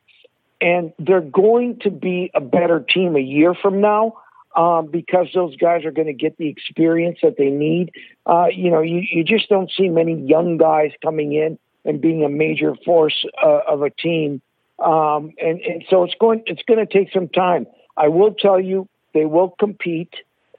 and 0.60 0.92
they're 0.98 1.20
going 1.20 1.78
to 1.80 1.90
be 1.90 2.30
a 2.34 2.40
better 2.40 2.80
team 2.80 3.16
a 3.16 3.20
year 3.20 3.54
from 3.54 3.80
now. 3.80 4.18
Um, 4.56 4.86
because 4.86 5.26
those 5.34 5.56
guys 5.56 5.84
are 5.84 5.90
going 5.90 6.06
to 6.06 6.12
get 6.12 6.36
the 6.36 6.48
experience 6.48 7.18
that 7.24 7.34
they 7.36 7.50
need. 7.50 7.90
Uh, 8.24 8.46
you 8.54 8.70
know, 8.70 8.82
you, 8.82 9.02
you 9.10 9.24
just 9.24 9.48
don't 9.48 9.68
see 9.76 9.88
many 9.88 10.14
young 10.14 10.58
guys 10.58 10.92
coming 11.02 11.32
in 11.32 11.58
and 11.84 12.00
being 12.00 12.24
a 12.24 12.28
major 12.28 12.76
force 12.84 13.24
uh, 13.42 13.60
of 13.66 13.82
a 13.82 13.90
team. 13.90 14.40
Um, 14.78 15.32
and, 15.40 15.60
and 15.60 15.84
so 15.90 16.04
it's 16.04 16.14
going 16.20 16.42
it's 16.46 16.62
going 16.68 16.84
to 16.84 16.86
take 16.86 17.12
some 17.12 17.28
time. 17.28 17.66
I 17.96 18.08
will 18.08 18.32
tell 18.32 18.60
you, 18.60 18.88
they 19.12 19.24
will 19.24 19.50
compete 19.58 20.14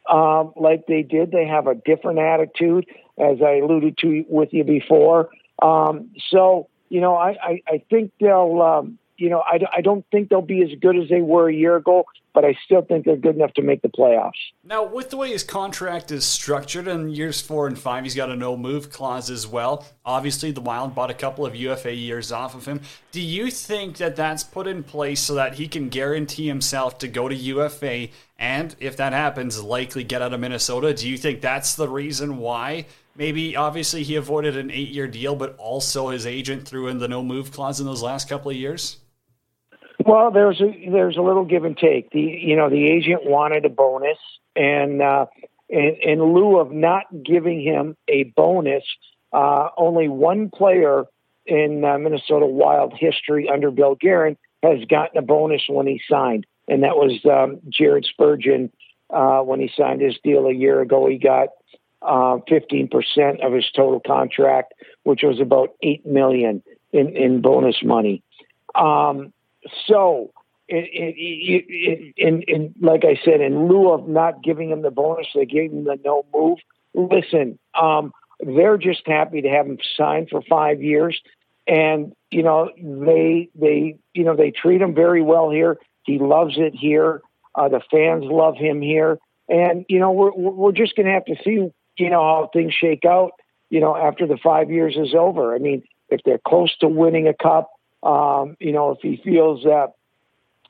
um, 0.09 0.53
like 0.55 0.87
they 0.87 1.01
did. 1.01 1.31
They 1.31 1.45
have 1.47 1.67
a 1.67 1.75
different 1.75 2.19
attitude 2.19 2.85
as 3.17 3.41
I 3.41 3.57
alluded 3.57 3.97
to 3.99 4.25
with 4.27 4.53
you 4.53 4.63
before. 4.63 5.29
Um, 5.61 6.11
so, 6.29 6.67
you 6.89 7.01
know, 7.01 7.15
I, 7.15 7.35
I, 7.41 7.61
I 7.67 7.83
think 7.89 8.11
they'll, 8.19 8.61
um, 8.61 8.99
you 9.17 9.29
know, 9.29 9.39
I, 9.39 9.59
I 9.77 9.81
don't 9.81 10.05
think 10.11 10.29
they'll 10.29 10.41
be 10.41 10.61
as 10.61 10.77
good 10.79 10.97
as 10.97 11.07
they 11.09 11.21
were 11.21 11.49
a 11.49 11.53
year 11.53 11.77
ago, 11.77 12.05
but 12.33 12.43
I 12.43 12.57
still 12.65 12.81
think 12.81 13.05
they're 13.05 13.15
good 13.15 13.35
enough 13.35 13.53
to 13.53 13.61
make 13.61 13.81
the 13.81 13.87
playoffs. 13.87 14.31
Now, 14.65 14.83
with 14.83 15.09
the 15.09 15.15
way 15.15 15.29
his 15.29 15.43
contract 15.43 16.11
is 16.11 16.25
structured 16.25 16.89
in 16.89 17.09
years 17.09 17.39
four 17.39 17.65
and 17.65 17.79
five, 17.79 18.03
he's 18.03 18.13
got 18.13 18.29
a 18.29 18.35
no 18.35 18.57
move 18.57 18.91
clause 18.91 19.29
as 19.29 19.47
well. 19.47 19.85
Obviously, 20.05 20.51
the 20.51 20.59
Wild 20.59 20.93
bought 20.93 21.09
a 21.09 21.13
couple 21.13 21.45
of 21.45 21.55
UFA 21.55 21.93
years 21.93 22.33
off 22.33 22.55
of 22.55 22.65
him. 22.65 22.81
Do 23.13 23.21
you 23.21 23.49
think 23.49 23.95
that 23.97 24.17
that's 24.17 24.43
put 24.43 24.67
in 24.67 24.83
place 24.83 25.21
so 25.21 25.35
that 25.35 25.55
he 25.55 25.69
can 25.69 25.87
guarantee 25.87 26.47
himself 26.47 26.97
to 26.97 27.07
go 27.07 27.29
to 27.29 27.35
UFA 27.35 28.09
and, 28.37 28.75
if 28.81 28.97
that 28.97 29.13
happens, 29.13 29.63
likely 29.63 30.03
get 30.03 30.21
out 30.21 30.33
of 30.33 30.41
Minnesota? 30.41 30.93
Do 30.93 31.07
you 31.07 31.17
think 31.17 31.39
that's 31.39 31.75
the 31.75 31.87
reason 31.87 32.37
why? 32.37 32.85
Maybe 33.17 33.55
obviously 33.55 34.03
he 34.03 34.15
avoided 34.15 34.57
an 34.57 34.69
eight 34.69 34.89
year 34.89 35.07
deal, 35.07 35.35
but 35.35 35.55
also 35.57 36.09
his 36.09 36.25
agent 36.25 36.67
threw 36.67 36.87
in 36.87 36.99
the 36.99 37.07
no 37.07 37.23
move 37.23 37.51
clause 37.51 37.79
in 37.79 37.85
those 37.85 38.03
last 38.03 38.27
couple 38.27 38.51
of 38.51 38.57
years? 38.57 38.97
Well, 40.05 40.31
there's 40.31 40.59
a 40.61 40.89
there's 40.91 41.15
a 41.15 41.21
little 41.21 41.45
give 41.45 41.63
and 41.63 41.77
take. 41.77 42.11
The 42.11 42.19
you 42.19 42.55
know 42.55 42.69
the 42.69 42.91
agent 42.91 43.25
wanted 43.25 43.63
a 43.63 43.69
bonus, 43.69 44.17
and 44.55 45.01
uh, 45.01 45.27
in, 45.69 45.95
in 46.01 46.33
lieu 46.33 46.59
of 46.59 46.71
not 46.71 47.05
giving 47.23 47.61
him 47.61 47.95
a 48.09 48.23
bonus, 48.35 48.83
uh, 49.31 49.69
only 49.77 50.09
one 50.09 50.49
player 50.49 51.05
in 51.45 51.85
uh, 51.85 51.97
Minnesota 51.97 52.45
Wild 52.45 52.93
history 52.97 53.49
under 53.51 53.71
Bill 53.71 53.95
Guerin 53.95 54.35
has 54.61 54.83
gotten 54.89 55.17
a 55.17 55.21
bonus 55.21 55.61
when 55.69 55.87
he 55.87 56.01
signed, 56.09 56.45
and 56.67 56.83
that 56.83 56.97
was 56.97 57.19
um, 57.25 57.59
Jared 57.69 58.05
Spurgeon 58.05 58.71
uh, 59.09 59.39
when 59.39 59.59
he 59.59 59.71
signed 59.77 60.01
his 60.01 60.17
deal 60.23 60.47
a 60.47 60.53
year 60.53 60.81
ago. 60.81 61.07
He 61.07 61.17
got 61.17 61.49
uh, 62.05 62.37
15% 62.49 63.45
of 63.45 63.53
his 63.53 63.65
total 63.75 63.99
contract, 63.99 64.73
which 65.03 65.21
was 65.23 65.39
about 65.39 65.69
eight 65.81 66.05
million 66.05 66.61
in, 66.91 67.15
in 67.15 67.41
bonus 67.41 67.83
money. 67.83 68.21
Um, 68.75 69.33
so, 69.87 70.31
it, 70.67 72.13
in, 72.17 72.41
in, 72.43 72.75
like 72.81 73.03
I 73.05 73.19
said, 73.23 73.41
in 73.41 73.67
lieu 73.67 73.91
of 73.91 74.07
not 74.07 74.43
giving 74.43 74.69
him 74.69 74.81
the 74.81 74.91
bonus, 74.91 75.27
they 75.33 75.45
gave 75.45 75.71
him 75.71 75.83
the 75.83 75.99
no 76.03 76.25
move. 76.33 76.59
Listen, 76.93 77.59
um, 77.79 78.11
they're 78.39 78.77
just 78.77 79.01
happy 79.05 79.41
to 79.41 79.49
have 79.49 79.65
him 79.65 79.77
signed 79.97 80.29
for 80.29 80.41
five 80.41 80.81
years, 80.81 81.19
and 81.67 82.13
you 82.31 82.43
know 82.43 82.69
they 82.75 83.49
they 83.55 83.97
you 84.13 84.23
know 84.23 84.35
they 84.35 84.51
treat 84.51 84.81
him 84.81 84.93
very 84.93 85.21
well 85.21 85.49
here. 85.49 85.77
He 86.03 86.19
loves 86.19 86.55
it 86.57 86.73
here. 86.75 87.21
Uh, 87.53 87.69
the 87.69 87.81
fans 87.91 88.23
love 88.25 88.57
him 88.57 88.81
here, 88.81 89.19
and 89.47 89.85
you 89.87 89.99
know 89.99 90.11
we're 90.11 90.33
we're 90.33 90.71
just 90.71 90.95
going 90.95 91.05
to 91.05 91.13
have 91.13 91.25
to 91.25 91.35
see 91.43 91.71
you 91.97 92.09
know 92.09 92.21
how 92.21 92.49
things 92.53 92.73
shake 92.73 93.05
out. 93.05 93.31
You 93.69 93.79
know 93.79 93.95
after 93.95 94.27
the 94.27 94.37
five 94.37 94.69
years 94.69 94.95
is 94.95 95.13
over. 95.13 95.55
I 95.55 95.59
mean, 95.59 95.83
if 96.09 96.21
they're 96.23 96.39
close 96.39 96.75
to 96.77 96.87
winning 96.87 97.27
a 97.27 97.33
cup, 97.33 97.71
um, 98.03 98.55
you 98.59 98.71
know, 98.71 98.91
if 98.91 98.99
he 99.01 99.19
feels 99.23 99.63
that, 99.63 99.93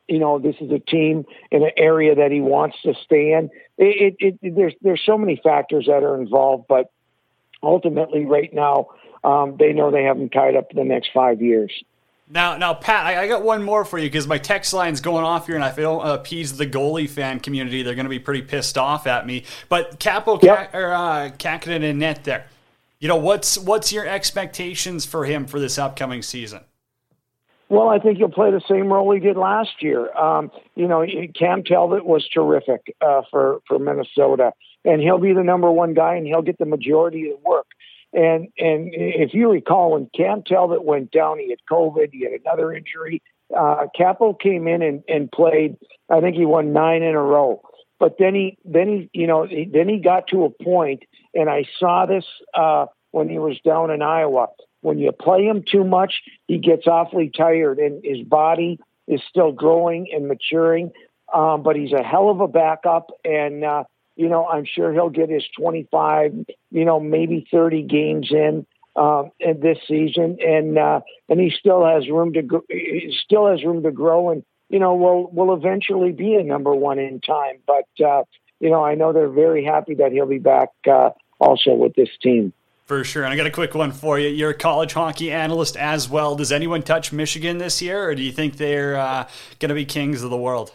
you 0.08 0.20
know, 0.20 0.40
this 0.40 0.56
is 0.62 0.72
a 0.72 0.80
team 0.80 1.26
in 1.52 1.64
an 1.64 1.72
area 1.78 2.16
that 2.16 2.32
he 2.32 2.40
wants 2.40 2.78
to 2.84 2.94
stay 3.04 3.34
in, 3.34 3.50
it, 3.78 4.16
it, 4.20 4.38
it 4.42 4.56
there's 4.56 4.74
there's 4.82 5.02
so 5.06 5.18
many 5.18 5.40
factors 5.44 5.88
that 5.88 6.04
are 6.04 6.20
involved, 6.20 6.66
but 6.70 6.92
ultimately, 7.62 8.26
right 8.26 8.54
now, 8.54 8.88
um, 9.24 9.58
they 9.58 9.74
know 9.74 9.92
they 9.92 10.04
have 10.04 10.18
him 10.18 10.30
tied 10.30 10.56
up 10.56 10.70
for 10.70 10.76
the 10.76 10.86
next 10.86 11.10
five 11.14 11.42
years. 11.42 11.72
Now, 12.28 12.58
now, 12.58 12.74
Pat, 12.74 13.06
I, 13.06 13.24
I 13.24 13.28
got 13.28 13.44
one 13.44 13.62
more 13.62 13.86
for 13.86 14.00
you 14.00 14.08
because 14.08 14.28
my 14.28 14.40
text 14.40 14.74
line's 14.74 15.00
going 15.00 15.24
off 15.24 15.46
here, 15.46 15.56
and 15.56 15.64
if 15.64 15.78
I 15.78 15.82
don't 15.82 16.08
appease 16.08 16.58
the 16.58 16.66
goalie 16.66 17.10
fan 17.10 17.40
community, 17.40 17.84
they're 17.84 17.94
going 17.94 18.06
to 18.06 18.10
be 18.10 18.20
pretty 18.20 18.42
pissed 18.42 18.80
off 18.80 19.06
at 19.06 19.28
me. 19.28 19.44
But 19.70 20.00
Kaapo 20.00 20.42
yep. 20.42 20.74
or 20.74 20.92
uh, 20.92 21.30
Kahkonen 21.38 21.84
and 21.84 22.00
net 22.00 22.24
there, 22.24 22.48
you 23.00 23.08
know, 23.08 23.18
what's 23.18 23.60
what's 23.60 23.94
your 23.94 24.08
expectations 24.08 25.06
for 25.06 25.26
him 25.26 25.46
for 25.46 25.60
this 25.60 25.78
upcoming 25.78 26.24
season? 26.24 26.62
Well, 27.70 27.90
I 27.90 28.00
think 28.00 28.18
he'll 28.18 28.30
play 28.30 28.52
the 28.52 28.62
same 28.68 28.92
role 28.92 29.12
he 29.12 29.20
did 29.20 29.38
last 29.38 29.82
year. 29.82 30.12
Um, 30.16 30.52
you 30.76 30.88
know, 30.88 31.06
Cam 31.38 31.64
Talbot 31.64 32.06
was 32.06 32.28
terrific 32.28 32.96
uh, 33.02 33.22
for 33.30 33.60
for 33.68 33.78
Minnesota, 33.78 34.54
and 34.84 35.00
he'll 35.00 35.20
be 35.20 35.34
the 35.34 35.44
number 35.44 35.70
one 35.72 35.94
guy, 35.94 36.16
and 36.16 36.26
he'll 36.26 36.42
get 36.42 36.58
the 36.58 36.66
majority 36.66 37.30
of 37.30 37.38
the 37.38 37.48
work. 37.48 37.68
And 38.16 38.48
and 38.58 38.90
if 38.94 39.34
you 39.34 39.52
recall, 39.52 39.92
when 39.92 40.10
Cam 40.16 40.44
Talbot 40.44 40.84
went 40.84 41.12
down, 41.12 41.40
he 41.40 41.50
had 41.50 41.60
COVID, 41.70 42.10
he 42.12 42.24
had 42.24 42.40
another 42.42 42.72
injury. 42.72 43.22
Uh, 43.56 43.86
Kaapo 43.98 44.40
came 44.40 44.68
in 44.68 44.82
and, 44.82 45.04
and 45.08 45.32
played. 45.32 45.78
I 46.10 46.22
think 46.22 46.36
he 46.36 46.46
won 46.46 46.74
nine 46.74 47.04
in 47.04 47.14
a 47.14 47.22
row. 47.22 47.62
But 48.00 48.16
then 48.18 48.34
he 48.34 48.58
then 48.66 48.88
he 48.88 49.22
you 49.22 49.28
know 49.28 49.46
he, 49.46 49.70
then 49.72 49.90
he 49.90 50.00
got 50.00 50.28
to 50.30 50.46
a 50.46 50.64
point, 50.64 51.04
and 51.34 51.50
I 51.50 51.66
saw 51.80 52.06
this 52.06 52.26
uh, 52.54 52.86
when 53.12 53.30
he 53.30 53.38
was 53.38 53.60
down 53.64 53.92
in 53.92 54.02
Iowa 54.02 54.48
when 54.86 55.00
you 55.00 55.12
play 55.12 55.44
him 55.44 55.64
too 55.70 55.84
much, 55.84 56.22
he 56.48 56.60
gets 56.60 56.86
awfully 56.86 57.32
tired, 57.36 57.80
and 57.80 58.06
his 58.06 58.22
body 58.22 58.80
is 59.08 59.20
still 59.28 59.52
growing 59.52 60.08
and 60.14 60.28
maturing. 60.28 60.92
Um, 61.34 61.64
but 61.64 61.76
he's 61.76 61.92
a 61.92 62.04
hell 62.04 62.30
of 62.30 62.40
a 62.40 62.48
backup, 62.48 63.10
and 63.26 63.66
uh, 63.66 63.86
you 64.16 64.30
know 64.30 64.48
I'm 64.48 64.66
sure 64.66 64.94
he'll 64.94 65.10
get 65.10 65.30
his 65.30 65.44
25, 65.58 66.46
you 66.72 66.86
know 66.86 67.00
maybe 67.00 67.48
30 67.52 67.84
games 67.84 68.30
in 68.32 68.66
uh, 68.96 69.24
in 69.40 69.60
this 69.60 69.78
season, 69.88 70.38
and 70.42 70.78
uh, 70.78 71.02
and 71.30 71.40
he 71.40 71.52
still 71.58 71.86
has 71.86 72.10
room 72.10 72.34
to 72.34 72.42
go, 72.42 72.64
still 73.26 73.50
has 73.50 73.64
room 73.64 73.84
to 73.84 73.92
grow, 73.92 74.30
and 74.30 74.44
you 74.70 74.80
know 74.80 74.96
will 74.96 75.30
will 75.32 75.54
eventually 75.54 76.12
be 76.12 76.36
a 76.36 76.44
number 76.44 76.74
one 76.74 77.00
in 77.00 77.20
time. 77.22 77.58
But 77.68 78.06
uh, 78.06 78.24
you 78.60 78.70
know 78.70 78.84
I 78.84 78.96
know 78.96 79.14
they're 79.14 79.30
very 79.30 79.66
happy 79.66 79.96
that 79.96 80.12
he'll 80.12 80.26
be 80.26 80.40
back 80.40 80.70
uh, 80.90 81.10
also 81.40 81.74
with 81.74 81.96
this 81.96 82.10
team. 82.22 82.54
For 82.86 83.04
sure. 83.04 83.24
And 83.24 83.34
I 83.34 83.36
got 83.36 83.48
a 83.48 83.52
quick 83.52 83.74
one 83.74 83.92
for 83.92 84.20
you. 84.20 84.30
You're 84.30 84.52
a 84.52 84.58
college 84.58 84.94
hockey 84.94 85.32
analyst 85.32 85.76
as 85.76 86.08
well. 86.08 86.36
Does 86.36 86.52
anyone 86.52 86.84
touch 86.84 87.12
Michigan 87.12 87.58
this 87.58 87.82
year, 87.82 88.08
or 88.08 88.14
do 88.14 88.22
you 88.22 88.32
think 88.32 88.58
they're 88.58 88.96
uh, 88.96 89.28
going 89.60 89.70
to 89.70 89.76
be 89.76 89.86
kings 89.86 90.22
of 90.22 90.30
the 90.30 90.38
world? 90.38 90.72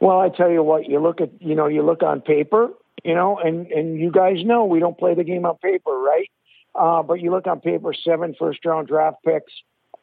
Well, 0.00 0.18
I 0.18 0.28
tell 0.28 0.50
you 0.50 0.62
what, 0.62 0.88
you 0.88 1.00
look 1.00 1.20
at, 1.20 1.30
you 1.40 1.54
know, 1.54 1.66
you 1.66 1.82
look 1.82 2.02
on 2.02 2.20
paper, 2.20 2.70
you 3.04 3.14
know, 3.14 3.38
and, 3.38 3.66
and 3.68 3.98
you 3.98 4.10
guys 4.10 4.44
know 4.44 4.64
we 4.64 4.80
don't 4.80 4.98
play 4.98 5.14
the 5.14 5.24
game 5.24 5.44
on 5.46 5.56
paper, 5.58 5.90
right? 5.90 6.30
Uh, 6.74 7.02
but 7.02 7.20
you 7.20 7.30
look 7.30 7.46
on 7.46 7.60
paper, 7.60 7.92
seven 7.92 8.34
first 8.38 8.64
round 8.64 8.88
draft 8.88 9.18
picks. 9.24 9.52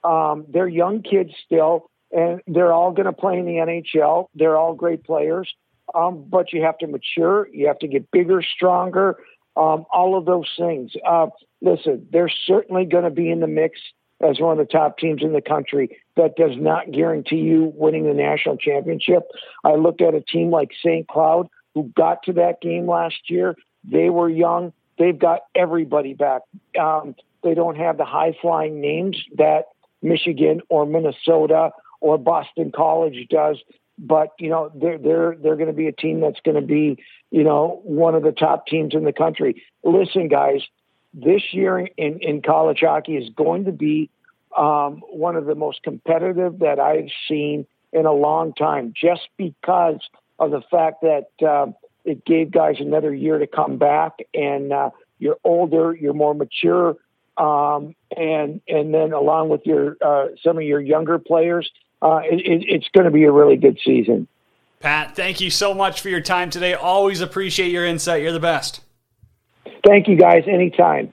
Um, 0.03 0.45
they're 0.49 0.67
young 0.67 1.01
kids 1.01 1.31
still. 1.45 1.89
and 2.11 2.41
they're 2.47 2.73
all 2.73 2.91
going 2.91 3.05
to 3.05 3.13
play 3.13 3.37
in 3.37 3.45
the 3.45 3.53
NHL. 3.53 4.27
They're 4.35 4.57
all 4.57 4.73
great 4.73 5.03
players, 5.03 5.53
um, 5.93 6.25
but 6.27 6.53
you 6.53 6.63
have 6.63 6.77
to 6.79 6.87
mature. 6.87 7.47
You 7.53 7.67
have 7.67 7.79
to 7.79 7.87
get 7.87 8.09
bigger, 8.11 8.41
stronger, 8.41 9.17
um, 9.55 9.85
all 9.91 10.17
of 10.17 10.25
those 10.25 10.49
things. 10.57 10.91
Uh, 11.07 11.27
listen, 11.61 12.07
they're 12.11 12.31
certainly 12.47 12.85
going 12.85 13.03
to 13.03 13.09
be 13.09 13.29
in 13.29 13.39
the 13.39 13.47
mix 13.47 13.79
as 14.21 14.39
one 14.39 14.59
of 14.59 14.67
the 14.67 14.71
top 14.71 14.97
teams 14.97 15.21
in 15.21 15.33
the 15.33 15.41
country. 15.41 15.97
That 16.19 16.35
does 16.35 16.57
not 16.57 16.91
guarantee 16.91 17.37
you 17.37 17.71
winning 17.75 18.03
the 18.03 18.13
national 18.13 18.57
championship. 18.57 19.23
I 19.63 19.75
looked 19.75 20.01
at 20.01 20.13
a 20.13 20.19
team 20.19 20.51
like 20.51 20.71
St. 20.83 21.07
Cloud 21.07 21.47
who 21.73 21.93
got 21.95 22.23
to 22.23 22.33
that 22.33 22.59
game 22.59 22.89
last 22.89 23.29
year. 23.29 23.55
They 23.89 24.09
were 24.09 24.29
young. 24.29 24.73
They've 24.97 25.17
got 25.17 25.43
everybody 25.55 26.13
back. 26.13 26.41
Um, 26.77 27.15
they 27.41 27.53
don't 27.53 27.77
have 27.77 27.95
the 27.95 28.03
high 28.03 28.35
flying 28.41 28.81
names 28.81 29.17
that 29.37 29.67
Michigan 30.01 30.59
or 30.67 30.85
Minnesota 30.85 31.71
or 32.01 32.17
Boston 32.17 32.73
College 32.75 33.27
does. 33.29 33.55
But 33.97 34.31
you 34.39 34.49
know 34.49 34.71
they're 34.75 34.97
they're 34.97 35.37
they're 35.41 35.55
going 35.55 35.67
to 35.67 35.73
be 35.73 35.87
a 35.87 35.93
team 35.93 36.19
that's 36.19 36.41
going 36.41 36.59
to 36.59 36.67
be 36.67 37.01
you 37.31 37.45
know 37.45 37.79
one 37.85 38.13
of 38.13 38.23
the 38.23 38.33
top 38.33 38.67
teams 38.67 38.93
in 38.93 39.05
the 39.05 39.13
country. 39.13 39.63
Listen, 39.85 40.27
guys, 40.27 40.63
this 41.13 41.53
year 41.53 41.79
in 41.79 42.19
in 42.19 42.41
college 42.41 42.79
hockey 42.81 43.15
is 43.15 43.29
going 43.29 43.63
to 43.65 43.71
be 43.71 44.09
um, 44.57 45.01
one 45.09 45.35
of 45.35 45.45
the 45.45 45.55
most 45.55 45.83
competitive 45.83 46.59
that 46.59 46.79
I've 46.79 47.09
seen 47.27 47.65
in 47.91 48.05
a 48.05 48.13
long 48.13 48.53
time, 48.53 48.93
just 48.95 49.27
because 49.37 49.99
of 50.37 50.51
the 50.51 50.61
fact 50.69 51.01
that 51.01 51.29
uh, 51.45 51.71
it 52.05 52.25
gave 52.25 52.51
guys 52.51 52.75
another 52.79 53.13
year 53.13 53.39
to 53.39 53.47
come 53.47 53.77
back, 53.77 54.19
and 54.33 54.71
uh, 54.71 54.89
you're 55.17 55.37
older, 55.43 55.93
you're 55.93 56.13
more 56.13 56.33
mature, 56.33 56.95
um, 57.37 57.95
and 58.15 58.61
and 58.67 58.93
then 58.93 59.13
along 59.13 59.49
with 59.49 59.61
your 59.65 59.97
uh, 60.01 60.27
some 60.43 60.57
of 60.57 60.63
your 60.63 60.79
younger 60.79 61.19
players, 61.19 61.69
uh, 62.01 62.21
it, 62.23 62.63
it's 62.67 62.87
going 62.93 63.05
to 63.05 63.11
be 63.11 63.23
a 63.23 63.31
really 63.31 63.57
good 63.57 63.79
season. 63.83 64.27
Pat, 64.79 65.15
thank 65.15 65.41
you 65.41 65.49
so 65.49 65.73
much 65.73 65.99
for 65.99 66.09
your 66.09 66.21
time 66.21 66.49
today. 66.49 66.73
Always 66.73 67.19
appreciate 67.19 67.69
your 67.69 67.85
insight. 67.85 68.21
You're 68.21 68.31
the 68.31 68.39
best. 68.39 68.81
Thank 69.85 70.07
you, 70.07 70.15
guys. 70.15 70.43
Anytime. 70.47 71.11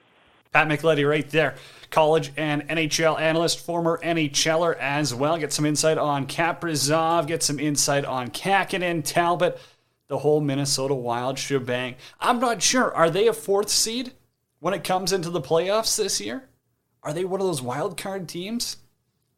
Pat 0.53 0.67
Micheletti, 0.67 1.07
right 1.07 1.29
there. 1.29 1.55
College 1.97 2.31
and 2.37 2.61
NHL 2.69 3.19
analyst, 3.19 3.59
former 3.59 3.99
NHLer 4.03 4.77
as 4.77 5.15
well. 5.15 5.35
Get 5.39 5.51
some 5.51 5.65
insight 5.65 5.97
on 5.97 6.27
Kaprizov, 6.27 7.25
get 7.25 7.41
some 7.41 7.59
insight 7.59 8.05
on 8.05 8.27
Kahkonen, 8.27 9.03
Talbot, 9.03 9.59
the 10.07 10.19
whole 10.19 10.39
Minnesota 10.39 10.93
Wild 10.93 11.39
shebang. 11.39 11.95
I'm 12.19 12.39
not 12.39 12.61
sure. 12.61 12.93
Are 12.93 13.09
they 13.09 13.27
a 13.27 13.33
fourth 13.33 13.69
seed 13.69 14.11
when 14.59 14.75
it 14.75 14.83
comes 14.83 15.11
into 15.11 15.31
the 15.31 15.41
playoffs 15.41 15.97
this 15.97 16.21
year? 16.21 16.47
Are 17.01 17.13
they 17.13 17.25
one 17.25 17.41
of 17.41 17.47
those 17.47 17.63
wild 17.63 17.97
card 17.97 18.29
teams? 18.29 18.77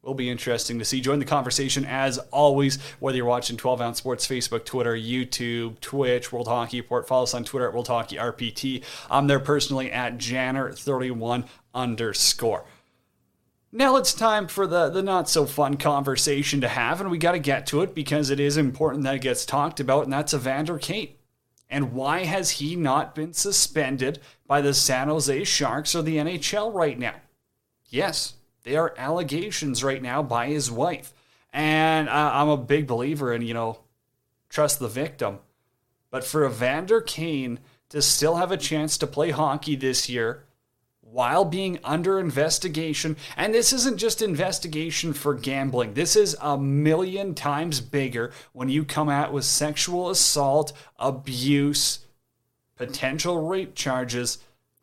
Will 0.02 0.14
be 0.14 0.30
interesting 0.30 0.78
to 0.78 0.84
see. 0.84 1.00
Join 1.00 1.18
the 1.18 1.24
conversation 1.24 1.84
as 1.84 2.18
always, 2.30 2.80
whether 3.00 3.16
you're 3.16 3.26
watching 3.26 3.56
12 3.56 3.80
Ounce 3.80 3.98
Sports, 3.98 4.26
Facebook, 4.26 4.64
Twitter, 4.64 4.94
YouTube, 4.96 5.78
Twitch, 5.80 6.32
World 6.32 6.48
Hockey 6.48 6.80
Report. 6.80 7.06
Follow 7.06 7.24
us 7.24 7.34
on 7.34 7.44
Twitter 7.44 7.68
at 7.68 7.74
World 7.74 7.88
Hockey 7.88 8.16
RPT. 8.16 8.82
I'm 9.10 9.26
there 9.26 9.40
personally 9.40 9.92
at 9.92 10.16
Janner31 10.16 11.46
underscore. 11.74 12.64
Now 13.72 13.96
it's 13.96 14.14
time 14.14 14.48
for 14.48 14.66
the, 14.66 14.88
the 14.88 15.02
not 15.02 15.28
so 15.28 15.46
fun 15.46 15.76
conversation 15.76 16.60
to 16.62 16.68
have, 16.68 17.00
and 17.00 17.10
we 17.10 17.18
got 17.18 17.32
to 17.32 17.38
get 17.38 17.66
to 17.68 17.82
it 17.82 17.94
because 17.94 18.30
it 18.30 18.40
is 18.40 18.56
important 18.56 19.04
that 19.04 19.14
it 19.14 19.22
gets 19.22 19.44
talked 19.44 19.78
about, 19.78 20.04
and 20.04 20.12
that's 20.12 20.34
Evander 20.34 20.78
Kane. 20.78 21.14
And 21.68 21.92
why 21.92 22.24
has 22.24 22.50
he 22.50 22.74
not 22.74 23.14
been 23.14 23.32
suspended 23.32 24.18
by 24.48 24.60
the 24.60 24.74
San 24.74 25.06
Jose 25.06 25.44
Sharks 25.44 25.94
or 25.94 26.02
the 26.02 26.16
NHL 26.16 26.74
right 26.74 26.98
now? 26.98 27.14
Yes, 27.88 28.34
they 28.62 28.76
are 28.76 28.94
allegations 28.96 29.82
right 29.82 30.02
now 30.02 30.22
by 30.22 30.48
his 30.48 30.70
wife. 30.70 31.12
And 31.52 32.08
I'm 32.08 32.48
a 32.48 32.56
big 32.56 32.86
believer 32.86 33.32
in, 33.32 33.42
you 33.42 33.54
know, 33.54 33.80
trust 34.48 34.78
the 34.78 34.88
victim. 34.88 35.38
But 36.10 36.24
for 36.24 36.44
Evander 36.44 37.00
Kane 37.00 37.60
to 37.88 38.02
still 38.02 38.36
have 38.36 38.52
a 38.52 38.56
chance 38.56 38.96
to 38.98 39.06
play 39.06 39.30
hockey 39.30 39.76
this 39.76 40.08
year 40.08 40.44
while 41.00 41.44
being 41.44 41.80
under 41.82 42.20
investigation, 42.20 43.16
and 43.36 43.52
this 43.52 43.72
isn't 43.72 43.98
just 43.98 44.22
investigation 44.22 45.12
for 45.12 45.34
gambling, 45.34 45.94
this 45.94 46.14
is 46.14 46.36
a 46.40 46.56
million 46.56 47.34
times 47.34 47.80
bigger 47.80 48.32
when 48.52 48.68
you 48.68 48.84
come 48.84 49.08
out 49.08 49.32
with 49.32 49.44
sexual 49.44 50.10
assault, 50.10 50.72
abuse, 51.00 52.00
potential 52.76 53.46
rape 53.48 53.74
charges 53.74 54.38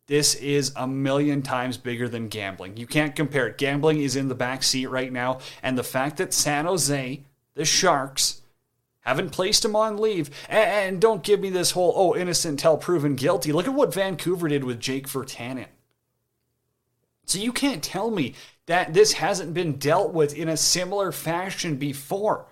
this 0.08 0.36
is 0.36 0.72
a 0.76 0.88
million 0.88 1.41
times 1.41 1.78
bigger 1.78 2.08
than 2.08 2.30
gambling. 2.30 2.78
You 2.78 2.88
can't 2.88 3.16
compare 3.16 3.47
it. 3.47 3.58
Gambling 3.58 4.01
is 4.01 4.16
in 4.16 4.30
the 4.30 4.36
back 4.36 4.64
seat 4.64 4.88
right 4.88 5.12
now, 5.12 5.39
and 5.62 5.78
the 5.78 5.84
fact 5.84 6.18
that 6.18 6.34
San 6.34 6.66
Jose, 6.66 7.24
the 7.55 7.66
Sharks, 7.66 8.41
haven't 9.01 9.32
placed 9.32 9.64
him 9.64 9.76
on 9.76 9.97
leave, 9.97 10.30
and, 10.49 10.99
don't 10.99 11.24
give 11.24 11.39
me 11.39 11.49
this 11.49 11.72
whole 11.72 11.93
oh 11.95 12.16
innocent 12.16 12.53
until 12.53 12.78
proven 12.78 13.16
guilty. 13.16 13.51
Look 13.51 13.68
at 13.68 13.74
what 13.74 13.93
Vancouver 13.93 14.47
did 14.47 14.64
with 14.64 14.80
Jake 14.80 15.08
Virtanen. 15.08 15.68
So 17.26 17.39
you 17.39 17.51
can't 17.51 17.84
tell 17.84 18.10
me 18.10 18.36
that 18.66 18.93
this 18.93 19.14
hasn't 19.14 19.53
been 19.53 19.74
dealt 19.74 20.14
with 20.14 20.34
in 20.34 20.47
a 20.47 20.58
similar 20.58 21.12
fashion 21.12 21.76
before. 21.76 22.45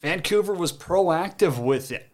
Vancouver 0.00 0.52
was 0.52 0.72
proactive 0.72 1.58
with 1.62 1.90
it. 1.90 2.11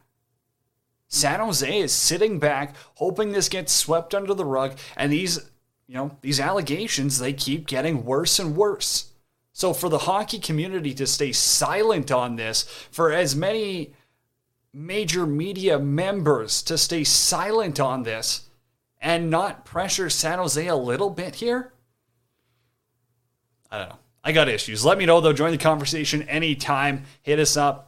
San 1.08 1.40
Jose 1.40 1.80
is 1.80 1.92
sitting 1.92 2.38
back, 2.38 2.76
hoping 2.96 3.32
this 3.32 3.48
gets 3.48 3.72
swept 3.72 4.14
under 4.14 4.34
the 4.34 4.44
rug, 4.44 4.78
and 4.96 5.10
these, 5.10 5.38
you 5.86 5.94
know, 5.94 6.16
these 6.20 6.38
allegations 6.38 7.18
they 7.18 7.32
keep 7.32 7.66
getting 7.66 8.04
worse 8.04 8.38
and 8.38 8.54
worse. 8.56 9.12
So 9.52 9.72
for 9.72 9.88
the 9.88 9.98
hockey 9.98 10.38
community 10.38 10.94
to 10.94 11.06
stay 11.06 11.32
silent 11.32 12.12
on 12.12 12.36
this, 12.36 12.62
for 12.90 13.10
as 13.10 13.34
many 13.34 13.94
major 14.72 15.26
media 15.26 15.78
members 15.78 16.62
to 16.62 16.76
stay 16.76 17.04
silent 17.04 17.80
on 17.80 18.02
this 18.02 18.48
and 19.00 19.30
not 19.30 19.64
pressure 19.64 20.10
San 20.10 20.38
Jose 20.38 20.64
a 20.66 20.76
little 20.76 21.10
bit 21.10 21.36
here, 21.36 21.72
I 23.70 23.78
don't 23.78 23.88
know. 23.88 23.98
I 24.22 24.32
got 24.32 24.48
issues. 24.48 24.84
Let 24.84 24.98
me 24.98 25.06
know 25.06 25.20
though. 25.20 25.32
Join 25.32 25.52
the 25.52 25.58
conversation 25.58 26.22
anytime. 26.28 27.04
Hit 27.22 27.38
us 27.38 27.56
up 27.56 27.87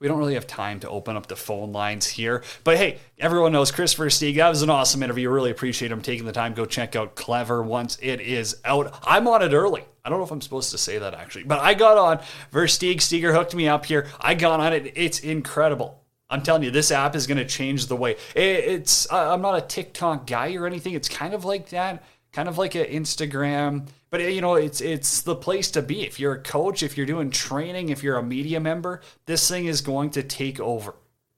we 0.00 0.08
don't 0.08 0.18
really 0.18 0.34
have 0.34 0.46
time 0.46 0.80
to 0.80 0.88
open 0.88 1.16
up 1.16 1.26
the 1.26 1.36
phone 1.36 1.72
lines 1.72 2.06
here. 2.06 2.42
But 2.64 2.78
hey, 2.78 2.98
everyone 3.18 3.52
knows 3.52 3.70
Kris 3.70 3.94
Versteeg. 3.94 4.36
That 4.36 4.48
was 4.48 4.62
an 4.62 4.70
awesome 4.70 5.02
interview. 5.02 5.28
Really 5.28 5.50
appreciate 5.50 5.92
him 5.92 6.00
taking 6.00 6.24
the 6.24 6.32
time. 6.32 6.54
Go 6.54 6.64
check 6.64 6.96
out 6.96 7.16
Klevr 7.16 7.62
once 7.62 7.98
it 8.00 8.20
is 8.20 8.56
out. 8.64 8.98
I'm 9.04 9.28
on 9.28 9.42
it 9.42 9.52
early. 9.52 9.84
I 10.02 10.08
don't 10.08 10.18
know 10.18 10.24
if 10.24 10.30
I'm 10.30 10.40
supposed 10.40 10.70
to 10.70 10.78
say 10.78 10.98
that 10.98 11.12
actually, 11.12 11.44
but 11.44 11.60
I 11.60 11.74
got 11.74 11.98
on 11.98 12.20
Versteeg. 12.50 13.02
Steger 13.02 13.34
hooked 13.34 13.54
me 13.54 13.68
up 13.68 13.84
here. 13.84 14.08
I 14.18 14.34
got 14.34 14.58
on 14.58 14.72
it. 14.72 14.94
It's 14.96 15.20
incredible. 15.20 16.02
I'm 16.30 16.42
telling 16.42 16.62
you, 16.62 16.70
this 16.70 16.90
app 16.90 17.14
is 17.14 17.26
going 17.26 17.38
to 17.38 17.44
change 17.44 17.86
the 17.86 17.96
way. 17.96 18.16
It's. 18.34 19.10
I'm 19.12 19.42
not 19.42 19.58
a 19.58 19.60
TikTok 19.60 20.26
guy 20.26 20.54
or 20.54 20.66
anything. 20.66 20.94
It's 20.94 21.08
kind 21.08 21.34
of 21.34 21.44
like 21.44 21.68
that 21.70 22.02
kind 22.32 22.48
of 22.48 22.58
like 22.58 22.74
an 22.74 22.86
Instagram. 22.86 23.88
But 24.10 24.20
you 24.32 24.40
know, 24.40 24.54
it's 24.54 24.80
it's 24.80 25.22
the 25.22 25.36
place 25.36 25.70
to 25.72 25.82
be. 25.82 26.02
If 26.02 26.18
you're 26.18 26.34
a 26.34 26.42
coach, 26.42 26.82
if 26.82 26.96
you're 26.96 27.06
doing 27.06 27.30
training, 27.30 27.88
if 27.90 28.02
you're 28.02 28.16
a 28.16 28.22
media 28.22 28.60
member, 28.60 29.00
this 29.26 29.48
thing 29.48 29.66
is 29.66 29.80
going 29.80 30.10
to 30.10 30.22
take 30.22 30.60
over. 30.60 30.94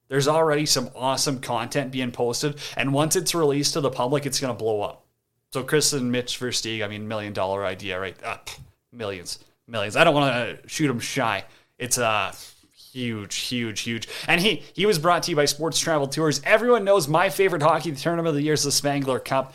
There's 0.07 0.27
already 0.27 0.65
some 0.65 0.89
awesome 0.95 1.39
content 1.39 1.91
being 1.91 2.11
posted, 2.11 2.59
and 2.77 2.93
once 2.93 3.15
it's 3.15 3.33
released 3.33 3.73
to 3.73 3.81
the 3.81 3.89
public, 3.89 4.25
it's 4.25 4.39
going 4.39 4.55
to 4.55 4.57
blow 4.57 4.81
up. 4.81 5.05
So 5.53 5.63
Kris 5.63 5.93
and 5.93 6.11
Mitch 6.11 6.39
Versteeg, 6.39 6.83
I 6.83 6.87
mean, 6.87 7.07
million 7.07 7.33
dollar 7.33 7.65
idea, 7.65 7.99
right? 7.99 8.15
Uh, 8.23 8.37
millions, 8.91 9.39
millions. 9.67 9.95
I 9.95 10.03
don't 10.03 10.15
want 10.15 10.61
to 10.61 10.67
shoot 10.67 10.87
them 10.87 10.99
shy. 10.99 11.45
It's 11.77 11.97
a 11.97 12.05
uh, 12.05 12.31
huge, 12.93 13.35
huge, 13.35 13.81
huge. 13.81 14.07
And 14.27 14.39
he 14.39 14.63
he 14.73 14.85
was 14.85 14.99
brought 14.99 15.23
to 15.23 15.31
you 15.31 15.35
by 15.35 15.45
Sports 15.45 15.79
Travel 15.79 16.07
Tours. 16.07 16.41
Everyone 16.43 16.83
knows 16.83 17.07
my 17.07 17.29
favorite 17.29 17.61
hockey 17.61 17.91
tournament 17.91 18.29
of 18.29 18.35
the 18.35 18.41
year 18.41 18.53
is 18.53 18.63
the 18.63 18.71
Spengler 18.71 19.19
Cup. 19.19 19.53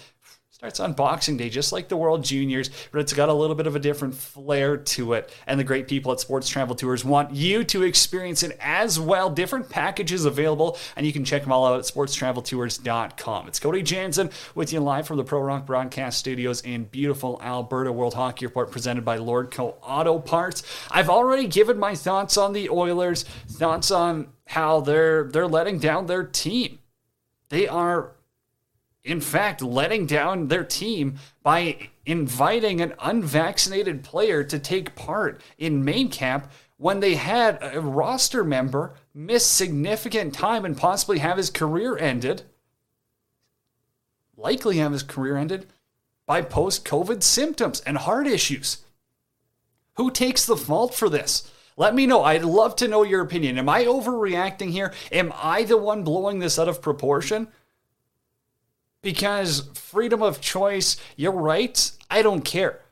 Starts 0.59 0.81
on 0.81 0.93
Boxing 0.93 1.37
Day, 1.37 1.49
just 1.49 1.71
like 1.71 1.87
the 1.87 1.97
World 1.97 2.25
Juniors, 2.25 2.69
but 2.91 3.01
it's 3.01 3.13
got 3.13 3.29
a 3.29 3.33
little 3.33 3.55
bit 3.55 3.69
of 3.69 3.77
a 3.77 3.79
different 3.79 4.13
flair 4.13 4.77
to 4.77 5.13
it. 5.13 5.33
And 5.47 5.61
the 5.61 5.63
great 5.63 5.87
people 5.87 6.11
at 6.11 6.19
Sports 6.19 6.49
Travel 6.49 6.75
Tours 6.75 7.05
want 7.05 7.33
you 7.33 7.63
to 7.63 7.85
experience 7.85 8.43
it 8.43 8.59
as 8.61 8.99
well. 8.99 9.31
Different 9.31 9.71
packages 9.71 10.25
available, 10.25 10.77
and 10.97 11.07
you 11.07 11.13
can 11.13 11.25
check 11.25 11.43
them 11.43 11.53
all 11.53 11.65
out 11.65 11.79
at 11.79 11.85
sportstraveltours.com. 11.85 13.47
It's 13.47 13.61
Cody 13.61 13.85
Jansen 13.85 14.31
with 14.57 14.73
you 14.73 14.81
live 14.81 15.07
from 15.07 15.19
the 15.19 15.23
Pro 15.23 15.41
Rock 15.43 15.65
Broadcast 15.65 16.19
Studios 16.19 16.61
in 16.63 16.87
beautiful 16.87 17.41
Alberta. 17.41 17.93
World 17.93 18.15
Hockey 18.15 18.45
Report 18.45 18.73
presented 18.73 19.05
by 19.05 19.17
Lordco 19.17 19.77
Auto 19.81 20.19
Parts. 20.19 20.65
I've 20.91 21.09
already 21.09 21.47
given 21.47 21.79
my 21.79 21.95
thoughts 21.95 22.37
on 22.37 22.53
the 22.53 22.69
Oilers, 22.69 23.23
thoughts 23.23 23.93
on 23.93 24.27
how 24.47 24.81
they're 24.81 25.23
they're 25.23 25.47
letting 25.47 25.79
down 25.79 26.07
their 26.07 26.25
team. 26.25 26.81
They 27.49 27.69
are 27.69 28.18
in 29.09 29.23
fact, 29.23 29.63
letting 29.63 30.05
down 30.05 30.49
their 30.49 30.63
team 30.63 31.17
by 31.43 31.89
inviting 32.05 32.83
an 32.83 32.93
unvaccinated 33.01 34.05
player 34.05 34.45
to 34.45 34.59
take 34.59 34.95
part 34.95 35.41
in 35.57 35.85
main 35.85 36.11
camp 36.11 36.51
when 36.77 37.01
they 37.01 37.15
had 37.15 37.59
a 37.63 37.81
roster 37.81 38.45
member 38.45 38.95
miss 39.15 39.47
significant 39.47 40.35
time 40.35 40.65
and 40.67 40.77
possibly 40.77 41.19
have 41.21 41.39
his 41.39 41.49
career 41.49 41.97
ended, 41.97 42.43
likely 44.37 44.77
have 44.77 44.93
his 44.93 45.03
career 45.03 45.39
ended 45.39 45.67
by 46.27 46.43
post 46.43 46.85
COVID 46.85 47.23
symptoms 47.23 47.81
and 47.81 47.97
heart 47.97 48.27
issues. 48.27 48.85
Who 49.95 50.11
takes 50.11 50.45
the 50.45 50.57
fault 50.57 50.95
for 50.95 51.09
this? 51.09 51.51
Let 51.79 51.95
me 51.95 52.07
know. 52.07 52.25
I'd 52.25 52.45
love 52.45 52.77
to 52.77 52.89
know 52.89 53.05
your 53.05 53.23
opinion. 53.23 53.57
Am 53.57 53.69
I 53.71 53.85
overreacting 53.85 54.71
here? 54.71 54.93
Am 55.11 55.33
I 55.35 55.63
the 55.63 55.79
one 55.79 56.05
blowing 56.05 56.41
this 56.41 56.59
out 56.59 56.69
of 56.69 56.83
proportion? 56.83 57.49
Because 59.09 59.71
freedom 59.73 60.23
of 60.23 60.39
choice, 60.39 60.99
you're 61.17 61.33
right. 61.33 61.91
I 62.11 62.21
don't 62.21 62.45
care. 62.45 62.83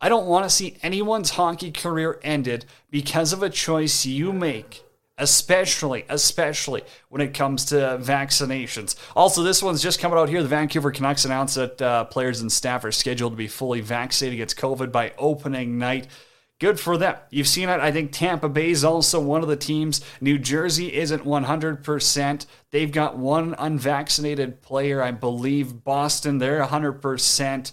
I 0.00 0.08
don't 0.08 0.26
want 0.26 0.46
to 0.46 0.48
see 0.48 0.78
anyone's 0.82 1.28
hockey 1.28 1.70
career 1.70 2.18
ended 2.22 2.64
because 2.90 3.34
of 3.34 3.42
a 3.42 3.50
choice 3.50 4.06
you 4.06 4.32
make 4.32 4.82
especially 5.18 6.06
especially 6.08 6.82
when 7.10 7.20
it 7.20 7.32
comes 7.32 7.64
to 7.66 7.74
vaccinations 8.02 8.96
also 9.14 9.42
this 9.42 9.62
one's 9.62 9.82
just 9.82 9.98
coming 9.98 10.18
out 10.18 10.28
here 10.28 10.42
the 10.42 10.48
vancouver 10.48 10.90
canucks 10.90 11.24
announced 11.24 11.54
that 11.54 11.80
uh, 11.80 12.04
players 12.04 12.42
and 12.42 12.52
staff 12.52 12.84
are 12.84 12.92
scheduled 12.92 13.32
to 13.32 13.36
be 13.36 13.48
fully 13.48 13.80
vaccinated 13.80 14.36
against 14.36 14.58
covid 14.58 14.92
by 14.92 15.10
opening 15.16 15.78
night 15.78 16.06
good 16.58 16.80
for 16.80 16.96
them 16.96 17.16
you've 17.30 17.48
seen 17.48 17.68
it 17.68 17.80
i 17.80 17.90
think 17.92 18.12
tampa 18.12 18.48
bay 18.48 18.70
is 18.70 18.84
also 18.84 19.20
one 19.20 19.42
of 19.42 19.48
the 19.48 19.56
teams 19.56 20.00
new 20.20 20.38
jersey 20.38 20.94
isn't 20.94 21.24
100% 21.24 22.46
they've 22.70 22.92
got 22.92 23.18
one 23.18 23.54
unvaccinated 23.58 24.62
player 24.62 25.02
i 25.02 25.10
believe 25.10 25.84
boston 25.84 26.38
they're 26.38 26.64
100% 26.64 27.72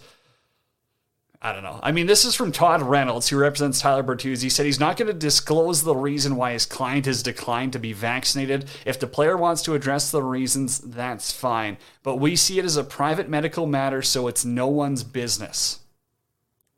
I 1.45 1.51
don't 1.51 1.63
know. 1.63 1.77
I 1.83 1.91
mean, 1.91 2.07
this 2.07 2.23
is 2.23 2.35
from 2.35 2.53
Todd 2.53 2.81
Reynolds, 2.81 3.27
who 3.27 3.37
represents 3.37 3.81
Tyler 3.81 4.01
Bertuzzi. 4.01 4.43
He 4.43 4.49
said 4.49 4.65
he's 4.65 4.79
not 4.79 4.95
going 4.95 5.09
to 5.09 5.13
disclose 5.13 5.83
the 5.83 5.93
reason 5.93 6.37
why 6.37 6.53
his 6.53 6.65
client 6.65 7.05
has 7.05 7.21
declined 7.21 7.73
to 7.73 7.79
be 7.79 7.91
vaccinated. 7.91 8.69
If 8.85 8.97
the 8.97 9.07
player 9.07 9.35
wants 9.35 9.61
to 9.63 9.73
address 9.73 10.09
the 10.09 10.23
reasons, 10.23 10.79
that's 10.79 11.33
fine. 11.33 11.77
But 12.01 12.15
we 12.15 12.37
see 12.37 12.59
it 12.59 12.65
as 12.65 12.77
a 12.77 12.83
private 12.85 13.27
medical 13.27 13.67
matter, 13.67 14.01
so 14.01 14.29
it's 14.29 14.45
no 14.45 14.67
one's 14.67 15.03
business. 15.03 15.79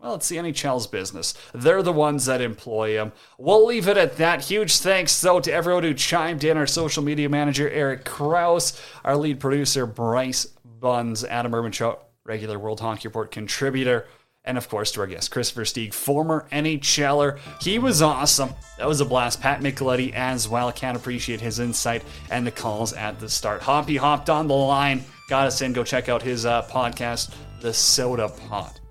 Well, 0.06 0.14
it's 0.14 0.30
the 0.30 0.38
NHL's 0.38 0.86
business. 0.86 1.34
They're 1.52 1.82
the 1.82 1.92
ones 1.92 2.28
that 2.28 2.40
employ 2.40 2.92
him. 2.92 3.12
We'll 3.40 3.66
leave 3.66 3.88
it 3.88 3.98
at 3.98 4.18
that. 4.18 4.44
Huge 4.44 4.78
thanks, 4.78 5.20
though, 5.20 5.40
to 5.40 5.52
everyone 5.52 5.82
who 5.82 5.96
chimed 5.96 6.44
in 6.44 6.58
our 6.58 6.68
social 6.68 7.02
media 7.02 7.28
manager, 7.28 7.68
Eric 7.68 8.06
Kraus, 8.06 8.80
our 9.04 9.18
lead 9.18 9.40
producer, 9.40 9.88
Bryce 9.88 10.46
Buns, 10.80 11.24
Adam 11.24 11.54
Urbanchuk, 11.54 11.98
regular 12.24 12.60
World 12.60 12.82
Hockey 12.82 13.08
Report 13.08 13.32
contributor 13.32 14.06
and 14.44 14.60
of 14.60 14.70
course 14.70 14.92
to 14.92 15.00
our 15.00 15.08
guest 15.08 15.32
Kris 15.32 15.52
Versteeg, 15.52 15.92
former 15.92 16.46
NHLer. 16.52 17.40
He 17.60 17.80
was 17.80 18.04
awesome. 18.04 18.52
That 18.78 18.88
was 18.88 19.02
a 19.02 19.06
blast. 19.06 19.42
Pat 19.42 19.62
Micheletti 19.62 20.14
as 20.14 20.48
well. 20.48 20.72
Can't 20.72 20.96
appreciate 20.96 21.42
his 21.42 21.58
insight 21.58 22.04
and 22.30 22.46
the 22.46 22.52
calls 22.52 22.94
at 22.94 23.20
the 23.20 23.28
start. 23.28 23.64
Hoppy 23.64 23.98
hopped 23.98 24.30
on 24.30 24.48
the 24.48 24.54
line, 24.54 25.04
got 25.30 25.48
us 25.48 25.64
in. 25.64 25.74
Go 25.74 25.84
check 25.84 26.10
out 26.10 26.22
his 26.22 26.46
uh, 26.46 26.62
podcast, 26.70 27.34
The 27.62 27.74
Soda 27.74 28.30
Pot 28.30 28.82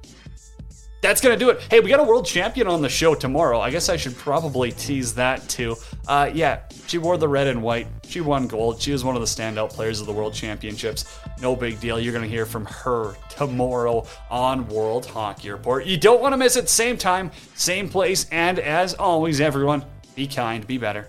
that's 1.05 1.21
gonna 1.21 1.37
do 1.37 1.51
it. 1.51 1.61
Hey, 1.71 1.81
we 1.81 1.91
got 1.91 2.01
a 2.01 2.05
world 2.05 2.25
champion 2.25 2.67
on 2.67 2.81
the 2.81 2.89
show 2.89 3.15
tomorrow. 3.15 3.61
I 3.61 3.69
guess 3.71 3.91
I 3.91 3.97
should 3.97 4.17
probably 4.17 4.73
tease 4.73 5.15
that 5.17 5.47
too. 5.51 5.77
Uh, 6.09 6.31
yeah, 6.33 6.61
she 6.87 6.97
wore 6.97 7.19
the 7.19 7.29
red 7.29 7.47
and 7.47 7.63
white. 7.63 7.87
She 8.07 8.23
won 8.23 8.47
gold. 8.47 8.81
She 8.81 8.91
was 8.91 9.05
one 9.05 9.15
of 9.15 9.21
the 9.21 9.27
standout 9.27 9.69
players 9.69 10.01
of 10.01 10.07
the 10.07 10.15
world 10.15 10.33
championships. 10.33 11.05
No 11.43 11.55
big 11.55 11.79
deal. 11.79 12.01
You're 12.01 12.15
gonna 12.15 12.27
hear 12.27 12.47
from 12.47 12.65
her 12.65 13.17
tomorrow 13.29 14.07
on 14.31 14.67
World 14.69 15.05
Hockey 15.05 15.51
Report. 15.51 15.85
You 15.85 15.99
don't 15.99 16.23
want 16.23 16.33
to 16.33 16.39
miss 16.39 16.57
it. 16.57 16.71
Same 16.71 16.97
time, 16.97 17.31
same 17.55 17.91
place, 17.91 18.27
and 18.33 18.59
as 18.59 18.95
always, 18.95 19.43
everyone, 19.43 19.85
be 20.15 20.27
kind, 20.27 20.67
be 20.67 20.79
better. 20.79 21.07